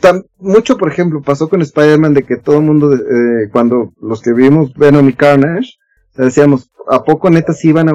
Tan, 0.00 0.24
mucho, 0.38 0.78
por 0.78 0.90
ejemplo, 0.90 1.22
pasó 1.22 1.48
con 1.48 1.60
Spider-Man 1.60 2.14
de 2.14 2.22
que 2.22 2.36
todo 2.36 2.56
el 2.56 2.62
mundo, 2.62 2.94
eh, 2.94 3.48
cuando 3.52 3.92
los 4.00 4.22
que 4.22 4.32
vimos 4.32 4.72
Venom 4.74 5.08
y 5.08 5.12
Carnage, 5.12 5.72
decíamos, 6.16 6.70
¿a 6.88 7.04
poco 7.04 7.30
neta 7.30 7.52
sí 7.52 7.68
iban 7.68 7.88
a 7.88 7.94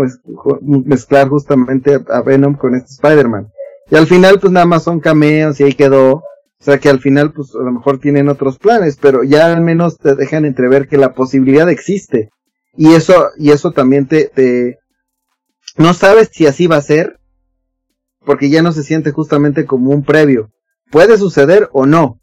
mezclar 0.62 1.30
justamente 1.30 2.00
a 2.10 2.22
Venom 2.22 2.56
con 2.56 2.76
este 2.76 2.92
Spider-Man? 2.92 3.48
Y 3.94 3.96
al 3.96 4.08
final, 4.08 4.40
pues 4.40 4.52
nada 4.52 4.66
más 4.66 4.86
son 4.86 5.00
cameos 5.00 5.60
y 5.60 5.66
ahí 5.66 5.74
quedó. 5.74 6.14
O 6.14 6.24
sea 6.60 6.80
que 6.80 6.90
al 6.90 7.00
final, 7.00 7.32
pues 7.32 7.54
a 7.54 7.64
lo 7.64 7.72
mejor 7.72 8.00
tienen 8.00 8.28
otros 8.28 8.58
planes, 8.58 8.98
pero 9.00 9.24
ya 9.24 9.54
al 9.54 9.62
menos 9.62 10.00
te 10.00 10.16
dejan 10.16 10.46
entrever 10.46 10.88
que 10.88 10.98
la 10.98 11.14
posibilidad 11.14 11.70
existe. 11.70 12.32
Y 12.76 12.96
eso, 12.96 13.28
y 13.38 13.52
eso 13.52 13.72
también 13.72 14.08
te, 14.08 14.30
te, 14.30 14.80
no 15.78 15.94
sabes 15.94 16.32
si 16.34 16.48
así 16.48 16.66
va 16.66 16.78
a 16.78 16.82
ser, 16.82 17.20
porque 18.26 18.50
ya 18.50 18.64
no 18.64 18.72
se 18.72 18.82
siente 18.82 19.12
justamente 19.12 19.68
como 19.68 19.92
un 19.92 20.04
previo. 20.04 20.50
Puede 20.90 21.20
suceder 21.20 21.70
o 21.72 21.86
no, 21.86 22.20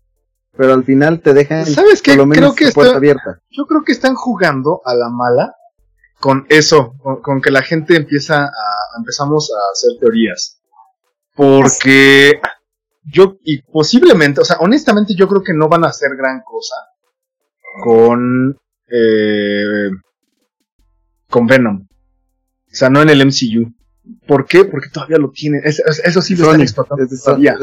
pero 0.57 0.73
al 0.73 0.83
final 0.83 1.21
te 1.21 1.35
dejan 1.35 1.67
¿Sabes 1.67 2.03
qué? 2.03 2.19
creo 2.19 2.53
que 2.57 2.73
puerta 2.73 2.97
abierta. 2.97 3.43
Yo 3.49 3.67
creo 3.67 3.85
que 3.85 3.93
están 3.93 4.17
jugando 4.17 4.81
a 4.85 4.97
la 4.97 5.09
mala 5.09 5.55
con 6.19 6.47
eso, 6.49 6.95
con, 7.01 7.23
con 7.23 7.41
que 7.41 7.53
la 7.53 7.63
gente 7.63 7.95
empieza 7.95 8.43
a, 8.43 8.51
empezamos 8.99 9.53
a 9.53 9.71
hacer 9.73 10.01
teorías. 10.01 10.60
Porque 11.41 12.39
yo, 13.03 13.39
y 13.43 13.63
posiblemente, 13.63 14.43
o 14.43 14.45
sea, 14.45 14.59
honestamente 14.61 15.15
yo 15.17 15.27
creo 15.27 15.43
que 15.43 15.55
no 15.55 15.71
van 15.71 15.85
a 15.85 15.89
hacer 15.89 16.11
gran 16.15 16.43
cosa 16.45 16.75
con, 17.83 18.59
eh, 18.91 19.89
con 21.31 21.47
Venom. 21.47 21.87
O 21.87 22.75
sea, 22.75 22.91
no 22.91 23.01
en 23.01 23.09
el 23.09 23.25
MCU. 23.25 23.73
¿Por 24.27 24.45
qué? 24.45 24.67
Porque 24.67 24.91
todavía 24.91 25.17
lo 25.17 25.31
tienen. 25.31 25.63
eso 25.65 26.21
sí 26.21 26.37
lo 26.37 26.45
están 26.45 26.61
explotando 26.61 27.07
todavía. 27.25 27.57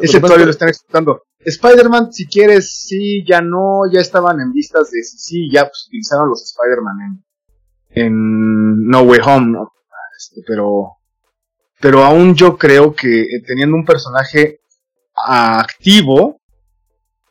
ese 0.00 0.20
todavía 0.20 0.44
lo 0.44 0.52
están 0.52 0.68
explotando. 0.68 1.24
Spider-Man, 1.40 2.12
si 2.12 2.28
quieres, 2.28 2.84
sí, 2.86 3.24
ya 3.26 3.40
no, 3.40 3.90
ya 3.92 4.00
estaban 4.00 4.38
en 4.40 4.52
vistas 4.52 4.92
de 4.92 5.02
sí, 5.02 5.50
ya 5.52 5.64
pues, 5.64 5.86
utilizaron 5.88 6.28
los 6.28 6.44
Spider-Man 6.44 7.24
en, 7.88 8.04
en 8.04 8.86
No 8.86 9.02
Way 9.02 9.20
Home, 9.24 9.50
¿no? 9.50 9.72
Este, 10.16 10.42
pero 10.46 10.99
pero 11.80 12.04
aún 12.04 12.34
yo 12.34 12.58
creo 12.58 12.94
que 12.94 13.22
eh, 13.22 13.42
teniendo 13.46 13.76
un 13.76 13.84
personaje 13.84 14.60
activo, 15.14 16.40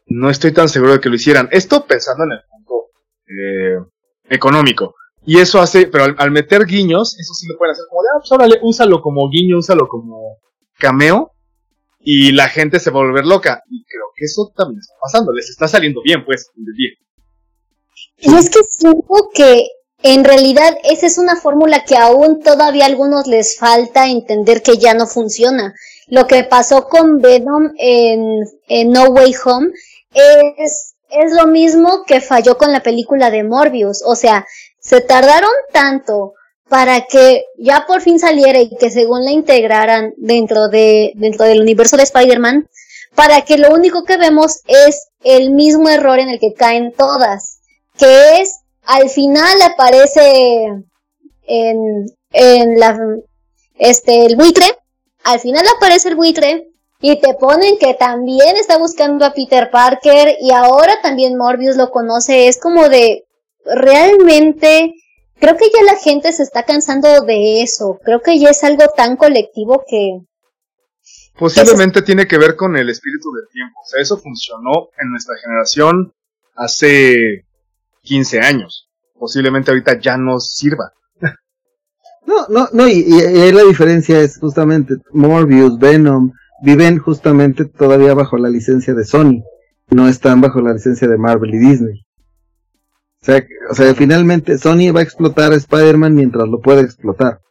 no 0.07 0.29
estoy 0.29 0.51
tan 0.51 0.69
seguro 0.69 0.93
de 0.93 0.99
que 0.99 1.09
lo 1.09 1.15
hicieran. 1.15 1.47
Esto 1.51 1.85
pensando 1.85 2.23
en 2.25 2.31
el 2.31 2.39
punto 2.49 2.89
eh, 3.27 3.77
económico. 4.29 4.95
Y 5.25 5.37
eso 5.37 5.59
hace, 5.59 5.87
pero 5.87 6.05
al, 6.17 6.31
meter 6.31 6.65
guiños, 6.65 7.17
eso 7.19 7.33
sí 7.33 7.47
lo 7.47 7.57
pueden 7.57 7.73
hacer 7.73 7.85
como 7.89 8.01
de, 8.01 8.07
ah, 8.09 8.17
pues 8.19 8.31
órale, 8.31 8.59
úsalo 8.63 9.01
como 9.01 9.29
guiño, 9.29 9.59
úsalo 9.59 9.87
como 9.87 10.37
cameo, 10.79 11.33
y 11.99 12.31
la 12.31 12.47
gente 12.47 12.79
se 12.79 12.89
va 12.89 13.01
a 13.01 13.03
volver 13.03 13.25
loca. 13.25 13.61
Y 13.69 13.83
creo 13.85 14.05
que 14.15 14.25
eso 14.25 14.51
también 14.55 14.79
está 14.79 14.95
pasando, 14.99 15.31
les 15.31 15.49
está 15.49 15.67
saliendo 15.67 16.01
bien, 16.03 16.25
pues, 16.25 16.49
bien. 16.55 16.93
Y 18.17 18.33
es 18.33 18.49
que 18.49 18.63
siento 18.63 19.29
que 19.33 19.67
en 20.01 20.23
realidad, 20.23 20.77
esa 20.83 21.07
es 21.07 21.17
una 21.17 21.35
fórmula 21.35 21.83
que 21.83 21.97
aún 21.97 22.41
todavía 22.41 22.85
a 22.85 22.87
algunos 22.87 23.27
les 23.27 23.57
falta 23.57 24.07
entender 24.07 24.61
que 24.61 24.77
ya 24.77 24.93
no 24.93 25.07
funciona. 25.07 25.73
Lo 26.07 26.25
que 26.25 26.43
pasó 26.43 26.87
con 26.87 27.19
Venom 27.19 27.71
en, 27.77 28.91
No 28.91 29.05
Way 29.09 29.35
Home 29.45 29.69
es, 30.57 30.95
es 31.09 31.33
lo 31.33 31.47
mismo 31.47 32.03
que 32.07 32.21
falló 32.21 32.57
con 32.57 32.71
la 32.71 32.81
película 32.81 33.29
de 33.29 33.43
Morbius. 33.43 34.01
O 34.05 34.15
sea, 34.15 34.45
se 34.79 35.01
tardaron 35.01 35.51
tanto 35.73 36.33
para 36.69 37.01
que 37.01 37.45
ya 37.57 37.85
por 37.85 38.01
fin 38.01 38.19
saliera 38.19 38.59
y 38.59 38.69
que 38.77 38.91
según 38.91 39.25
la 39.25 39.31
integraran 39.31 40.13
dentro 40.17 40.69
de, 40.69 41.11
dentro 41.15 41.45
del 41.45 41.61
universo 41.61 41.97
de 41.97 42.03
Spider-Man, 42.03 42.69
para 43.15 43.41
que 43.41 43.57
lo 43.57 43.73
único 43.73 44.05
que 44.05 44.17
vemos 44.17 44.61
es 44.67 45.09
el 45.23 45.51
mismo 45.51 45.89
error 45.89 46.19
en 46.19 46.29
el 46.29 46.39
que 46.39 46.53
caen 46.53 46.93
todas, 46.95 47.59
que 47.97 48.39
es 48.39 48.59
al 48.89 49.07
final 49.09 49.61
aparece 49.61 50.65
en, 51.43 52.05
en 52.31 52.79
la, 52.79 52.99
este, 53.77 54.25
el 54.25 54.35
buitre, 54.35 54.65
al 55.23 55.39
final 55.39 55.63
aparece 55.77 56.09
el 56.09 56.15
buitre 56.15 56.71
y 56.99 57.21
te 57.21 57.35
ponen 57.35 57.77
que 57.77 57.93
también 57.93 58.57
está 58.57 58.79
buscando 58.79 59.25
a 59.25 59.33
Peter 59.33 59.69
Parker 59.69 60.35
y 60.41 60.51
ahora 60.51 61.01
también 61.03 61.37
Morbius 61.37 61.77
lo 61.77 61.91
conoce, 61.91 62.47
es 62.47 62.59
como 62.59 62.89
de, 62.89 63.25
realmente, 63.63 64.95
creo 65.39 65.55
que 65.55 65.69
ya 65.71 65.83
la 65.83 65.99
gente 65.99 66.33
se 66.33 66.41
está 66.41 66.63
cansando 66.63 67.21
de 67.21 67.61
eso, 67.61 67.99
creo 68.03 68.21
que 68.21 68.39
ya 68.39 68.49
es 68.49 68.63
algo 68.63 68.85
tan 68.97 69.17
colectivo 69.17 69.83
que, 69.87 70.17
Posiblemente 71.37 72.01
tiene 72.01 72.27
que 72.27 72.37
ver 72.37 72.57
con 72.57 72.75
el 72.75 72.89
espíritu 72.89 73.31
del 73.31 73.47
tiempo. 73.53 73.79
O 73.79 73.85
sea, 73.87 74.01
eso 74.01 74.17
funcionó 74.17 74.89
en 74.99 75.09
nuestra 75.09 75.37
generación 75.37 76.13
hace 76.53 77.45
15 78.01 78.39
años. 78.41 78.89
Posiblemente 79.17 79.71
ahorita 79.71 79.99
ya 79.99 80.17
no 80.17 80.39
sirva. 80.39 80.91
No, 82.25 82.47
no, 82.47 82.67
no, 82.73 82.87
y, 82.87 83.05
y, 83.07 83.51
la 83.51 83.63
diferencia 83.63 84.19
es 84.19 84.37
justamente 84.37 84.95
Morbius, 85.11 85.79
Venom, 85.79 86.31
viven 86.61 86.99
justamente 86.99 87.65
todavía 87.65 88.13
bajo 88.13 88.37
la 88.37 88.49
licencia 88.49 88.93
de 88.93 89.03
Sony, 89.03 89.43
no 89.89 90.07
están 90.07 90.41
bajo 90.41 90.61
la 90.61 90.73
licencia 90.73 91.07
de 91.07 91.17
Marvel 91.17 91.55
y 91.55 91.57
Disney. 91.57 92.05
O 93.21 93.25
sea, 93.25 93.43
o 93.69 93.73
sea 93.73 93.93
finalmente 93.95 94.57
Sony 94.57 94.91
va 94.95 94.99
a 94.99 95.03
explotar 95.03 95.51
a 95.51 95.55
Spider-Man 95.55 96.13
mientras 96.13 96.47
lo 96.47 96.59
pueda 96.59 96.81
explotar. 96.81 97.41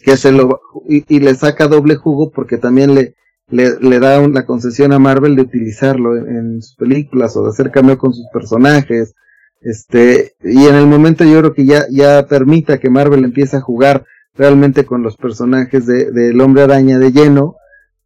Que 0.00 0.16
se 0.16 0.32
lo, 0.32 0.60
y, 0.86 1.20
le 1.20 1.34
saca 1.34 1.66
doble 1.66 1.96
jugo 1.96 2.30
porque 2.30 2.58
también 2.58 2.94
le, 2.94 3.14
le, 3.48 3.98
da 3.98 4.26
la 4.26 4.46
concesión 4.46 4.92
a 4.92 4.98
Marvel 4.98 5.36
de 5.36 5.42
utilizarlo 5.42 6.16
en, 6.16 6.62
sus 6.62 6.76
películas 6.76 7.36
o 7.36 7.44
de 7.44 7.50
hacer 7.50 7.70
cambio 7.70 7.98
con 7.98 8.12
sus 8.12 8.26
personajes. 8.32 9.14
Este, 9.60 10.34
y 10.42 10.66
en 10.66 10.74
el 10.74 10.86
momento 10.86 11.24
yo 11.24 11.40
creo 11.40 11.54
que 11.54 11.64
ya, 11.64 11.86
ya 11.90 12.26
permita 12.26 12.78
que 12.78 12.90
Marvel 12.90 13.24
empiece 13.24 13.56
a 13.56 13.62
jugar 13.62 14.04
realmente 14.34 14.84
con 14.84 15.02
los 15.02 15.16
personajes 15.16 15.86
de, 15.86 16.10
del 16.10 16.40
hombre 16.40 16.64
araña 16.64 16.98
de 16.98 17.12
lleno, 17.12 17.56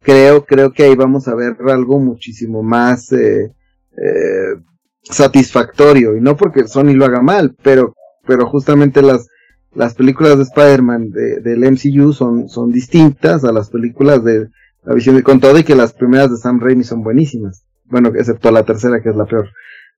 creo, 0.01 0.45
creo 0.45 0.71
que 0.71 0.83
ahí 0.83 0.95
vamos 0.95 1.27
a 1.27 1.35
ver 1.35 1.57
algo 1.67 1.99
muchísimo 1.99 2.63
más 2.63 3.11
eh, 3.11 3.51
eh, 3.97 4.55
satisfactorio. 5.03 6.15
Y 6.15 6.21
no 6.21 6.37
porque 6.37 6.67
Sony 6.67 6.93
lo 6.93 7.05
haga 7.05 7.21
mal, 7.21 7.55
pero, 7.63 7.93
pero 8.25 8.47
justamente 8.47 9.01
las, 9.01 9.27
las 9.73 9.95
películas 9.95 10.37
de 10.37 10.43
Spider-Man 10.43 11.09
de, 11.09 11.41
del 11.41 11.71
MCU 11.71 12.13
son, 12.13 12.47
son 12.47 12.71
distintas 12.71 13.43
a 13.43 13.51
las 13.51 13.69
películas 13.69 14.23
de 14.23 14.49
la 14.83 14.93
visión 14.93 15.21
con 15.21 15.39
todo 15.39 15.57
y 15.57 15.63
que 15.63 15.75
las 15.75 15.93
primeras 15.93 16.31
de 16.31 16.37
Sam 16.37 16.59
Raimi 16.59 16.83
son 16.83 17.03
buenísimas. 17.03 17.65
Bueno, 17.85 18.09
excepto 18.15 18.51
la 18.51 18.63
tercera 18.63 19.01
que 19.01 19.09
es 19.09 19.15
la 19.15 19.25
peor. 19.25 19.49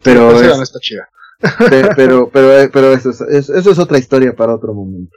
Pero, 0.03 0.31
es, 0.31 0.57
no 0.57 0.63
está 0.63 0.79
chida. 0.79 1.09
pero, 1.95 2.29
pero, 2.29 2.69
pero, 2.71 2.93
eso, 2.93 3.09
es, 3.09 3.49
eso 3.49 3.71
es 3.71 3.79
otra 3.79 3.97
historia 3.97 4.35
para 4.35 4.55
otro 4.55 4.73
momento. 4.73 5.15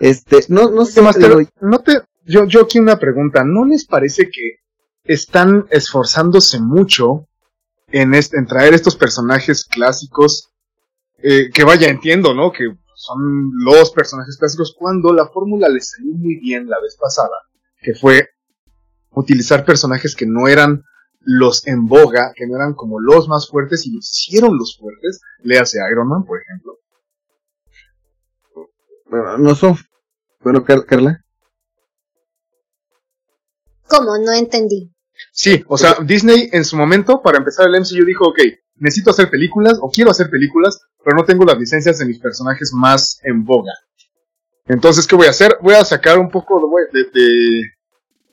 Este, 0.00 0.38
no, 0.48 0.70
no 0.70 0.84
sé, 0.84 1.02
no 1.60 1.78
te, 1.80 2.00
yo, 2.24 2.46
yo 2.46 2.62
aquí 2.62 2.78
una 2.78 2.98
pregunta, 2.98 3.42
¿no 3.44 3.64
les 3.64 3.86
parece 3.86 4.30
que 4.30 4.60
están 5.04 5.66
esforzándose 5.70 6.60
mucho 6.60 7.26
en, 7.88 8.14
este, 8.14 8.38
en 8.38 8.46
traer 8.46 8.74
estos 8.74 8.96
personajes 8.96 9.64
clásicos? 9.64 10.50
Eh, 11.20 11.50
que 11.52 11.64
vaya, 11.64 11.88
entiendo, 11.88 12.34
¿no? 12.34 12.52
Que 12.52 12.64
son 12.94 13.50
los 13.64 13.90
personajes 13.90 14.36
clásicos 14.38 14.74
cuando 14.78 15.12
la 15.12 15.26
fórmula 15.28 15.68
les 15.68 15.90
salió 15.90 16.14
muy 16.14 16.36
bien 16.36 16.68
la 16.68 16.80
vez 16.80 16.96
pasada, 17.00 17.34
que 17.80 17.94
fue 17.94 18.28
utilizar 19.20 19.64
personajes 19.64 20.14
que 20.14 20.26
no 20.26 20.48
eran 20.48 20.84
los 21.20 21.66
en 21.66 21.86
boga, 21.86 22.32
que 22.34 22.46
no 22.46 22.56
eran 22.56 22.74
como 22.74 23.00
los 23.00 23.28
más 23.28 23.48
fuertes 23.48 23.86
y 23.86 23.94
los 23.94 24.10
hicieron 24.10 24.56
los 24.56 24.76
fuertes, 24.78 25.20
le 25.40 25.58
hace 25.58 25.78
Iron 25.90 26.08
Man, 26.08 26.24
por 26.24 26.40
ejemplo. 26.40 26.78
Bueno, 29.10 29.38
no 29.38 29.54
son... 29.54 29.76
Bueno, 30.40 30.64
Carla. 30.64 31.24
¿Cómo? 33.88 34.18
No 34.18 34.32
entendí. 34.32 34.92
Sí, 35.32 35.64
o 35.66 35.76
sea, 35.76 35.96
Disney 36.04 36.48
en 36.52 36.64
su 36.64 36.76
momento, 36.76 37.20
para 37.22 37.38
empezar 37.38 37.66
el 37.66 37.80
MCU, 37.80 38.04
dijo, 38.04 38.28
ok, 38.28 38.38
necesito 38.76 39.10
hacer 39.10 39.30
películas, 39.30 39.78
o 39.80 39.90
quiero 39.90 40.10
hacer 40.10 40.30
películas, 40.30 40.80
pero 41.04 41.16
no 41.16 41.24
tengo 41.24 41.44
las 41.44 41.58
licencias 41.58 41.98
de 41.98 42.06
mis 42.06 42.20
personajes 42.20 42.72
más 42.72 43.18
en 43.24 43.44
boga. 43.44 43.72
Entonces, 44.66 45.06
¿qué 45.06 45.16
voy 45.16 45.26
a 45.26 45.30
hacer? 45.30 45.56
Voy 45.62 45.74
a 45.74 45.84
sacar 45.84 46.18
un 46.18 46.30
poco 46.30 46.60
de, 46.92 47.62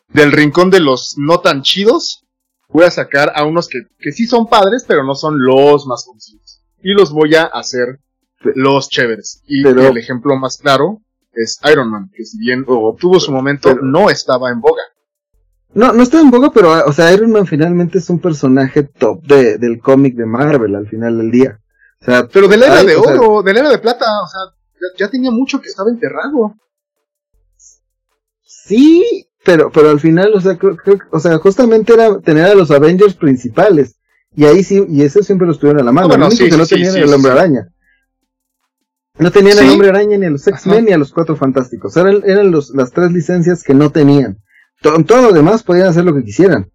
del 0.07 0.31
rincón 0.31 0.69
de 0.69 0.79
los 0.79 1.15
no 1.17 1.39
tan 1.39 1.61
chidos. 1.61 2.25
Voy 2.69 2.85
a 2.85 2.91
sacar 2.91 3.31
a 3.35 3.45
unos 3.45 3.67
que, 3.67 3.81
que 3.99 4.11
sí 4.11 4.25
son 4.25 4.47
padres, 4.47 4.85
pero 4.87 5.03
no 5.03 5.15
son 5.15 5.37
los 5.39 5.85
más 5.85 6.05
conocidos. 6.05 6.61
Y 6.81 6.93
los 6.93 7.11
voy 7.11 7.35
a 7.35 7.43
hacer 7.43 7.99
los 8.53 8.89
chéveres. 8.89 9.41
Y 9.47 9.65
el 9.67 9.97
ejemplo 9.97 10.35
más 10.37 10.57
claro 10.57 11.01
es 11.33 11.59
Iron 11.71 11.89
Man, 11.89 12.09
que 12.15 12.23
si 12.23 12.37
bien 12.37 12.63
obtuvo 12.67 13.19
su 13.19 13.31
momento, 13.31 13.75
no 13.81 14.09
estaba 14.09 14.49
en 14.51 14.61
boga. 14.61 14.83
No, 15.73 15.91
no 15.91 16.03
está 16.03 16.21
en 16.21 16.31
boga, 16.31 16.51
pero, 16.53 16.71
o 16.85 16.93
sea, 16.93 17.11
Iron 17.11 17.31
Man 17.31 17.45
finalmente 17.45 17.97
es 17.97 18.09
un 18.09 18.19
personaje 18.19 18.83
top 18.83 19.23
de, 19.23 19.57
del 19.57 19.79
cómic 19.79 20.15
de 20.15 20.25
Marvel 20.25 20.75
al 20.75 20.87
final 20.87 21.17
del 21.17 21.31
día. 21.31 21.59
O 22.01 22.05
sea, 22.05 22.27
pero 22.27 22.47
de 22.47 22.57
la 22.57 22.67
era 22.67 22.83
de 22.83 22.95
oro, 22.95 23.41
de 23.43 23.53
la 23.53 23.59
era 23.61 23.69
de 23.69 23.79
plata, 23.79 24.05
o 24.21 24.27
sea, 24.27 24.41
ya, 24.97 25.09
tenía 25.09 25.31
mucho 25.31 25.59
que 25.59 25.67
estaba 25.67 25.89
enterrado. 25.89 26.55
Sí, 28.41 29.27
pero, 29.45 29.71
pero 29.71 29.89
al 29.89 29.99
final, 29.99 30.33
o 30.33 30.41
sea, 30.41 30.57
creo, 30.57 30.77
o 31.11 31.19
sea, 31.19 31.37
justamente 31.37 31.93
era 31.93 32.19
tener 32.19 32.45
a 32.45 32.55
los 32.55 32.71
Avengers 32.71 33.13
principales. 33.13 33.95
Y 34.35 34.43
ahí 34.43 34.63
sí, 34.63 34.85
y 34.89 35.03
eso 35.03 35.23
siempre 35.23 35.47
lo 35.47 35.53
estuvieron 35.53 35.81
a 35.81 35.85
la 35.85 35.93
mano. 35.93 36.09
lo 36.09 36.27
único 36.27 36.43
que 36.43 36.57
no 36.57 36.65
tenían 36.65 36.95
era 36.95 37.05
el 37.05 37.13
hombre 37.13 37.31
araña. 37.31 37.69
No 39.17 39.31
tenían 39.31 39.57
el 39.59 39.69
hombre 39.69 39.89
araña 39.89 40.17
ni 40.17 40.25
a 40.25 40.29
los 40.29 40.45
X-Men 40.45 40.85
ni 40.85 40.91
a 40.91 40.97
los 40.97 41.13
cuatro 41.13 41.37
fantásticos. 41.37 41.95
Eran, 41.95 42.21
eran 42.25 42.51
los, 42.51 42.71
las 42.71 42.91
tres 42.91 43.13
licencias 43.13 43.63
que 43.63 43.73
no 43.73 43.91
tenían 43.91 44.39
todo 44.81 45.21
lo 45.21 45.31
demás 45.33 45.63
podían 45.63 45.87
hacer 45.87 46.05
lo 46.05 46.13
que 46.13 46.23
quisieran. 46.23 46.71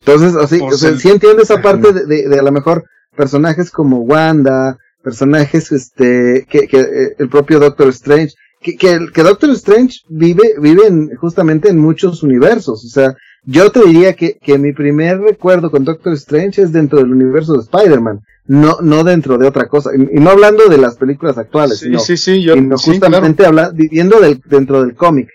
Entonces, 0.00 0.34
así, 0.36 0.60
o 0.60 0.72
sea, 0.72 0.96
sí 0.96 1.10
entiendo 1.10 1.42
esa 1.42 1.60
parte 1.60 1.92
de, 1.92 2.28
de, 2.28 2.38
a 2.38 2.42
lo 2.42 2.52
mejor 2.52 2.84
personajes 3.14 3.70
como 3.70 4.00
Wanda, 4.00 4.78
personajes, 5.02 5.72
este, 5.72 6.46
que, 6.48 6.66
que 6.66 6.80
eh, 6.80 7.16
el 7.18 7.28
propio 7.28 7.58
Doctor 7.58 7.88
Strange, 7.88 8.34
que, 8.60 8.76
que, 8.76 9.06
que 9.12 9.22
Doctor 9.22 9.50
Strange 9.50 10.00
vive, 10.08 10.54
vive 10.60 10.86
en, 10.86 11.16
justamente 11.16 11.68
en 11.68 11.78
muchos 11.78 12.22
universos, 12.22 12.84
o 12.84 12.88
sea, 12.88 13.14
yo 13.44 13.72
te 13.72 13.84
diría 13.84 14.14
que, 14.14 14.38
que 14.38 14.58
mi 14.58 14.72
primer 14.72 15.18
recuerdo 15.18 15.70
con 15.70 15.84
Doctor 15.84 16.12
Strange 16.12 16.62
es 16.62 16.72
dentro 16.72 16.98
del 16.98 17.10
universo 17.10 17.54
de 17.54 17.60
Spider-Man, 17.60 18.20
no, 18.46 18.78
no 18.82 19.02
dentro 19.02 19.38
de 19.38 19.46
otra 19.46 19.66
cosa, 19.66 19.90
y, 19.94 20.20
no 20.20 20.30
hablando 20.30 20.68
de 20.68 20.78
las 20.78 20.96
películas 20.96 21.38
actuales, 21.38 21.78
sí, 21.78 21.98
sí, 21.98 22.16
sí, 22.16 22.42
yo, 22.42 22.54
justamente 22.76 23.44
viviendo 23.72 24.20
del, 24.20 24.40
dentro 24.44 24.84
del 24.84 24.94
cómic. 24.94 25.28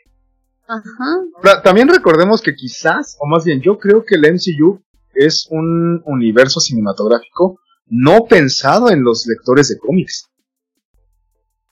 Ajá. 0.68 1.62
También 1.64 1.88
recordemos 1.88 2.42
que 2.42 2.56
quizás, 2.56 3.18
o 3.20 3.28
más 3.28 3.44
bien 3.44 3.62
yo 3.62 3.78
creo 3.78 4.04
que 4.04 4.16
el 4.16 4.34
MCU 4.34 4.82
es 5.14 5.48
un 5.50 6.02
universo 6.06 6.60
cinematográfico 6.60 7.60
no 7.88 8.26
pensado 8.26 8.90
en 8.90 9.04
los 9.04 9.26
lectores 9.28 9.70
de 9.70 9.78
cómics. 9.78 10.28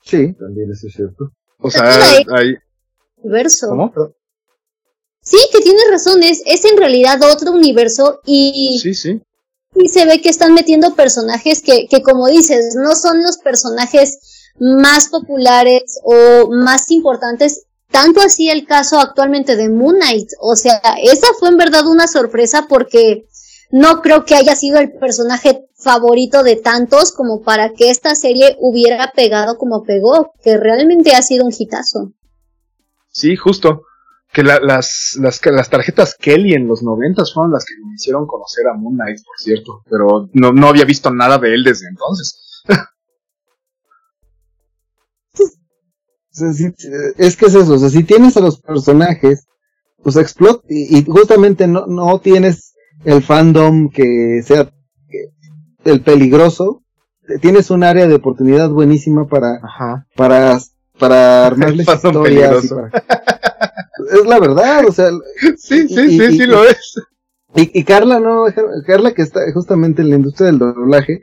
Sí, 0.02 0.32
también 0.34 0.70
eso 0.70 0.86
es 0.86 0.94
cierto. 0.94 1.32
O 1.64 1.70
sea, 1.70 1.84
hay... 2.36 2.56
Universo. 3.16 3.68
¿Cómo? 3.68 3.92
Sí, 5.22 5.38
que 5.50 5.60
tienes 5.60 5.84
razón, 5.90 6.22
es, 6.22 6.42
es 6.44 6.64
en 6.66 6.76
realidad 6.76 7.18
otro 7.22 7.52
universo 7.52 8.20
y... 8.26 8.78
Sí, 8.82 8.94
sí. 8.94 9.22
Y 9.74 9.88
se 9.88 10.04
ve 10.04 10.20
que 10.20 10.28
están 10.28 10.52
metiendo 10.52 10.94
personajes 10.94 11.62
que, 11.62 11.88
que 11.88 12.02
como 12.02 12.28
dices, 12.28 12.76
no 12.76 12.94
son 12.94 13.22
los 13.22 13.38
personajes 13.38 14.52
más 14.60 15.08
populares 15.08 15.98
o 16.04 16.50
más 16.50 16.90
importantes 16.90 17.66
tanto 17.90 18.20
así 18.20 18.50
el 18.50 18.66
caso 18.66 18.98
actualmente 18.98 19.54
de 19.54 19.68
Moon 19.68 19.94
Knight. 19.94 20.28
O 20.40 20.56
sea, 20.56 20.80
esa 21.00 21.28
fue 21.38 21.48
en 21.48 21.56
verdad 21.56 21.86
una 21.86 22.08
sorpresa 22.08 22.66
porque 22.68 23.28
no 23.70 24.02
creo 24.02 24.24
que 24.24 24.34
haya 24.34 24.54
sido 24.54 24.78
el 24.78 24.92
personaje 24.92 25.66
favorito 25.76 26.42
de 26.42 26.56
tantos 26.56 27.12
como 27.12 27.42
para 27.42 27.72
que 27.72 27.90
esta 27.90 28.14
serie 28.14 28.56
hubiera 28.60 29.12
pegado 29.14 29.58
como 29.58 29.82
pegó, 29.84 30.32
que 30.42 30.56
realmente 30.56 31.14
ha 31.14 31.22
sido 31.22 31.44
un 31.44 31.52
hitazo. 31.56 32.12
Sí, 33.10 33.36
justo. 33.36 33.82
Que 34.32 34.42
las, 34.42 34.60
las, 35.16 35.40
las 35.44 35.70
tarjetas 35.70 36.16
Kelly 36.16 36.54
en 36.54 36.66
los 36.66 36.82
noventas 36.82 37.32
fueron 37.32 37.52
las 37.52 37.64
que 37.64 37.74
me 37.86 37.94
hicieron 37.94 38.26
conocer 38.26 38.66
a 38.66 38.74
Moon 38.74 38.96
Knight, 38.96 39.18
por 39.24 39.38
cierto. 39.38 39.82
Pero 39.88 40.28
no, 40.32 40.52
no 40.52 40.68
había 40.68 40.84
visto 40.84 41.10
nada 41.12 41.38
de 41.38 41.54
él 41.54 41.62
desde 41.62 41.86
entonces. 41.88 42.40
es 47.16 47.36
que 47.36 47.46
es 47.46 47.54
eso, 47.54 47.74
o 47.74 47.78
sea, 47.78 47.88
si 47.88 48.02
tienes 48.02 48.36
a 48.36 48.40
los 48.40 48.60
personajes, 48.60 49.46
pues 50.02 50.16
explota, 50.16 50.64
y, 50.68 51.04
justamente 51.04 51.66
no, 51.66 51.86
no 51.86 52.18
tienes 52.18 52.73
el 53.04 53.22
fandom 53.22 53.90
que 53.90 54.42
sea 54.44 54.70
el 55.84 56.00
peligroso, 56.00 56.82
tienes 57.40 57.70
un 57.70 57.84
área 57.84 58.06
de 58.06 58.14
oportunidad 58.14 58.70
buenísima 58.70 59.26
para, 59.26 59.60
para, 60.16 60.58
para 60.98 61.46
armarles 61.46 61.88
historias. 61.88 62.64
es 62.64 64.26
la 64.26 64.38
verdad, 64.38 64.86
o 64.86 64.92
sea. 64.92 65.10
Sí, 65.56 65.88
sí, 65.88 66.18
sí, 66.18 66.38
sí 66.38 66.46
lo 66.46 66.64
es. 66.64 66.94
Y, 67.56 67.84
Carla, 67.84 68.18
no, 68.18 68.46
Carla 68.84 69.12
que 69.12 69.22
está 69.22 69.40
justamente 69.52 70.02
en 70.02 70.10
la 70.10 70.16
industria 70.16 70.48
del 70.48 70.58
doblaje, 70.58 71.20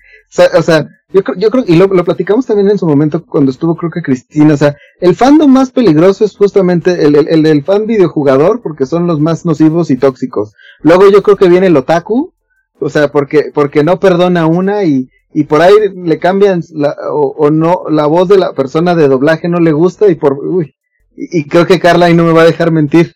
o 0.57 0.61
sea, 0.61 0.87
yo, 1.13 1.21
yo 1.37 1.49
creo, 1.49 1.65
y 1.67 1.75
lo, 1.75 1.89
platicamos 2.05 2.45
también 2.45 2.69
en 2.69 2.77
su 2.77 2.87
momento 2.87 3.25
cuando 3.25 3.51
estuvo 3.51 3.75
creo 3.75 3.91
que 3.91 4.01
Cristina, 4.01 4.53
o 4.53 4.57
sea, 4.57 4.77
el 5.01 5.13
fandom 5.15 5.51
más 5.51 5.71
peligroso 5.71 6.23
es 6.23 6.37
justamente 6.37 7.05
el, 7.05 7.15
el, 7.15 7.45
el, 7.45 7.63
fan 7.65 7.85
videojugador 7.85 8.61
porque 8.61 8.85
son 8.85 9.07
los 9.07 9.19
más 9.19 9.45
nocivos 9.45 9.91
y 9.91 9.97
tóxicos. 9.97 10.53
Luego 10.81 11.09
yo 11.09 11.21
creo 11.21 11.35
que 11.35 11.49
viene 11.49 11.67
el 11.67 11.75
otaku, 11.75 12.33
o 12.79 12.89
sea, 12.89 13.11
porque, 13.11 13.51
porque 13.53 13.83
no 13.83 13.99
perdona 13.99 14.47
una 14.47 14.85
y, 14.85 15.09
y 15.33 15.43
por 15.43 15.61
ahí 15.61 15.73
le 15.93 16.17
cambian 16.17 16.61
la, 16.73 16.95
o, 17.11 17.35
o, 17.37 17.51
no, 17.51 17.83
la 17.89 18.05
voz 18.05 18.29
de 18.29 18.37
la 18.37 18.53
persona 18.53 18.95
de 18.95 19.09
doblaje 19.09 19.49
no 19.49 19.59
le 19.59 19.73
gusta 19.73 20.07
y 20.07 20.15
por, 20.15 20.39
uy, 20.39 20.75
y, 21.13 21.39
y 21.39 21.43
creo 21.49 21.65
que 21.65 21.81
Carla 21.81 22.05
ahí 22.05 22.13
no 22.13 22.23
me 22.23 22.31
va 22.31 22.43
a 22.43 22.45
dejar 22.45 22.71
mentir. 22.71 23.15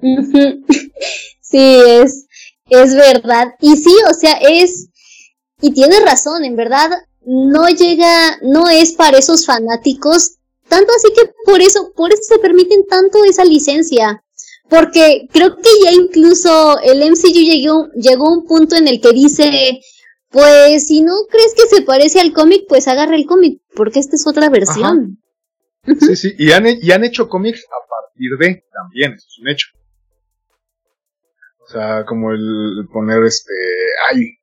Sí, 0.00 0.62
es, 1.52 2.26
es 2.68 2.94
verdad. 2.94 3.54
Y 3.60 3.76
sí, 3.76 3.94
o 4.10 4.14
sea, 4.14 4.38
es, 4.40 4.88
y 5.60 5.72
tiene 5.72 6.00
razón, 6.00 6.44
en 6.44 6.56
verdad, 6.56 6.90
no 7.24 7.68
llega, 7.68 8.38
no 8.42 8.68
es 8.68 8.92
para 8.92 9.18
esos 9.18 9.46
fanáticos, 9.46 10.36
tanto 10.68 10.92
así 10.96 11.08
que 11.14 11.32
por 11.44 11.60
eso, 11.60 11.92
por 11.94 12.12
eso 12.12 12.22
se 12.22 12.38
permiten 12.38 12.84
tanto 12.86 13.24
esa 13.24 13.44
licencia. 13.44 14.22
Porque 14.68 15.28
creo 15.32 15.56
que 15.56 15.70
ya 15.84 15.92
incluso 15.92 16.80
el 16.80 16.98
MCU 17.08 17.28
llegó, 17.28 17.88
llegó 17.94 18.26
a 18.26 18.32
un 18.32 18.46
punto 18.46 18.74
en 18.74 18.88
el 18.88 19.00
que 19.00 19.12
dice, 19.12 19.80
pues 20.28 20.88
si 20.88 21.02
no 21.02 21.12
crees 21.30 21.54
que 21.54 21.68
se 21.72 21.82
parece 21.82 22.20
al 22.20 22.32
cómic, 22.32 22.64
pues 22.68 22.88
agarra 22.88 23.14
el 23.14 23.26
cómic, 23.26 23.60
porque 23.74 24.00
esta 24.00 24.16
es 24.16 24.26
otra 24.26 24.48
versión. 24.50 25.22
Sí, 26.00 26.16
sí, 26.16 26.34
y 26.36 26.50
han, 26.50 26.66
y 26.66 26.90
han 26.90 27.04
hecho 27.04 27.28
cómics 27.28 27.64
a 27.64 27.88
partir 27.88 28.30
de, 28.40 28.64
también, 28.72 29.12
eso 29.12 29.26
es 29.28 29.38
un 29.40 29.48
hecho. 29.48 29.68
O 31.66 31.68
sea, 31.68 32.04
como 32.04 32.30
el 32.30 32.86
poner 32.92 33.24
este, 33.24 33.52
ay, 34.10 34.38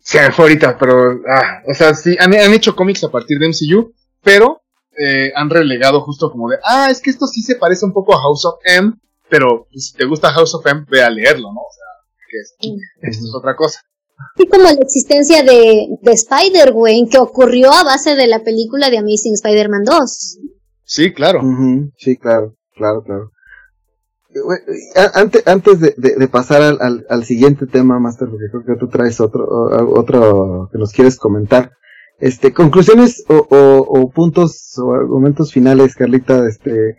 se 0.00 0.20
me 0.20 0.32
fue 0.32 0.46
ahorita, 0.46 0.76
pero, 0.78 1.20
ah, 1.28 1.62
o 1.66 1.74
sea, 1.74 1.94
sí, 1.94 2.16
han, 2.18 2.34
han 2.34 2.52
hecho 2.52 2.74
cómics 2.74 3.04
a 3.04 3.10
partir 3.10 3.38
de 3.38 3.48
MCU, 3.48 3.92
pero 4.22 4.62
eh, 4.98 5.30
han 5.36 5.48
relegado 5.48 6.00
justo 6.00 6.30
como 6.30 6.48
de, 6.48 6.56
ah, 6.64 6.88
es 6.90 7.00
que 7.00 7.10
esto 7.10 7.26
sí 7.26 7.42
se 7.42 7.54
parece 7.54 7.84
un 7.84 7.92
poco 7.92 8.14
a 8.14 8.20
House 8.20 8.44
of 8.46 8.58
M, 8.64 8.94
pero 9.28 9.68
pues, 9.70 9.88
si 9.88 9.96
te 9.96 10.06
gusta 10.06 10.32
House 10.32 10.54
of 10.54 10.66
M, 10.66 10.84
ve 10.88 11.02
a 11.02 11.10
leerlo, 11.10 11.52
¿no? 11.52 11.60
O 11.60 11.72
sea, 11.72 11.84
que 12.28 13.08
esto 13.08 13.24
es 13.26 13.34
otra 13.34 13.54
cosa. 13.54 13.80
Y 14.36 14.48
como 14.48 14.64
la 14.64 14.72
existencia 14.72 15.44
de, 15.44 15.86
de 16.02 16.12
Spider-Gwen, 16.12 17.08
que 17.08 17.18
ocurrió 17.18 17.72
a 17.72 17.84
base 17.84 18.16
de 18.16 18.26
la 18.26 18.42
película 18.42 18.90
de 18.90 18.98
Amazing 18.98 19.34
Spider-Man 19.34 19.84
2. 19.84 20.38
Sí, 20.82 21.12
claro. 21.12 21.42
Sí, 21.96 22.16
claro, 22.16 22.56
claro, 22.74 23.02
claro. 23.04 23.30
Antes, 25.14 25.46
antes 25.46 25.80
de, 25.80 26.28
pasar 26.28 26.62
al, 26.62 27.06
al, 27.08 27.24
siguiente 27.24 27.66
tema, 27.66 27.98
Master, 27.98 28.28
porque 28.28 28.50
creo 28.50 28.64
que 28.64 28.80
tú 28.80 28.88
traes 28.88 29.20
otro, 29.20 29.44
otro 29.46 30.68
que 30.72 30.78
nos 30.78 30.92
quieres 30.92 31.16
comentar. 31.16 31.72
Este, 32.20 32.52
conclusiones 32.52 33.24
o, 33.28 34.10
puntos 34.12 34.76
o 34.78 34.92
argumentos 34.92 35.52
finales, 35.52 35.94
Carlita, 35.94 36.46
este, 36.48 36.96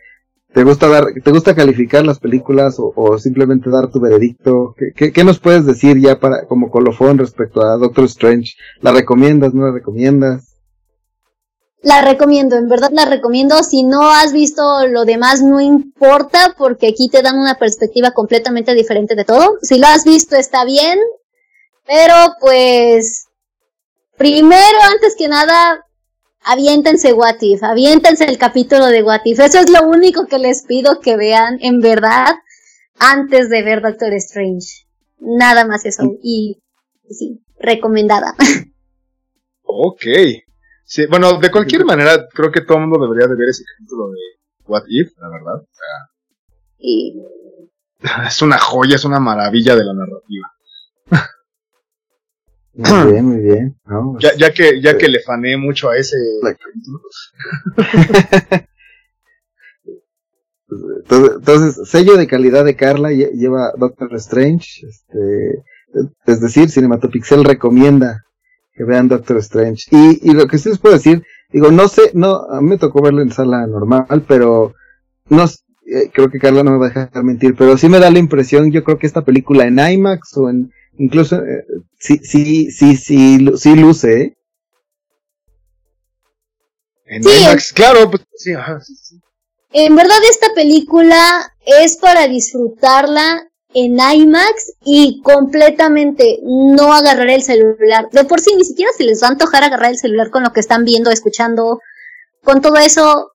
¿te 0.54 0.64
gusta 0.64 0.88
dar, 0.88 1.06
te 1.24 1.32
gusta 1.32 1.56
calificar 1.56 2.06
las 2.06 2.20
películas 2.20 2.78
o, 2.80 3.18
simplemente 3.18 3.70
dar 3.70 3.92
tu 3.92 4.00
veredicto? 4.00 4.76
¿Qué, 4.96 5.12
¿Qué, 5.12 5.24
nos 5.24 5.40
puedes 5.40 5.66
decir 5.66 5.98
ya 6.00 6.20
para, 6.20 6.46
como 6.48 6.70
colofón 6.70 7.18
respecto 7.18 7.62
a 7.62 7.78
Doctor 7.78 8.06
Strange? 8.06 8.54
¿La 8.82 8.94
recomiendas, 8.94 9.54
no 9.54 9.66
la 9.66 9.74
recomiendas? 9.74 10.59
La 11.82 12.02
recomiendo, 12.02 12.58
en 12.58 12.68
verdad 12.68 12.92
la 12.92 13.06
recomiendo. 13.06 13.64
Si 13.64 13.84
no 13.84 14.10
has 14.10 14.34
visto 14.34 14.86
lo 14.88 15.06
demás, 15.06 15.42
no 15.42 15.62
importa, 15.62 16.56
porque 16.58 16.88
aquí 16.88 17.10
te 17.10 17.22
dan 17.22 17.38
una 17.38 17.56
perspectiva 17.56 18.12
completamente 18.12 18.74
diferente 18.76 19.16
de 19.16 19.26
todo. 19.26 19.58
Si 19.62 19.78
lo 19.78 19.88
has 19.88 20.04
visto, 20.04 20.36
está 20.36 20.66
bien. 20.66 21.00
Pero 21.86 22.16
pues 22.42 23.30
Primero, 24.20 24.78
antes 24.92 25.16
que 25.18 25.30
nada, 25.30 25.88
aviéntense 26.44 27.14
What 27.14 27.38
If, 27.40 27.64
aviéntense 27.64 28.26
el 28.26 28.38
capítulo 28.38 28.88
de 28.88 29.02
What 29.02 29.22
If. 29.24 29.40
Eso 29.40 29.60
es 29.60 29.70
lo 29.70 29.88
único 29.88 30.26
que 30.28 30.40
les 30.40 30.64
pido 30.64 31.00
que 31.00 31.16
vean 31.16 31.58
en 31.62 31.80
verdad 31.80 32.36
antes 33.00 33.50
de 33.50 33.64
ver 33.64 33.82
Doctor 33.82 34.12
Strange. 34.16 34.86
Nada 35.20 35.64
más 35.64 35.86
eso. 35.86 36.04
Y 36.22 36.62
sí, 37.10 37.40
recomendada. 37.58 38.36
Ok. 39.72 40.04
Sí, 40.90 41.06
bueno, 41.06 41.40
de 41.40 41.52
cualquier 41.52 41.86
manera, 41.86 42.28
creo 42.34 42.52
que 42.52 42.62
todo 42.62 42.80
el 42.80 42.88
mundo 42.88 43.06
debería 43.06 43.28
de 43.28 43.36
ver 43.36 43.50
ese 43.50 43.64
capítulo 43.64 44.10
de 44.10 44.18
What 44.66 44.86
If, 44.88 45.12
la 45.20 45.30
verdad. 45.30 45.64
y... 46.80 47.14
Es 48.26 48.42
una 48.42 48.58
joya, 48.58 48.96
es 48.96 49.06
una 49.06 49.20
maravilla 49.20 49.76
de 49.76 49.84
la 49.84 49.94
narrativa. 49.94 50.52
Muy 52.74 53.12
bien, 53.12 53.26
muy 53.26 53.42
bien. 53.42 53.80
ya, 54.20 54.34
ya, 54.36 54.52
que, 54.52 54.82
ya 54.82 54.98
que 54.98 55.10
le 55.10 55.20
fané 55.20 55.58
mucho 55.58 55.90
a 55.90 55.98
ese. 55.98 56.18
entonces, 61.12 61.88
sello 61.88 62.18
de 62.18 62.26
calidad 62.26 62.66
de 62.66 62.76
Carla 62.76 63.12
lleva 63.12 63.74
Doctor 63.78 64.16
Strange. 64.16 64.88
Este, 64.88 65.64
es 66.26 66.42
decir, 66.42 66.72
Cinematopixel 66.72 67.44
recomienda 67.44 68.24
que 68.80 68.86
vean 68.86 69.10
Doctor 69.10 69.40
Strange. 69.40 69.90
Y, 69.92 70.30
y 70.30 70.34
lo 70.34 70.48
que 70.48 70.58
sí 70.58 70.70
les 70.70 70.80
puedo 70.80 70.96
decir, 70.96 71.22
digo, 71.52 71.70
no 71.70 71.90
sé, 71.90 72.12
no, 72.14 72.46
a 72.50 72.62
mí 72.62 72.70
me 72.70 72.78
tocó 72.78 73.02
verlo 73.02 73.22
en 73.22 73.30
sala 73.30 73.68
normal, 73.68 74.24
pero 74.26 74.74
no, 75.28 75.44
eh, 75.44 76.10
creo 76.14 76.30
que 76.30 76.40
Carla 76.40 76.64
no 76.64 76.72
me 76.72 76.78
va 76.78 76.86
a 76.86 76.90
dejar 76.90 77.24
mentir, 77.26 77.56
pero 77.58 77.78
sí 77.78 77.90
me 77.90 78.00
da 78.00 78.10
la 78.10 78.20
impresión, 78.20 78.72
yo 78.72 78.86
creo 78.86 78.98
que 78.98 79.06
esta 79.06 79.26
película 79.26 79.66
en 79.66 79.80
IMAX 79.80 80.38
o 80.38 80.50
en 80.50 80.72
Incluso, 80.98 81.38
eh, 81.38 81.66
sí, 81.98 82.20
sí, 82.24 82.72
sí, 82.72 82.96
sí, 82.96 83.38
sí 83.58 83.76
luce, 83.76 84.22
¿eh? 84.22 84.38
En 87.06 87.22
IMAX, 87.22 87.74
claro, 87.74 88.10
pues 88.10 88.24
sí, 88.36 88.54
ajá, 88.54 88.80
sí, 88.80 89.20
En 89.72 89.94
verdad 89.94 90.18
esta 90.30 90.54
película 90.56 91.54
es 91.66 91.98
para 91.98 92.30
disfrutarla 92.30 93.49
en 93.74 93.98
IMAX 94.00 94.74
y 94.84 95.22
completamente 95.22 96.40
no 96.44 96.94
agarrar 96.94 97.30
el 97.30 97.42
celular. 97.42 98.10
De 98.12 98.26
por 98.26 98.40
sí 98.40 98.56
ni 98.56 98.64
siquiera 98.64 98.92
se 98.98 99.04
les 99.04 99.22
va 99.22 99.28
a 99.28 99.32
antojar 99.32 99.64
agarrar 99.64 99.92
el 99.92 99.98
celular 99.98 100.30
con 100.30 100.44
lo 100.44 100.52
que 100.52 100.60
están 100.60 100.86
viendo, 100.86 101.12
escuchando. 101.12 101.80
Con 102.44 102.62
todo 102.62 102.78
eso, 102.78 103.34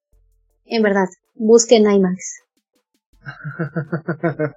en 0.65 0.83
verdad, 0.83 1.09
busquen 1.35 1.91
IMAX. 1.91 2.41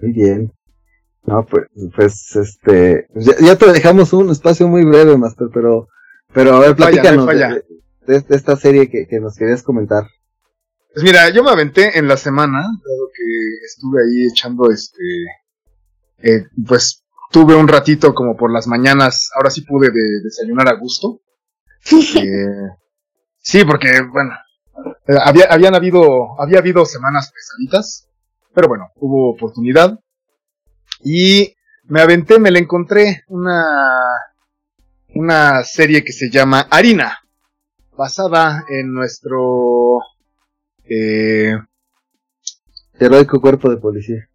Muy 0.00 0.12
bien. 0.12 0.52
No, 1.28 1.44
pues, 1.44 1.66
pues 1.94 2.36
este, 2.36 3.06
ya, 3.14 3.56
te 3.56 3.70
dejamos 3.70 4.14
un 4.14 4.30
espacio 4.30 4.66
muy 4.66 4.82
breve, 4.82 5.18
Master, 5.18 5.48
pero, 5.52 5.88
pero 6.32 6.54
a 6.54 6.60
ver, 6.60 6.74
platícanos 6.74 7.26
de, 7.26 8.24
esta 8.30 8.56
serie 8.56 8.88
que, 8.88 9.20
nos 9.20 9.36
querías 9.36 9.62
comentar. 9.62 10.04
Pues 10.92 11.04
mira, 11.04 11.28
yo 11.30 11.44
me 11.44 11.50
aventé 11.50 11.98
en 11.98 12.08
la 12.08 12.16
semana, 12.16 12.58
dado 12.58 13.10
que 13.14 13.64
estuve 13.64 14.02
ahí 14.02 14.26
echando 14.26 14.70
este, 14.70 15.04
eh, 16.22 16.46
pues 16.66 17.04
tuve 17.30 17.54
un 17.54 17.68
ratito 17.68 18.14
como 18.14 18.36
por 18.36 18.52
las 18.52 18.66
mañanas, 18.66 19.30
ahora 19.36 19.50
sí 19.50 19.62
pude 19.62 19.90
desayunar 20.22 20.68
a 20.68 20.78
gusto. 20.78 21.20
Eh, 21.90 22.68
sí, 23.38 23.64
porque, 23.64 24.02
bueno, 24.12 24.32
eh, 25.06 25.14
había, 25.22 25.46
habían 25.46 25.74
habido, 25.74 26.40
había 26.40 26.58
habido 26.58 26.84
semanas 26.84 27.32
pesaditas, 27.32 28.08
pero 28.52 28.68
bueno, 28.68 28.88
hubo 28.96 29.30
oportunidad. 29.30 29.98
Y 31.02 31.54
me 31.84 32.00
aventé, 32.00 32.38
me 32.38 32.50
la 32.50 32.58
encontré 32.58 33.24
una, 33.28 34.08
una 35.14 35.62
serie 35.64 36.04
que 36.04 36.12
se 36.12 36.30
llama 36.30 36.66
Harina, 36.70 37.20
basada 37.96 38.64
en 38.68 38.92
nuestro 38.92 40.00
eh, 40.88 41.56
heroico 42.98 43.40
cuerpo 43.40 43.70
de 43.70 43.76
policía. 43.76 44.28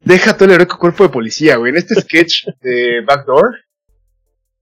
Deja 0.00 0.34
todo 0.34 0.46
el 0.46 0.54
heroico 0.54 0.78
cuerpo 0.78 1.04
de 1.04 1.10
policía, 1.10 1.56
güey. 1.56 1.70
En 1.70 1.78
este 1.78 2.00
sketch 2.00 2.46
de 2.62 3.02
Backdoor, 3.06 3.54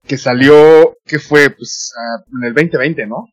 que 0.06 0.16
salió, 0.16 0.96
que 1.04 1.18
fue, 1.18 1.50
pues, 1.50 1.92
en 2.40 2.48
el 2.48 2.54
2020, 2.54 3.06
¿no? 3.06 3.26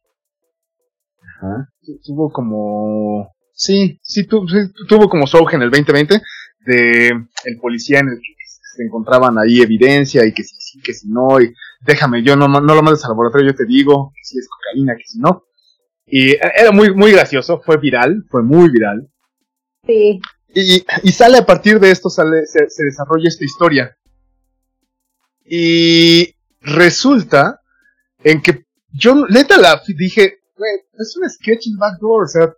Ajá. 1.37 1.69
Tuvo 2.03 2.31
como, 2.31 3.33
sí, 3.53 3.99
sí, 4.01 4.25
tuvo 4.25 5.09
como 5.09 5.27
su 5.27 5.37
en 5.51 5.61
el 5.61 5.69
2020 5.71 6.21
de 6.65 7.07
el 7.09 7.59
policía 7.61 7.99
en 7.99 8.09
el 8.09 8.15
que 8.15 8.33
se 8.75 8.83
encontraban 8.83 9.37
ahí 9.37 9.61
evidencia 9.61 10.25
y 10.25 10.33
que 10.33 10.43
si 10.43 10.55
sí, 10.59 10.81
que 10.81 10.93
si 10.93 11.07
no, 11.09 11.39
y 11.39 11.53
déjame, 11.81 12.23
yo 12.23 12.35
no, 12.35 12.47
no 12.47 12.59
lo 12.61 12.81
mandes 12.81 13.03
al 13.05 13.11
laboratorio, 13.11 13.51
yo 13.51 13.55
te 13.55 13.65
digo 13.65 14.11
que 14.15 14.21
si 14.23 14.39
es 14.39 14.47
cocaína, 14.49 14.95
que 14.95 15.05
si 15.05 15.19
no. 15.19 15.44
Y 16.07 16.35
era 16.35 16.71
muy, 16.71 16.93
muy 16.93 17.11
gracioso, 17.11 17.61
fue 17.65 17.77
viral, 17.77 18.23
fue 18.29 18.43
muy 18.43 18.69
viral. 18.69 19.09
Sí. 19.85 20.21
Y, 20.53 20.85
y 21.03 21.11
sale 21.11 21.37
a 21.37 21.45
partir 21.45 21.79
de 21.79 21.91
esto, 21.91 22.09
sale, 22.09 22.45
se, 22.45 22.69
se 22.69 22.83
desarrolla 22.83 23.27
esta 23.27 23.43
historia. 23.43 23.97
Y 25.43 26.33
resulta 26.61 27.61
en 28.23 28.41
que 28.41 28.65
yo 28.91 29.25
neta 29.27 29.57
la 29.57 29.81
dije, 29.87 30.39
es 30.97 31.17
un 31.17 31.29
sketch 31.29 31.67
en 31.67 31.77
Backdoor, 31.77 32.23
o 32.23 32.27
sea, 32.27 32.53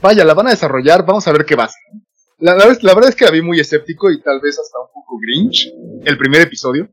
vaya, 0.00 0.24
la 0.24 0.34
van 0.34 0.48
a 0.48 0.50
desarrollar, 0.50 1.04
vamos 1.04 1.26
a 1.26 1.32
ver 1.32 1.44
qué 1.44 1.56
va 1.56 1.64
a 1.64 1.68
ser. 1.68 1.82
La, 2.38 2.54
verdad 2.54 3.08
es 3.08 3.16
que 3.16 3.24
la 3.24 3.30
vi 3.30 3.40
muy 3.40 3.58
escéptico 3.60 4.10
y 4.10 4.20
tal 4.20 4.40
vez 4.40 4.58
hasta 4.58 4.78
un 4.78 4.88
poco 4.92 5.18
grinch 5.18 5.72
el 6.04 6.18
primer 6.18 6.42
episodio. 6.42 6.90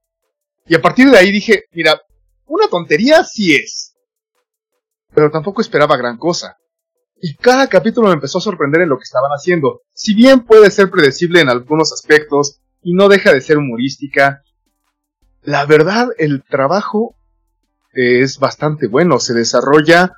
Y 0.65 0.76
a 0.76 0.82
partir 0.82 1.09
de 1.09 1.17
ahí 1.17 1.32
dije, 1.32 1.65
mira, 1.74 2.01
una 2.45 2.67
tontería 2.69 3.24
sí 3.24 3.55
es. 3.55 3.91
Pero 5.14 5.32
tampoco 5.32 5.62
esperaba 5.62 5.97
gran 5.97 6.18
cosa. 6.18 6.57
Y 7.22 7.36
cada 7.36 7.68
capítulo 7.68 8.07
me 8.07 8.16
empezó 8.16 8.39
a 8.39 8.41
sorprender 8.41 8.82
en 8.82 8.89
lo 8.89 8.97
que 8.97 9.03
estaban 9.03 9.32
haciendo. 9.32 9.82
Si 9.93 10.16
bien 10.16 10.41
puede 10.41 10.72
ser 10.72 10.89
predecible 10.89 11.41
en 11.41 11.49
algunos 11.49 11.93
aspectos 11.93 12.59
y 12.82 12.93
no 12.93 13.09
deja 13.09 13.32
de 13.32 13.41
ser 13.41 13.57
humorística, 13.57 14.43
la 15.43 15.66
verdad 15.66 16.09
el 16.18 16.43
trabajo 16.43 17.16
es 17.93 18.39
bastante 18.39 18.88
bueno. 18.88 19.20
Se 19.20 19.34
desarrolla 19.34 20.14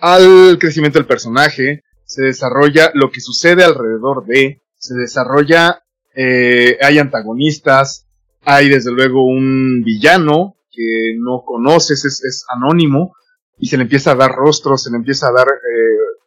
al 0.00 0.58
crecimiento 0.58 0.98
del 0.98 1.06
personaje, 1.06 1.84
se 2.04 2.22
desarrolla 2.22 2.90
lo 2.94 3.10
que 3.10 3.20
sucede 3.20 3.64
alrededor 3.64 4.26
de, 4.26 4.62
se 4.76 4.94
desarrolla, 4.94 5.82
eh, 6.14 6.78
hay 6.82 6.98
antagonistas, 6.98 8.06
hay 8.42 8.68
desde 8.68 8.92
luego 8.92 9.26
un 9.26 9.82
villano 9.82 10.56
que 10.70 11.14
no 11.18 11.42
conoces, 11.44 12.04
es, 12.04 12.44
anónimo, 12.48 13.14
y 13.58 13.68
se 13.68 13.76
le 13.76 13.84
empieza 13.84 14.12
a 14.12 14.16
dar 14.16 14.32
rostros, 14.32 14.82
se 14.82 14.90
le 14.90 14.96
empieza 14.96 15.28
a 15.28 15.32
dar 15.32 15.46
eh, 15.48 16.24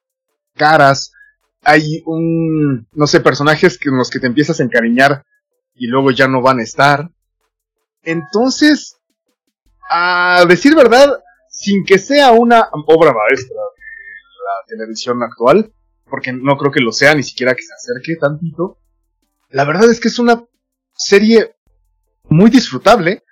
caras, 0.56 1.12
hay 1.64 2.02
un, 2.06 2.88
no 2.94 3.08
sé, 3.08 3.20
personajes 3.20 3.80
con 3.80 3.98
los 3.98 4.10
que 4.10 4.20
te 4.20 4.28
empiezas 4.28 4.60
a 4.60 4.64
encariñar 4.64 5.26
y 5.76 5.88
luego 5.88 6.12
ya 6.12 6.28
no 6.28 6.42
van 6.42 6.60
a 6.60 6.64
estar. 6.64 7.10
Entonces, 8.04 8.98
a 9.90 10.46
decir 10.48 10.76
verdad, 10.76 11.22
sin 11.50 11.84
que 11.84 12.00
sea 12.00 12.32
una 12.32 12.70
obra 12.72 13.14
maestra 13.14 13.56
de 13.56 14.46
la 14.46 14.66
televisión 14.68 15.22
actual, 15.24 15.74
porque 16.10 16.32
no 16.32 16.58
creo 16.58 16.72
que 16.72 16.80
lo 16.80 16.92
sea, 16.92 17.16
ni 17.16 17.24
siquiera 17.24 17.54
que 17.54 17.64
se 17.64 17.74
acerque 17.74 18.16
tantito, 18.20 18.80
la 19.50 19.66
verdad 19.66 19.90
es 19.90 20.00
que 20.00 20.08
es 20.08 20.20
una 20.20 20.44
serie 20.94 21.56
muy 22.30 22.50
disfrutable, 22.50 23.24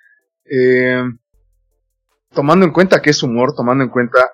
eh, 0.45 1.03
tomando 2.35 2.65
en 2.65 2.71
cuenta 2.71 3.01
que 3.01 3.09
es 3.09 3.23
humor, 3.23 3.55
tomando 3.55 3.83
en 3.83 3.89
cuenta 3.89 4.29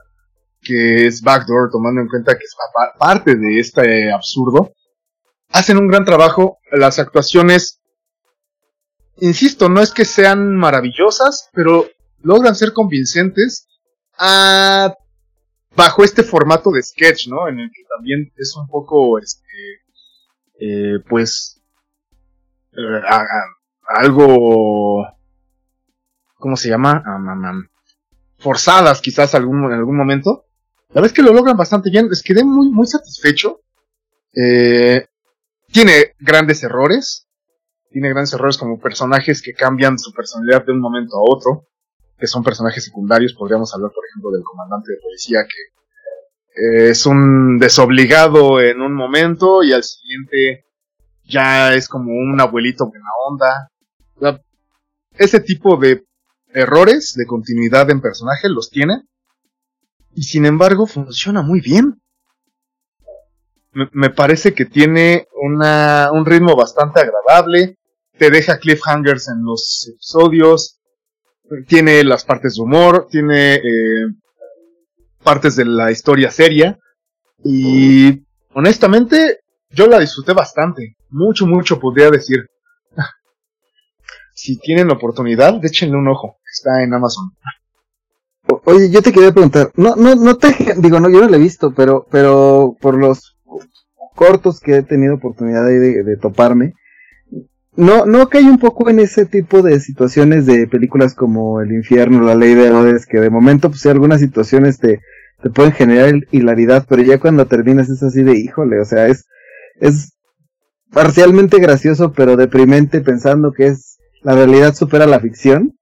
que 0.61 1.07
es 1.07 1.21
Backdoor, 1.21 1.69
tomando 1.71 2.01
en 2.01 2.07
cuenta 2.07 2.33
que 2.37 2.43
es 2.43 2.55
parte 2.99 3.35
de 3.35 3.59
este 3.59 4.11
absurdo, 4.11 4.73
hacen 5.49 5.77
un 5.77 5.87
gran 5.87 6.05
trabajo. 6.05 6.59
Las 6.71 6.99
actuaciones, 6.99 7.81
insisto, 9.17 9.69
no 9.69 9.81
es 9.81 9.91
que 9.91 10.05
sean 10.05 10.55
maravillosas, 10.55 11.49
pero 11.53 11.87
logran 12.21 12.55
ser 12.55 12.73
convincentes 12.73 13.67
a, 14.17 14.93
bajo 15.75 16.03
este 16.03 16.23
formato 16.23 16.71
de 16.71 16.83
sketch, 16.83 17.27
¿no? 17.27 17.47
En 17.47 17.59
el 17.59 17.71
que 17.71 17.83
también 17.95 18.31
es 18.35 18.55
un 18.55 18.67
poco, 18.67 19.17
este, 19.19 19.47
eh, 20.59 20.99
pues, 21.09 21.61
eh, 22.73 23.01
algo, 23.87 25.07
¿cómo 26.35 26.55
se 26.55 26.69
llama? 26.69 27.03
Forzadas 28.41 29.01
quizás 29.01 29.33
en 29.33 29.43
algún 29.43 29.97
momento, 29.97 30.45
la 30.93 31.01
vez 31.01 31.13
que 31.13 31.21
lo 31.21 31.33
logran 31.33 31.55
bastante 31.55 31.89
bien, 31.89 32.09
les 32.09 32.21
quedé 32.21 32.43
muy, 32.43 32.69
muy 32.69 32.85
satisfecho. 32.85 33.61
Eh, 34.35 35.05
tiene 35.71 36.15
grandes 36.19 36.63
errores. 36.63 37.27
Tiene 37.89 38.09
grandes 38.09 38.33
errores 38.33 38.57
como 38.57 38.79
personajes 38.79 39.41
que 39.41 39.53
cambian 39.53 39.97
su 39.97 40.11
personalidad 40.13 40.65
de 40.65 40.73
un 40.73 40.81
momento 40.81 41.15
a 41.15 41.21
otro. 41.23 41.67
Que 42.17 42.27
son 42.27 42.43
personajes 42.43 42.83
secundarios. 42.83 43.33
Podríamos 43.33 43.73
hablar, 43.73 43.91
por 43.93 44.03
ejemplo, 44.05 44.31
del 44.31 44.43
comandante 44.43 44.91
de 44.91 44.99
policía 45.01 45.45
que 45.47 46.61
eh, 46.61 46.89
es 46.89 47.05
un 47.05 47.57
desobligado 47.57 48.59
en 48.59 48.81
un 48.81 48.93
momento 48.93 49.63
y 49.63 49.71
al 49.71 49.83
siguiente 49.83 50.65
ya 51.23 51.73
es 51.73 51.87
como 51.87 52.11
un 52.11 52.39
abuelito 52.41 52.87
buena 52.89 53.09
onda. 53.29 54.37
ese 55.17 55.39
tipo 55.39 55.77
de 55.77 56.03
errores 56.53 57.13
de 57.15 57.25
continuidad 57.25 57.89
en 57.89 58.01
personaje 58.01 58.49
los 58.49 58.69
tiene. 58.69 59.03
Y 60.13 60.23
sin 60.23 60.45
embargo 60.45 60.87
funciona 60.87 61.41
muy 61.41 61.61
bien. 61.61 62.01
Me, 63.73 64.09
parece 64.09 64.53
que 64.53 64.65
tiene 64.65 65.27
una, 65.41 66.09
un 66.11 66.25
ritmo 66.25 66.57
bastante 66.57 66.99
agradable, 66.99 67.77
te 68.17 68.29
deja 68.29 68.59
cliffhangers 68.59 69.29
en 69.29 69.45
los 69.45 69.89
episodios, 69.93 70.81
tiene 71.67 72.03
las 72.03 72.25
partes 72.25 72.55
de 72.55 72.63
humor, 72.63 73.07
tiene 73.09 73.55
eh, 73.55 74.07
partes 75.23 75.55
de 75.55 75.65
la 75.65 75.89
historia 75.89 76.31
seria. 76.31 76.77
Y 77.45 78.25
honestamente 78.53 79.39
yo 79.69 79.87
la 79.87 79.99
disfruté 79.99 80.33
bastante, 80.33 80.97
mucho, 81.09 81.47
mucho 81.47 81.79
podría 81.79 82.09
decir. 82.09 82.49
si 84.35 84.59
tienen 84.59 84.91
oportunidad, 84.91 85.63
échenle 85.63 85.95
un 85.95 86.09
ojo, 86.09 86.39
está 86.51 86.83
en 86.83 86.93
Amazon. 86.93 87.31
Oye, 88.65 88.89
yo 88.89 89.01
te 89.01 89.11
quería 89.11 89.31
preguntar, 89.31 89.71
no, 89.75 89.95
no, 89.95 90.15
no 90.15 90.37
te, 90.37 90.55
digo, 90.77 90.99
no, 90.99 91.09
yo 91.09 91.21
no 91.21 91.29
lo 91.29 91.35
he 91.35 91.39
visto, 91.39 91.73
pero, 91.73 92.05
pero 92.11 92.75
por 92.81 92.97
los 92.97 93.37
cortos 94.15 94.59
que 94.59 94.77
he 94.77 94.83
tenido 94.83 95.15
oportunidad 95.15 95.65
de, 95.65 96.03
de, 96.03 96.17
toparme, 96.17 96.73
no, 97.75 98.05
no 98.05 98.27
cae 98.29 98.43
un 98.43 98.59
poco 98.59 98.89
en 98.89 98.99
ese 98.99 99.25
tipo 99.25 99.61
de 99.61 99.79
situaciones 99.79 100.45
de 100.45 100.67
películas 100.67 101.15
como 101.15 101.61
El 101.61 101.71
infierno, 101.71 102.21
La 102.21 102.35
ley 102.35 102.53
de 102.53 102.67
Herodes, 102.67 103.05
que 103.05 103.19
de 103.19 103.29
momento, 103.29 103.69
pues, 103.69 103.85
algunas 103.85 104.19
situaciones 104.19 104.77
te, 104.77 104.99
te 105.41 105.49
pueden 105.49 105.71
generar 105.71 106.13
hilaridad, 106.31 106.85
pero 106.87 107.01
ya 107.01 107.19
cuando 107.19 107.47
terminas 107.47 107.89
es 107.89 108.03
así 108.03 108.21
de, 108.23 108.37
híjole, 108.37 108.79
o 108.79 108.85
sea, 108.85 109.07
es, 109.07 109.25
es 109.79 110.13
parcialmente 110.91 111.59
gracioso, 111.59 112.11
pero 112.11 112.35
deprimente 112.35 113.01
pensando 113.01 113.53
que 113.53 113.67
es, 113.67 113.97
la 114.21 114.35
realidad 114.35 114.75
supera 114.75 115.07
la 115.07 115.19
ficción. 115.19 115.73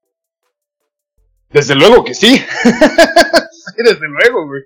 Desde 1.52 1.76
luego 1.76 2.04
que 2.04 2.14
sí. 2.14 2.42
desde 3.78 4.08
luego, 4.08 4.48
güey. 4.48 4.64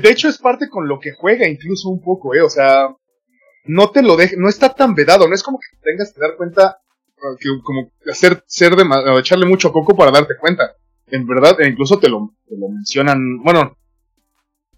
de 0.00 0.10
hecho, 0.10 0.28
es 0.28 0.38
parte 0.38 0.68
con 0.68 0.88
lo 0.88 0.98
que 0.98 1.12
juega 1.12 1.48
incluso 1.48 1.88
un 1.88 2.02
poco, 2.02 2.34
¿eh? 2.34 2.42
O 2.42 2.50
sea, 2.50 2.88
no 3.64 3.90
te 3.90 4.02
lo 4.02 4.16
deja, 4.16 4.36
no 4.38 4.48
está 4.48 4.74
tan 4.74 4.94
vedado, 4.94 5.28
no 5.28 5.34
es 5.34 5.42
como 5.42 5.58
que 5.58 5.78
tengas 5.82 6.12
que 6.12 6.20
dar 6.20 6.36
cuenta, 6.36 6.78
uh, 7.18 7.36
que 7.38 7.48
como 7.62 7.92
hacer, 8.10 8.42
ser 8.46 8.74
de, 8.74 8.84
echarle 9.18 9.46
mucho 9.46 9.72
coco 9.72 9.96
para 9.96 10.10
darte 10.10 10.36
cuenta. 10.38 10.74
En 11.06 11.26
verdad, 11.26 11.60
e 11.60 11.68
incluso 11.68 11.98
te 11.98 12.08
lo, 12.08 12.34
te 12.48 12.56
lo 12.56 12.68
mencionan, 12.68 13.42
bueno, 13.42 13.76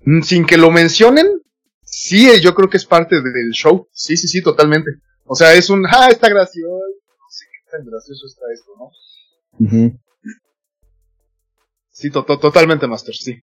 mm, 0.04 0.22
sin 0.22 0.44
que 0.44 0.56
lo 0.56 0.70
mencionen, 0.70 1.40
sí, 1.82 2.28
eh, 2.28 2.40
yo 2.40 2.54
creo 2.54 2.68
que 2.68 2.76
es 2.76 2.86
parte 2.86 3.16
del 3.20 3.52
show. 3.52 3.88
Sí, 3.92 4.16
sí, 4.16 4.26
sí, 4.26 4.42
totalmente. 4.42 4.90
O 5.26 5.34
sea, 5.34 5.54
es 5.54 5.70
un, 5.70 5.86
ah, 5.86 6.08
está 6.10 6.28
gracioso, 6.28 6.80
sí, 7.30 7.44
tan 7.70 7.84
gracioso 7.86 8.26
está 8.26 8.46
esto, 8.52 8.72
¿no? 8.78 10.03
Sí, 12.04 12.10
totalmente 12.10 12.86
Master, 12.86 13.14
sí. 13.14 13.40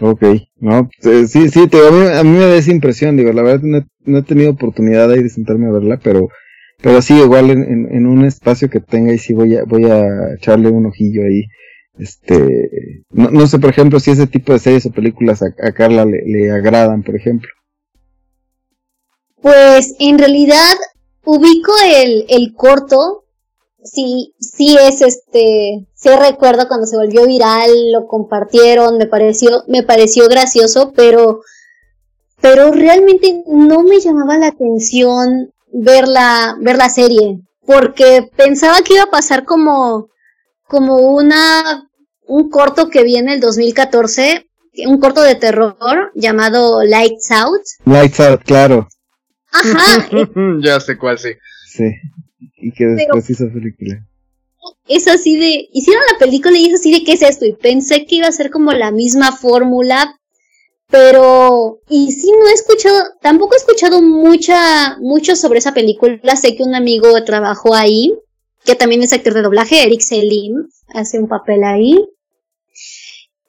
Ok, 0.00 0.22
no, 0.56 0.88
eh, 1.02 1.26
sí, 1.26 1.50
sí, 1.50 1.68
te, 1.68 1.86
a, 1.86 1.90
mí, 1.90 2.06
a, 2.06 2.24
mí, 2.24 2.30
me 2.30 2.46
da 2.46 2.56
esa 2.56 2.72
impresión, 2.72 3.18
digo, 3.18 3.30
la 3.30 3.42
verdad 3.42 3.84
no, 4.06 4.18
he 4.18 4.22
tenido 4.22 4.52
oportunidad 4.52 5.10
de 5.10 5.28
sentarme 5.28 5.66
a 5.66 5.72
verla, 5.72 6.00
pero, 6.02 6.30
pero 6.80 7.02
sí, 7.02 7.12
igual 7.12 7.50
en, 7.50 7.94
en, 7.94 8.06
un 8.06 8.24
espacio 8.24 8.70
que 8.70 8.80
tenga 8.80 9.12
y 9.12 9.18
sí 9.18 9.34
voy 9.34 9.54
a, 9.54 9.64
voy 9.64 9.84
a 9.84 10.32
echarle 10.34 10.70
un 10.70 10.86
ojillo 10.86 11.26
ahí. 11.26 11.42
Este, 11.98 13.04
no, 13.10 13.30
no 13.30 13.46
sé, 13.46 13.58
por 13.58 13.68
ejemplo, 13.68 14.00
si 14.00 14.12
ese 14.12 14.26
tipo 14.26 14.54
de 14.54 14.60
series 14.60 14.86
o 14.86 14.90
películas 14.90 15.42
a, 15.42 15.48
a 15.62 15.72
Carla 15.72 16.06
le, 16.06 16.22
le 16.24 16.50
agradan, 16.52 17.02
por 17.02 17.16
ejemplo. 17.16 17.50
Pues 19.42 19.94
en 19.98 20.18
realidad 20.18 20.74
ubico 21.22 21.72
el, 21.84 22.24
el 22.30 22.54
corto 22.54 23.23
sí, 23.84 24.34
sí 24.40 24.76
es 24.80 25.02
este, 25.02 25.86
sí 25.94 26.08
recuerdo 26.18 26.66
cuando 26.66 26.86
se 26.86 26.96
volvió 26.96 27.26
viral, 27.26 27.92
lo 27.92 28.06
compartieron, 28.06 28.98
me 28.98 29.06
pareció, 29.06 29.62
me 29.68 29.82
pareció 29.82 30.26
gracioso, 30.26 30.92
pero, 30.96 31.40
pero 32.40 32.72
realmente 32.72 33.44
no 33.46 33.82
me 33.82 34.00
llamaba 34.00 34.38
la 34.38 34.48
atención 34.48 35.52
ver 35.72 36.08
la, 36.08 36.56
ver 36.60 36.76
la 36.76 36.88
serie, 36.88 37.40
porque 37.66 38.28
pensaba 38.36 38.82
que 38.82 38.94
iba 38.94 39.04
a 39.04 39.10
pasar 39.10 39.44
como, 39.44 40.08
como 40.66 40.96
una, 40.96 41.88
un 42.26 42.48
corto 42.48 42.88
que 42.88 43.04
viene 43.04 43.34
el 43.34 43.40
2014, 43.40 44.46
un 44.86 44.98
corto 44.98 45.22
de 45.22 45.36
terror 45.36 45.76
llamado 46.14 46.82
Lights 46.82 47.30
Out. 47.30 47.62
Lights 47.84 48.20
Out, 48.20 48.42
claro. 48.42 48.88
Ajá. 49.52 50.08
ya 50.62 50.80
sé 50.80 50.98
cuál, 50.98 51.18
sí. 51.18 51.30
Sí 51.68 51.84
y 52.56 52.72
que 52.72 52.86
después 52.86 53.28
hizo 53.30 53.50
película. 53.52 54.06
Es 54.88 55.08
así 55.08 55.36
de, 55.36 55.68
hicieron 55.72 56.02
la 56.12 56.18
película 56.18 56.58
y 56.58 56.66
es 56.66 56.80
así 56.80 56.92
de 56.92 57.04
qué 57.04 57.12
es 57.12 57.22
esto 57.22 57.44
y 57.44 57.52
pensé 57.52 58.06
que 58.06 58.16
iba 58.16 58.28
a 58.28 58.32
ser 58.32 58.50
como 58.50 58.72
la 58.72 58.90
misma 58.90 59.32
fórmula, 59.32 60.18
pero 60.88 61.80
y 61.88 62.12
sí 62.12 62.30
no 62.30 62.48
he 62.48 62.52
escuchado, 62.52 63.02
tampoco 63.20 63.54
he 63.54 63.58
escuchado 63.58 64.00
mucha 64.02 64.96
mucho 65.00 65.36
sobre 65.36 65.58
esa 65.58 65.74
película, 65.74 66.36
sé 66.36 66.56
que 66.56 66.62
un 66.62 66.74
amigo 66.74 67.24
trabajó 67.24 67.74
ahí, 67.74 68.14
que 68.64 68.74
también 68.74 69.02
es 69.02 69.12
actor 69.12 69.34
de 69.34 69.42
doblaje, 69.42 69.82
Eric 69.82 70.00
Selim, 70.00 70.68
hace 70.94 71.18
un 71.18 71.28
papel 71.28 71.64
ahí. 71.64 72.04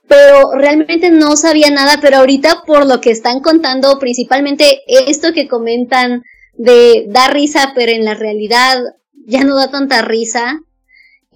Pero 0.07 0.51
realmente 0.53 1.09
no 1.09 1.35
sabía 1.35 1.71
nada, 1.71 1.97
pero 1.99 2.17
ahorita 2.17 2.63
por 2.67 2.85
lo 2.85 3.01
que 3.01 3.09
están 3.09 3.39
contando, 3.39 3.97
principalmente 3.97 4.81
esto 4.87 5.33
que 5.33 5.47
comentan 5.47 6.21
de 6.57 7.05
dar 7.09 7.33
risa, 7.33 7.73
pero 7.75 7.91
en 7.91 8.05
la 8.05 8.13
realidad 8.13 8.81
ya 9.25 9.43
no 9.43 9.55
da 9.55 9.71
tanta 9.71 10.01
risa. 10.01 10.59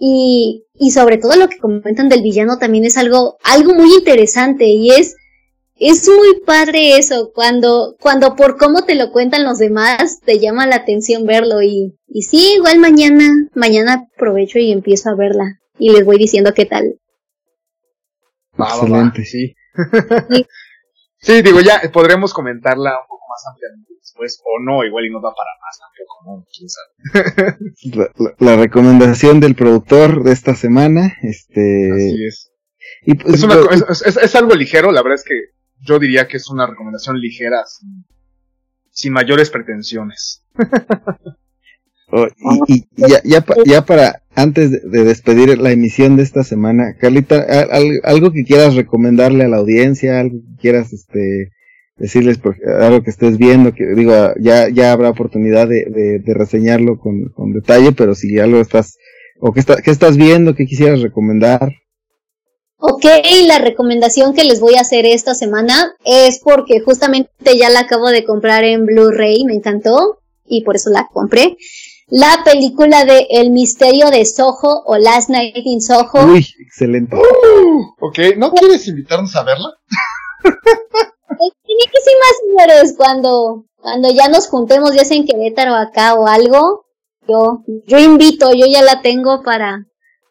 Y, 0.02 0.66
y 0.76 0.92
sobre 0.92 1.18
todo 1.18 1.36
lo 1.36 1.50
que 1.50 1.58
comentan 1.58 2.08
del 2.08 2.22
villano 2.22 2.58
también 2.58 2.86
es 2.86 2.98
algo, 2.98 3.38
algo 3.44 3.74
muy 3.74 3.94
interesante 3.94 4.66
y 4.66 4.92
es, 4.92 5.16
es 5.76 6.08
muy 6.08 6.40
padre 6.46 6.98
eso, 6.98 7.32
cuando, 7.34 7.98
cuando 8.00 8.38
por 8.38 8.58
cómo 8.58 8.86
te 8.86 8.96
lo 8.96 9.12
cuentan 9.12 9.44
los 9.44 9.58
demás, 9.58 10.22
te 10.22 10.40
llama 10.40 10.68
la 10.68 10.78
atención 10.78 11.26
verlo 11.26 11.62
y, 11.62 11.98
y 12.08 12.22
sí, 12.22 12.54
igual 12.56 12.80
mañana, 12.80 13.50
mañana 13.56 14.08
aprovecho 14.16 14.58
y 14.60 14.72
empiezo 14.72 15.10
a 15.10 15.16
verla 15.16 15.60
y 15.78 15.90
les 15.90 16.06
voy 16.06 16.18
diciendo 16.18 16.54
qué 16.54 16.66
tal. 16.66 16.98
Excelente, 18.58 19.26
sí. 19.26 19.56
Sí, 21.22 21.42
digo, 21.42 21.60
ya 21.60 21.82
podremos 21.92 22.34
comentarla 22.34 22.92
un 23.02 23.08
poco 23.08 23.26
más 23.30 23.46
ampliamente 23.48 23.94
después, 24.00 24.42
o 24.46 24.64
no, 24.64 24.86
igual 24.86 25.06
y 25.06 25.10
no 25.10 25.20
da 25.20 25.34
para 25.36 25.50
más 25.62 25.80
tampoco, 25.80 26.24
¿no? 26.26 26.46
¿Quién 26.56 26.70
sabe? 26.70 28.36
La, 28.40 28.56
recomendación 28.56 29.40
del 29.40 29.56
productor 29.56 30.24
de 30.24 30.32
esta 30.32 30.56
semana, 30.56 31.18
este... 31.22 31.92
Así 31.94 32.26
es. 32.26 32.52
Y 33.04 33.16
pues, 33.16 33.44
es, 34.06 34.36
algo 34.36 34.56
ligero, 34.56 34.92
la 34.92 35.02
verdad 35.02 35.20
es 35.20 35.26
que 35.26 35.36
yo 35.82 36.00
diría 36.00 36.28
que 36.28 36.38
es 36.38 36.50
una 36.50 36.68
recomendación 36.68 37.20
ligera, 37.20 37.64
sin, 38.92 39.14
mayores 39.14 39.50
pretensiones. 39.50 40.44
Oh, 42.12 42.28
y, 42.68 42.88
ya, 42.96 43.22
ya, 43.24 43.46
ya, 43.68 43.86
para, 43.86 44.24
antes 44.42 44.72
de, 44.72 45.04
despedir 45.04 45.58
la 45.58 45.72
emisión 45.72 46.16
de 46.16 46.24
esta 46.24 46.44
semana, 46.44 46.96
Carlita, 47.00 47.46
algo 48.04 48.32
que 48.32 48.44
quieras 48.44 48.76
recomendarle 48.76 49.44
a 49.44 49.50
la 49.50 49.58
audiencia, 49.58 50.20
algo 50.20 50.40
que 50.40 50.62
quieras 50.62 50.94
este 50.94 51.52
decirles 51.98 52.40
algo 52.80 53.04
que 53.04 53.10
estés 53.10 53.38
viendo, 53.38 53.74
que 53.74 53.86
digo, 53.86 54.14
ya, 54.40 54.70
ya 54.70 54.94
habrá 54.94 55.10
oportunidad 55.10 55.68
de, 55.68 55.86
de, 56.24 56.34
reseñarlo 56.34 56.98
con, 56.98 57.26
con, 57.36 57.52
detalle, 57.52 57.92
pero 57.92 58.16
si 58.16 58.40
algo 58.40 58.62
estás, 58.62 58.98
o 59.42 59.52
que 59.52 59.60
estás 59.60 60.16
viendo, 60.16 60.56
que 60.56 60.66
quisieras 60.66 61.02
recomendar. 61.02 61.74
Ok, 62.78 63.04
la 63.46 63.60
recomendación 63.60 64.34
que 64.34 64.46
les 64.46 64.62
voy 64.62 64.76
a 64.76 64.82
hacer 64.82 65.06
esta 65.06 65.36
semana 65.36 65.94
es 66.06 66.40
porque 66.40 66.80
justamente 66.80 67.58
ya 67.58 67.70
la 67.70 67.82
acabo 67.82 68.08
de 68.08 68.24
comprar 68.24 68.64
en 68.64 68.86
Blu-ray, 68.86 69.44
me 69.44 69.56
encantó 69.56 70.22
y 70.48 70.64
por 70.64 70.78
eso 70.78 70.90
la 70.90 71.10
compré. 71.12 71.58
La 72.10 72.42
película 72.44 73.06
de 73.06 73.28
El 73.30 73.52
misterio 73.52 74.10
de 74.10 74.26
Soho 74.26 74.84
o 74.86 74.98
Last 74.98 75.30
Night 75.30 75.56
in 75.56 75.82
Soho. 75.82 76.26
Uy, 76.26 76.46
excelente. 76.60 77.16
Uh, 77.16 77.82
ok, 78.00 78.20
¿no 78.38 78.52
quieres 78.52 78.88
invitarnos 78.88 79.36
a 79.36 79.44
verla? 79.44 79.70
Tiene 80.42 81.84
que 81.92 82.02
ser 82.02 82.14
más 82.20 82.66
señores 82.68 82.96
cuando 82.98 83.66
cuando 83.76 84.12
ya 84.12 84.28
nos 84.28 84.48
juntemos 84.48 84.94
ya 84.94 85.06
sea 85.06 85.18
en 85.18 85.26
Querétaro 85.26 85.76
acá 85.76 86.16
o 86.16 86.28
algo. 86.28 86.86
Yo 87.28 87.64
yo 87.86 88.00
invito, 88.00 88.52
yo 88.54 88.66
ya 88.66 88.82
la 88.82 89.02
tengo 89.02 89.44
para 89.44 89.86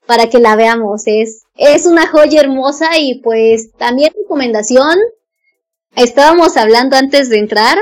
para 0.09 0.29
que 0.29 0.39
la 0.41 0.57
veamos. 0.57 1.03
Es, 1.07 1.45
es 1.55 1.87
una 1.87 2.09
joya 2.09 2.41
hermosa 2.41 2.99
y 2.99 3.21
pues 3.21 3.71
también 3.77 4.11
recomendación. 4.17 4.99
Estábamos 5.95 6.57
hablando 6.57 6.97
antes 6.97 7.29
de 7.29 7.39
entrar. 7.39 7.79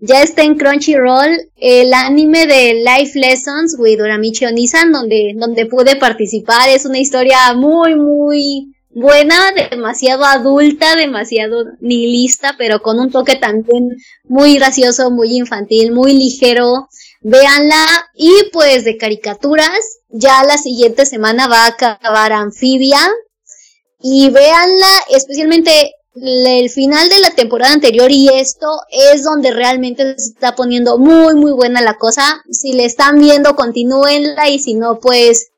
Ya 0.00 0.22
está 0.22 0.42
en 0.44 0.56
Crunchyroll 0.56 1.50
el 1.56 1.92
anime 1.92 2.46
de 2.46 2.74
Life 2.74 3.18
Lessons 3.18 3.74
with 3.78 4.00
Uramichi 4.00 4.46
Onisan, 4.46 4.92
donde, 4.92 5.32
donde 5.36 5.66
pude 5.66 5.96
participar. 5.96 6.68
Es 6.68 6.84
una 6.84 6.98
historia 6.98 7.52
muy, 7.54 7.96
muy 7.96 8.72
buena, 8.90 9.50
demasiado 9.70 10.24
adulta, 10.24 10.94
demasiado 10.94 11.64
nihilista, 11.80 12.54
pero 12.56 12.80
con 12.80 13.00
un 13.00 13.10
toque 13.10 13.34
también 13.34 13.88
muy 14.22 14.54
gracioso, 14.56 15.10
muy 15.10 15.36
infantil, 15.36 15.90
muy 15.90 16.12
ligero. 16.12 16.88
Véanla. 17.20 17.84
Y 18.14 18.32
pues 18.52 18.84
de 18.84 18.96
caricaturas, 18.96 19.80
ya 20.10 20.44
la 20.44 20.58
siguiente 20.58 21.06
semana 21.06 21.48
va 21.48 21.64
a 21.64 21.68
acabar 21.70 22.32
Anfibia. 22.32 23.00
Y 24.00 24.30
véanla 24.30 24.86
especialmente 25.10 25.90
el 26.22 26.70
final 26.70 27.08
de 27.08 27.20
la 27.20 27.30
temporada 27.30 27.72
anterior 27.72 28.10
y 28.10 28.28
esto 28.28 28.66
es 28.90 29.22
donde 29.22 29.50
realmente 29.52 30.18
se 30.18 30.30
está 30.30 30.54
poniendo 30.54 30.98
muy 30.98 31.34
muy 31.34 31.52
buena 31.52 31.80
la 31.80 31.94
cosa. 31.94 32.42
Si 32.50 32.72
le 32.72 32.84
están 32.84 33.18
viendo, 33.18 33.54
continúenla 33.54 34.48
y 34.48 34.58
si 34.58 34.74
no, 34.74 34.98
pues 35.00 35.50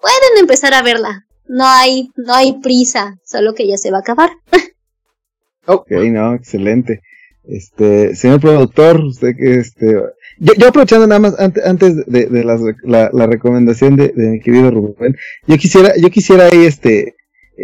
pueden 0.00 0.38
empezar 0.40 0.74
a 0.74 0.82
verla. 0.82 1.26
No 1.46 1.64
hay, 1.66 2.10
no 2.16 2.34
hay 2.34 2.60
prisa, 2.60 3.18
solo 3.24 3.54
que 3.54 3.66
ya 3.66 3.76
se 3.76 3.90
va 3.90 3.98
a 3.98 4.00
acabar. 4.00 4.30
ok, 5.66 5.90
no, 5.90 6.34
excelente. 6.34 7.00
Este, 7.44 8.14
señor 8.14 8.40
productor, 8.40 9.00
usted 9.00 9.34
que 9.36 9.56
este, 9.56 9.96
yo, 10.38 10.52
yo 10.56 10.68
aprovechando 10.68 11.06
nada 11.08 11.18
más 11.18 11.38
antes, 11.40 11.64
antes 11.66 12.06
de, 12.06 12.44
la, 12.84 13.26
recomendación 13.26 13.96
de, 13.96 14.08
de, 14.14 14.28
mi 14.28 14.40
querido 14.40 14.70
Rubén, 14.70 15.16
yo 15.48 15.56
quisiera, 15.58 15.92
yo 16.00 16.08
quisiera 16.08 16.46
ahí 16.46 16.64
este, 16.64 17.16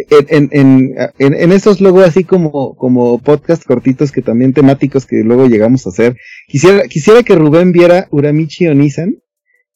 en, 0.09 0.49
en, 0.51 0.95
en, 1.17 1.33
en 1.33 1.51
estos 1.51 1.81
luego 1.81 2.01
así 2.01 2.23
como, 2.23 2.75
como 2.75 3.19
podcast 3.19 3.63
cortitos 3.65 4.11
que 4.11 4.21
también 4.21 4.53
temáticos 4.53 5.05
que 5.05 5.23
luego 5.23 5.47
llegamos 5.47 5.85
a 5.85 5.89
hacer, 5.89 6.15
quisiera, 6.47 6.87
quisiera 6.87 7.23
que 7.23 7.35
Rubén 7.35 7.71
viera 7.71 8.07
Uramichi 8.11 8.67
Onisan 8.67 9.15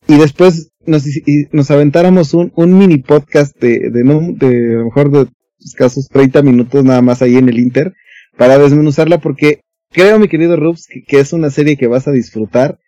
y 0.08 0.18
después 0.18 0.72
nos, 0.86 1.04
nos 1.52 1.72
aventáramos 1.72 2.34
un, 2.34 2.52
un 2.56 2.78
mini 2.78 2.98
podcast 2.98 3.58
de, 3.60 3.90
de, 3.90 4.04
de 4.04 4.76
a 4.76 4.80
lo 4.80 4.86
mejor 4.86 5.12
de 5.12 5.28
escasos 5.60 6.08
30 6.10 6.42
minutos 6.42 6.84
nada 6.84 7.02
más 7.02 7.22
ahí 7.22 7.38
en 7.38 7.50
el 7.50 7.60
Inter 7.60 7.94
para 8.38 8.58
desmenuzarla 8.58 9.20
porque 9.20 9.62
creo, 9.92 10.20
mi 10.20 10.28
querido 10.28 10.58
Rubs, 10.58 10.88
que, 11.08 11.20
es 11.20 11.34
una 11.34 11.50
serie 11.50 11.78
que 11.78 11.88
vas 11.88 12.08
a 12.08 12.12
disfrutar 12.12 12.80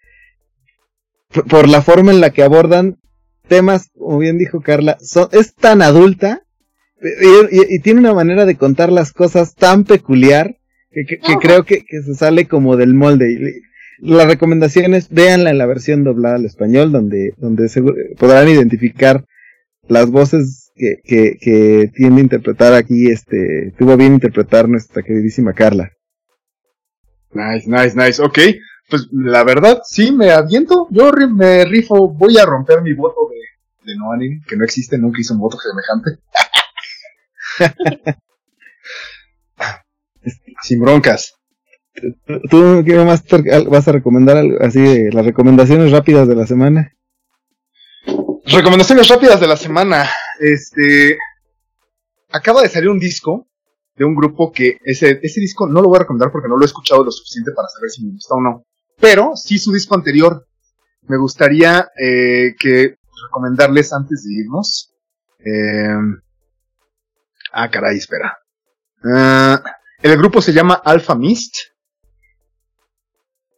por 1.50 1.70
la 1.70 1.82
forma 1.82 2.12
en 2.12 2.22
la 2.22 2.32
que 2.32 2.44
abordan 2.44 2.98
temas, 3.48 3.90
como 3.94 4.18
bien 4.20 4.38
dijo 4.38 4.62
Carla, 4.62 4.98
son, 5.02 5.30
es 5.32 5.54
tan 5.54 5.82
adulta 5.82 6.45
y, 7.51 7.80
tiene 7.80 7.99
una 7.99 8.14
manera 8.14 8.45
de 8.45 8.56
contar 8.56 8.91
las 8.91 9.12
cosas 9.12 9.56
tan 9.56 9.84
peculiar 9.84 10.58
que, 10.91 11.20
creo 11.41 11.66
que, 11.66 11.84
se 11.89 12.16
sale 12.16 12.47
como 12.47 12.78
del 12.78 12.93
molde. 12.93 13.62
la 13.99 14.26
recomendación 14.26 14.93
es 14.93 15.10
véanla 15.10 15.49
en 15.49 15.58
la 15.58 15.66
versión 15.66 16.03
doblada 16.03 16.36
al 16.36 16.45
español, 16.45 16.91
donde, 16.91 17.34
donde 17.38 17.70
podrán 18.18 18.47
identificar 18.47 19.26
las 19.88 20.10
voces 20.10 20.72
que, 20.76 20.97
que, 21.03 21.38
que 21.39 21.91
tiene 21.93 22.18
a 22.18 22.24
interpretar 22.24 22.74
aquí, 22.74 23.08
este, 23.08 23.74
tuvo 23.78 23.97
bien 23.97 24.14
interpretar 24.14 24.68
nuestra 24.68 25.03
queridísima 25.03 25.53
Carla. 25.53 25.91
Nice, 27.36 27.70
nice, 27.70 27.95
nice. 27.95 28.22
Ok, 28.22 28.39
pues 28.89 29.08
la 29.12 29.43
verdad, 29.43 29.82
sí, 29.84 30.12
me 30.12 30.32
aviento. 30.32 30.88
Yo 30.89 31.12
me 31.12 31.66
rifo, 31.66 32.10
voy 32.10 32.38
a 32.38 32.45
romper 32.45 32.82
mi 32.82 32.93
voto 32.93 33.30
de, 33.30 33.91
de 33.91 33.97
no 33.97 34.12
anime, 34.12 34.41
que 34.47 34.56
no 34.56 34.64
existe, 34.64 34.97
nunca 34.97 35.20
hice 35.20 35.34
un 35.34 35.39
voto 35.39 35.58
semejante. 35.58 36.22
Sin 40.62 40.82
broncas. 40.82 41.36
¿Tú 42.49 42.84
qué 42.86 42.95
más 43.06 43.24
vas 43.70 43.88
a 43.88 43.91
recomendar 43.91 44.43
así 44.62 44.82
de 44.82 45.12
las 45.14 45.26
recomendaciones 45.26 45.91
rápidas 45.91 46.28
de 46.28 46.36
la 46.36 46.45
semana? 46.45 46.91
Recomendaciones 48.45 49.08
rápidas 49.08 49.39
de 49.39 49.47
la 49.47 49.56
semana. 49.56 50.10
Este 50.39 51.18
acaba 52.30 52.62
de 52.62 52.70
salir 52.70 52.89
un 52.89 52.99
disco 52.99 53.47
de 53.95 54.03
un 54.03 54.14
grupo 54.14 54.51
que 54.51 54.78
ese, 54.84 55.20
ese 55.24 55.39
disco 55.39 55.68
no 55.68 55.82
lo 55.82 55.88
voy 55.88 55.97
a 55.97 55.99
recomendar 55.99 56.32
porque 56.32 56.49
no 56.49 56.58
lo 56.58 56.64
he 56.64 56.66
escuchado 56.66 57.03
lo 57.03 57.12
suficiente 57.12 57.51
para 57.56 57.70
saber 57.70 57.89
si 57.89 58.03
me 58.03 58.12
gusta 58.12 58.36
o 58.36 58.41
no. 58.41 58.66
Pero 58.99 59.32
sí 59.36 59.58
su 59.58 59.72
disco 59.72 59.95
anterior. 59.95 60.45
Me 61.08 61.18
gustaría 61.18 61.88
eh, 61.97 62.56
que 62.60 62.97
recomendarles 63.26 63.93
antes 63.93 64.26
de 64.26 64.41
irnos. 64.41 64.93
Eh, 65.39 65.95
ah, 67.64 67.70
caray, 67.70 67.97
espera. 67.97 68.38
Uh, 69.03 69.58
el 70.01 70.18
grupo 70.18 70.41
se 70.41 70.53
llama 70.53 70.76
Alpha 70.76 71.16
Mist. 71.16 71.56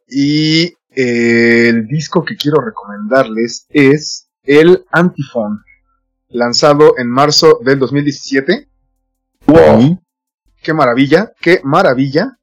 Y 0.07 0.65
eh, 0.89 1.69
el 1.69 1.87
disco 1.87 2.23
que 2.23 2.37
quiero 2.37 2.61
recomendarles 2.61 3.65
es 3.69 4.29
el 4.43 4.85
Antiphone, 4.91 5.59
lanzado 6.29 6.97
en 6.97 7.09
marzo 7.09 7.59
del 7.63 7.79
2017. 7.79 8.69
Wow 9.47 9.99
qué 10.67 10.73
maravilla, 10.73 11.31
qué 11.39 11.61
maravilla. 11.63 12.37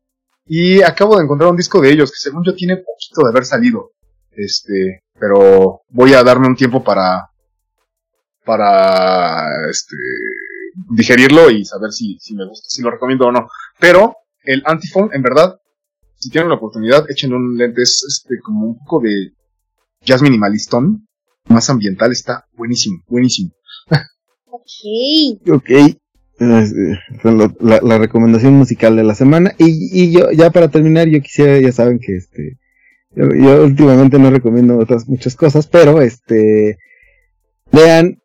Y 0.46 0.82
acabo 0.82 1.16
de 1.16 1.24
encontrar 1.24 1.50
un 1.50 1.56
disco 1.56 1.80
de 1.80 1.90
ellos 1.90 2.10
que 2.10 2.18
según 2.18 2.42
yo 2.44 2.54
tiene 2.54 2.76
poquito 2.76 3.22
de 3.22 3.30
haber 3.30 3.44
salido. 3.44 3.92
Este, 4.30 5.02
pero 5.18 5.82
voy 5.88 6.14
a 6.14 6.22
darme 6.22 6.46
un 6.46 6.56
tiempo 6.56 6.82
para, 6.82 7.30
para, 8.44 9.68
este, 9.70 9.96
digerirlo 10.90 11.50
y 11.50 11.64
saber 11.64 11.92
si, 11.92 12.18
si 12.20 12.34
me 12.34 12.46
gusta, 12.46 12.66
si 12.68 12.82
lo 12.82 12.90
recomiendo 12.90 13.26
o 13.26 13.32
no. 13.32 13.48
Pero 13.78 14.16
el 14.44 14.62
Antiphone, 14.66 15.10
en 15.14 15.22
verdad, 15.22 15.56
si 16.16 16.30
tienen 16.30 16.48
la 16.48 16.56
oportunidad, 16.56 17.10
echen 17.10 17.32
un 17.32 17.56
lente, 17.56 17.82
es 17.82 18.04
este, 18.08 18.36
como 18.42 18.66
un 18.66 18.78
poco 18.78 19.00
de 19.00 19.32
jazz 20.02 20.22
minimalistón, 20.22 21.06
más 21.48 21.68
ambiental, 21.70 22.12
está 22.12 22.44
buenísimo, 22.56 23.02
buenísimo. 23.08 23.50
Ok. 24.46 25.50
Ok, 25.50 25.70
la, 26.38 27.80
la, 27.82 27.98
recomendación 27.98 28.54
musical 28.54 28.96
de 28.96 29.04
la 29.04 29.14
semana. 29.14 29.54
Y, 29.58 29.90
y, 29.92 30.12
yo, 30.12 30.30
ya 30.32 30.50
para 30.50 30.68
terminar, 30.68 31.08
yo 31.08 31.20
quisiera, 31.20 31.58
ya 31.60 31.72
saben 31.72 31.98
que 31.98 32.16
este, 32.16 32.58
yo, 33.14 33.64
últimamente 33.64 34.18
no 34.18 34.30
recomiendo 34.30 34.78
otras 34.78 35.08
muchas 35.08 35.36
cosas, 35.36 35.66
pero 35.66 36.00
este, 36.00 36.78
vean 37.70 38.18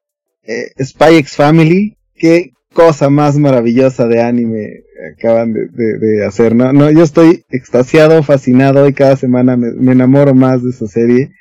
eh, 0.43 0.71
Spy 0.83 1.17
X 1.17 1.35
Family, 1.35 1.97
qué 2.19 2.51
cosa 2.73 3.09
más 3.09 3.37
maravillosa 3.37 4.07
de 4.07 4.21
anime 4.21 4.83
acaban 5.17 5.53
de, 5.53 5.97
de, 5.97 6.25
hacer, 6.25 6.55
¿no? 6.55 6.71
No, 6.73 6.91
yo 6.91 7.03
estoy 7.03 7.43
extasiado, 7.49 8.21
fascinado 8.23 8.87
y 8.87 8.93
cada 8.93 9.15
semana 9.15 9.57
me, 9.57 9.91
enamoro 9.91 10.33
más 10.33 10.63
de 10.63 10.69
esa 10.71 10.87
serie. 10.87 11.31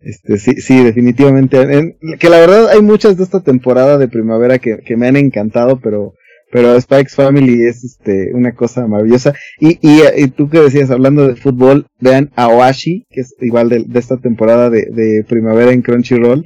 Este, 0.00 0.36
sí, 0.36 0.60
sí, 0.60 0.84
definitivamente. 0.84 1.96
que 2.18 2.28
la 2.28 2.40
verdad 2.40 2.68
hay 2.68 2.82
muchas 2.82 3.16
de 3.16 3.24
esta 3.24 3.40
temporada 3.40 3.96
de 3.96 4.08
primavera 4.08 4.58
que, 4.58 4.78
que 4.78 4.96
me 4.96 5.06
han 5.06 5.16
encantado, 5.16 5.80
pero, 5.80 6.14
pero 6.52 6.78
Spikes 6.78 7.14
Family 7.14 7.64
es 7.64 7.84
este 7.84 8.34
una 8.34 8.52
cosa 8.54 8.86
maravillosa. 8.86 9.34
Y, 9.58 9.78
y, 9.80 10.28
tú 10.28 10.50
que 10.50 10.60
decías, 10.60 10.90
hablando 10.90 11.26
de 11.26 11.36
fútbol, 11.36 11.86
vean 12.00 12.30
Awashi, 12.36 13.06
que 13.10 13.22
es 13.22 13.34
igual 13.40 13.70
de, 13.70 13.86
esta 13.94 14.18
temporada 14.18 14.68
de, 14.68 14.86
de, 14.90 15.24
primavera 15.26 15.72
en 15.72 15.82
Crunchyroll. 15.82 16.44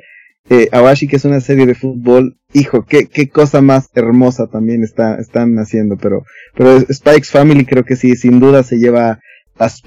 Eh, 0.50 0.68
Awashi, 0.72 1.06
que 1.08 1.16
es 1.16 1.24
una 1.24 1.40
serie 1.40 1.66
de 1.66 1.74
fútbol, 1.74 2.38
hijo, 2.54 2.84
qué, 2.86 3.06
qué 3.06 3.28
cosa 3.28 3.60
más 3.60 3.88
hermosa 3.94 4.46
también 4.46 4.82
está, 4.82 5.16
están 5.16 5.58
haciendo, 5.58 5.98
pero, 5.98 6.24
pero 6.56 6.80
Spikes 6.80 7.28
Family 7.30 7.66
creo 7.66 7.84
que 7.84 7.96
sí, 7.96 8.16
sin 8.16 8.40
duda 8.40 8.62
se 8.62 8.78
lleva 8.78 9.20
las 9.58 9.82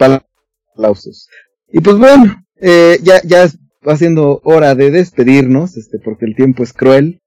aplausos. 0.76 1.28
Y 1.72 1.80
pues 1.80 1.98
bueno, 1.98 2.44
eh, 2.60 3.00
ya, 3.02 3.22
ya 3.24 3.50
va 3.88 3.98
siendo 3.98 4.40
hora 4.44 4.76
de 4.76 4.92
despedirnos, 4.92 5.78
este, 5.78 5.98
porque 5.98 6.26
el 6.26 6.36
tiempo 6.36 6.64
es 6.64 6.74
cruel. 6.74 7.22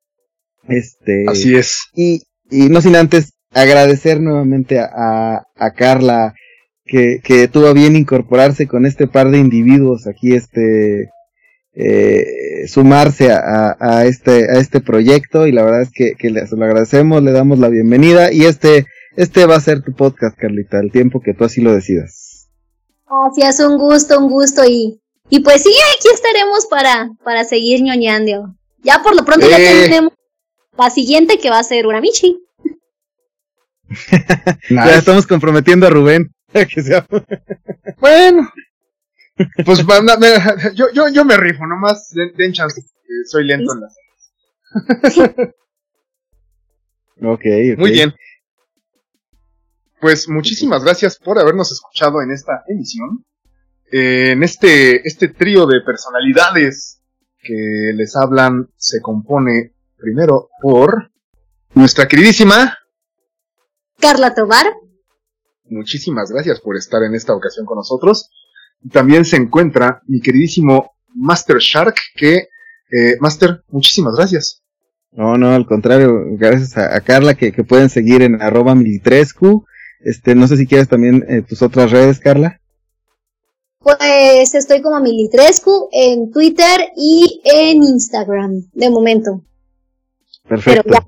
Este. 0.68 1.24
Así 1.28 1.56
es. 1.56 1.88
Y, 1.94 2.22
y 2.50 2.68
no 2.68 2.80
sin 2.80 2.94
antes 2.94 3.32
agradecer 3.52 4.20
nuevamente 4.20 4.78
a, 4.78 5.42
a, 5.56 5.70
Carla 5.72 6.34
que, 6.84 7.20
que 7.22 7.48
tuvo 7.48 7.72
bien 7.72 7.96
incorporarse 7.96 8.66
con 8.66 8.84
este 8.86 9.06
par 9.06 9.30
de 9.30 9.38
individuos 9.38 10.06
aquí, 10.06 10.34
este, 10.34 11.08
eh, 11.76 12.66
sumarse 12.68 13.32
a, 13.32 13.76
a, 13.78 14.04
este, 14.04 14.50
a 14.50 14.60
este 14.60 14.80
proyecto 14.80 15.46
y 15.46 15.52
la 15.52 15.64
verdad 15.64 15.82
es 15.82 15.90
que, 15.92 16.14
que 16.14 16.30
les 16.30 16.52
lo 16.52 16.64
agradecemos, 16.64 17.22
le 17.22 17.32
damos 17.32 17.58
la 17.58 17.68
bienvenida 17.68 18.32
y 18.32 18.44
este, 18.44 18.86
este 19.16 19.46
va 19.46 19.56
a 19.56 19.60
ser 19.60 19.82
tu 19.82 19.92
podcast, 19.92 20.36
Carlita, 20.38 20.78
el 20.78 20.92
tiempo 20.92 21.20
que 21.20 21.34
tú 21.34 21.44
así 21.44 21.60
lo 21.60 21.72
decidas. 21.72 22.48
Gracias, 23.08 23.60
un 23.60 23.78
gusto, 23.78 24.18
un 24.18 24.30
gusto 24.30 24.64
y, 24.64 25.00
y 25.30 25.40
pues 25.40 25.62
sí, 25.62 25.72
aquí 25.96 26.08
estaremos 26.14 26.66
para, 26.66 27.10
para 27.24 27.44
seguir 27.44 27.82
ñoñando. 27.82 28.54
Ya 28.82 29.02
por 29.02 29.16
lo 29.16 29.24
pronto 29.24 29.48
ya 29.48 29.58
eh. 29.58 29.82
tenemos 29.84 30.12
la 30.76 30.90
siguiente 30.90 31.38
que 31.38 31.50
va 31.50 31.58
a 31.58 31.64
ser 31.64 31.86
Uramichi. 31.86 32.38
Ya 34.70 34.96
estamos 34.96 35.26
comprometiendo 35.26 35.86
a 35.86 35.90
Rubén. 35.90 36.32
bueno. 38.00 38.48
Pues 39.36 39.84
yo, 40.74 40.86
yo, 40.92 41.08
yo 41.08 41.24
me 41.24 41.36
rifo, 41.36 41.66
nomás 41.66 42.10
den, 42.36 42.52
chance. 42.52 42.82
Soy 43.26 43.44
lento 43.44 43.72
en 43.72 43.80
las. 43.80 43.96
ok, 47.22 47.44
Muy 47.78 47.90
bien. 47.92 48.14
Pues 50.00 50.28
muchísimas 50.28 50.84
gracias 50.84 51.16
por 51.18 51.38
habernos 51.38 51.72
escuchado 51.72 52.20
en 52.22 52.30
esta 52.30 52.64
emisión. 52.68 53.24
Eh, 53.90 54.32
en 54.32 54.42
este, 54.42 55.06
este 55.06 55.28
trío 55.28 55.66
de 55.66 55.80
personalidades 55.80 57.00
que 57.38 57.92
les 57.94 58.16
hablan 58.16 58.68
se 58.76 59.00
compone 59.00 59.72
primero 59.96 60.48
por 60.60 61.10
nuestra 61.74 62.06
queridísima 62.06 62.76
Carla 64.00 64.34
Tobar. 64.34 64.66
Muchísimas 65.64 66.30
gracias 66.30 66.60
por 66.60 66.76
estar 66.76 67.02
en 67.02 67.14
esta 67.14 67.34
ocasión 67.34 67.64
con 67.64 67.76
nosotros. 67.76 68.30
También 68.92 69.24
se 69.24 69.36
encuentra 69.36 70.02
mi 70.06 70.20
queridísimo 70.20 70.92
Master 71.14 71.58
Shark, 71.58 71.96
que, 72.16 72.48
eh, 72.90 73.16
Master, 73.20 73.62
muchísimas 73.68 74.16
gracias. 74.16 74.62
No, 75.12 75.38
no, 75.38 75.54
al 75.54 75.66
contrario, 75.66 76.12
gracias 76.32 76.76
a, 76.76 77.00
Carla 77.00 77.34
que, 77.34 77.52
pueden 77.64 77.88
seguir 77.88 78.22
en 78.22 78.42
arroba 78.42 78.74
militrescu. 78.74 79.64
Este, 80.00 80.34
no 80.34 80.48
sé 80.48 80.56
si 80.56 80.66
quieres 80.66 80.88
también 80.88 81.24
eh, 81.28 81.42
tus 81.42 81.62
otras 81.62 81.92
redes, 81.92 82.18
Carla. 82.18 82.60
Pues 83.84 84.54
estoy 84.54 84.80
como 84.80 84.98
Militrescu 84.98 85.90
en 85.92 86.30
Twitter 86.32 86.88
y 86.96 87.42
en 87.44 87.82
Instagram, 87.82 88.62
de 88.72 88.88
momento. 88.90 89.44
Perfecto. 90.48 91.04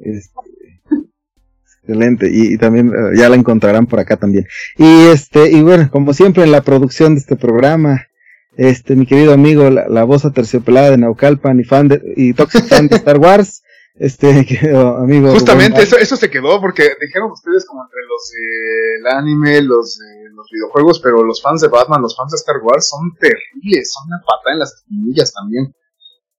Excelente. 1.87 2.28
Y, 2.32 2.59
también 2.59 2.89
eh, 2.89 3.16
ya 3.16 3.28
la 3.28 3.37
encontrarán 3.37 3.87
por 3.87 4.01
acá 4.01 4.16
también. 4.16 4.47
Y 4.76 5.07
este, 5.07 5.53
y 5.53 5.62
bueno, 5.62 5.89
como 5.91 6.12
siempre 6.12 6.43
en 6.43 6.51
la 6.51 6.62
producción 6.62 7.14
de 7.14 7.20
este 7.20 7.37
programa, 7.37 8.09
este, 8.57 8.97
mi 8.97 9.07
querido 9.07 9.32
amigo, 9.32 9.70
la, 9.70 10.05
voz 10.05 10.24
aterciopelada 10.24 10.91
de 10.91 10.99
Naucalpan 10.99 11.61
y 11.61 11.64
fan 11.64 11.89
de, 11.89 12.03
y 12.16 12.32
toxic 12.32 12.64
fan 12.64 12.89
de 12.89 12.97
Star 12.97 13.18
Wars, 13.18 13.62
este, 13.95 14.45
querido 14.47 14.97
amigo. 14.97 15.30
Justamente, 15.30 15.82
eso, 15.82 15.97
eso 15.97 16.16
se 16.16 16.28
quedó 16.28 16.61
porque 16.61 16.91
dijeron 17.01 17.30
ustedes 17.30 17.64
como 17.66 17.84
entre 17.84 18.01
los, 18.09 18.32
eh, 18.34 18.97
el 18.99 19.07
anime, 19.07 19.62
los, 19.62 20.01
eh, 20.01 20.28
los 20.34 20.47
videojuegos, 20.51 20.99
pero 20.99 21.22
los 21.22 21.41
fans 21.41 21.61
de 21.61 21.68
Batman, 21.68 22.03
los 22.03 22.16
fans 22.16 22.32
de 22.32 22.37
Star 22.37 22.57
Wars 22.64 22.89
son 22.89 23.12
terribles, 23.20 23.93
son 23.93 24.09
una 24.09 24.18
pata 24.26 24.53
en 24.53 24.59
las 24.59 24.74
espinillas 24.74 25.32
también. 25.32 25.72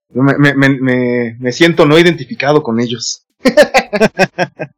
Yo 0.09 0.23
me, 0.23 0.37
me, 0.37 0.53
me, 0.55 1.37
me 1.39 1.51
siento 1.53 1.85
no 1.85 1.97
identificado 1.97 2.61
con 2.63 2.81
ellos. 2.81 3.25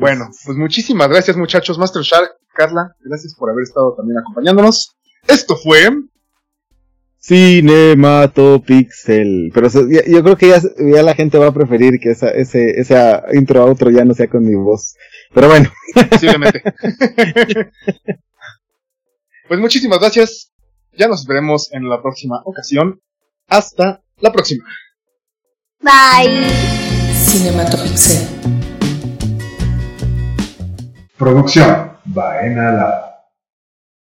bueno, 0.00 0.28
pues 0.44 0.56
muchísimas 0.56 1.08
gracias 1.08 1.36
muchachos. 1.36 1.78
Master 1.78 2.02
Shark, 2.02 2.32
Carla, 2.54 2.96
gracias 3.00 3.36
por 3.38 3.50
haber 3.50 3.62
estado 3.62 3.94
también 3.94 4.18
acompañándonos. 4.18 4.96
Esto 5.26 5.56
fue... 5.56 5.88
Cinematopixel. 7.22 9.50
Pero 9.52 9.68
yo 9.68 10.22
creo 10.22 10.36
que 10.36 10.48
ya, 10.48 10.62
la 11.02 11.14
gente 11.14 11.36
va 11.36 11.48
a 11.48 11.54
preferir 11.54 12.00
que 12.00 12.12
esa, 12.12 12.30
ese, 12.30 12.80
ese 12.80 12.96
intro 13.34 13.60
a 13.60 13.66
otro 13.66 13.90
ya 13.90 14.06
no 14.06 14.14
sea 14.14 14.28
con 14.28 14.42
mi 14.42 14.54
voz. 14.54 14.94
Pero 15.34 15.48
bueno. 15.48 15.70
Posiblemente. 16.10 16.62
pues 19.48 19.60
muchísimas 19.60 20.00
gracias. 20.00 20.50
Ya 20.96 21.08
nos 21.08 21.26
veremos 21.26 21.70
en 21.72 21.90
la 21.90 22.00
próxima 22.00 22.40
ocasión. 22.44 23.02
Hasta 23.48 24.02
la 24.20 24.32
próxima. 24.32 24.64
Bye. 25.80 26.48
Cinematopixel. 27.12 28.59
Producción. 31.20 31.90
Baena 32.06 33.09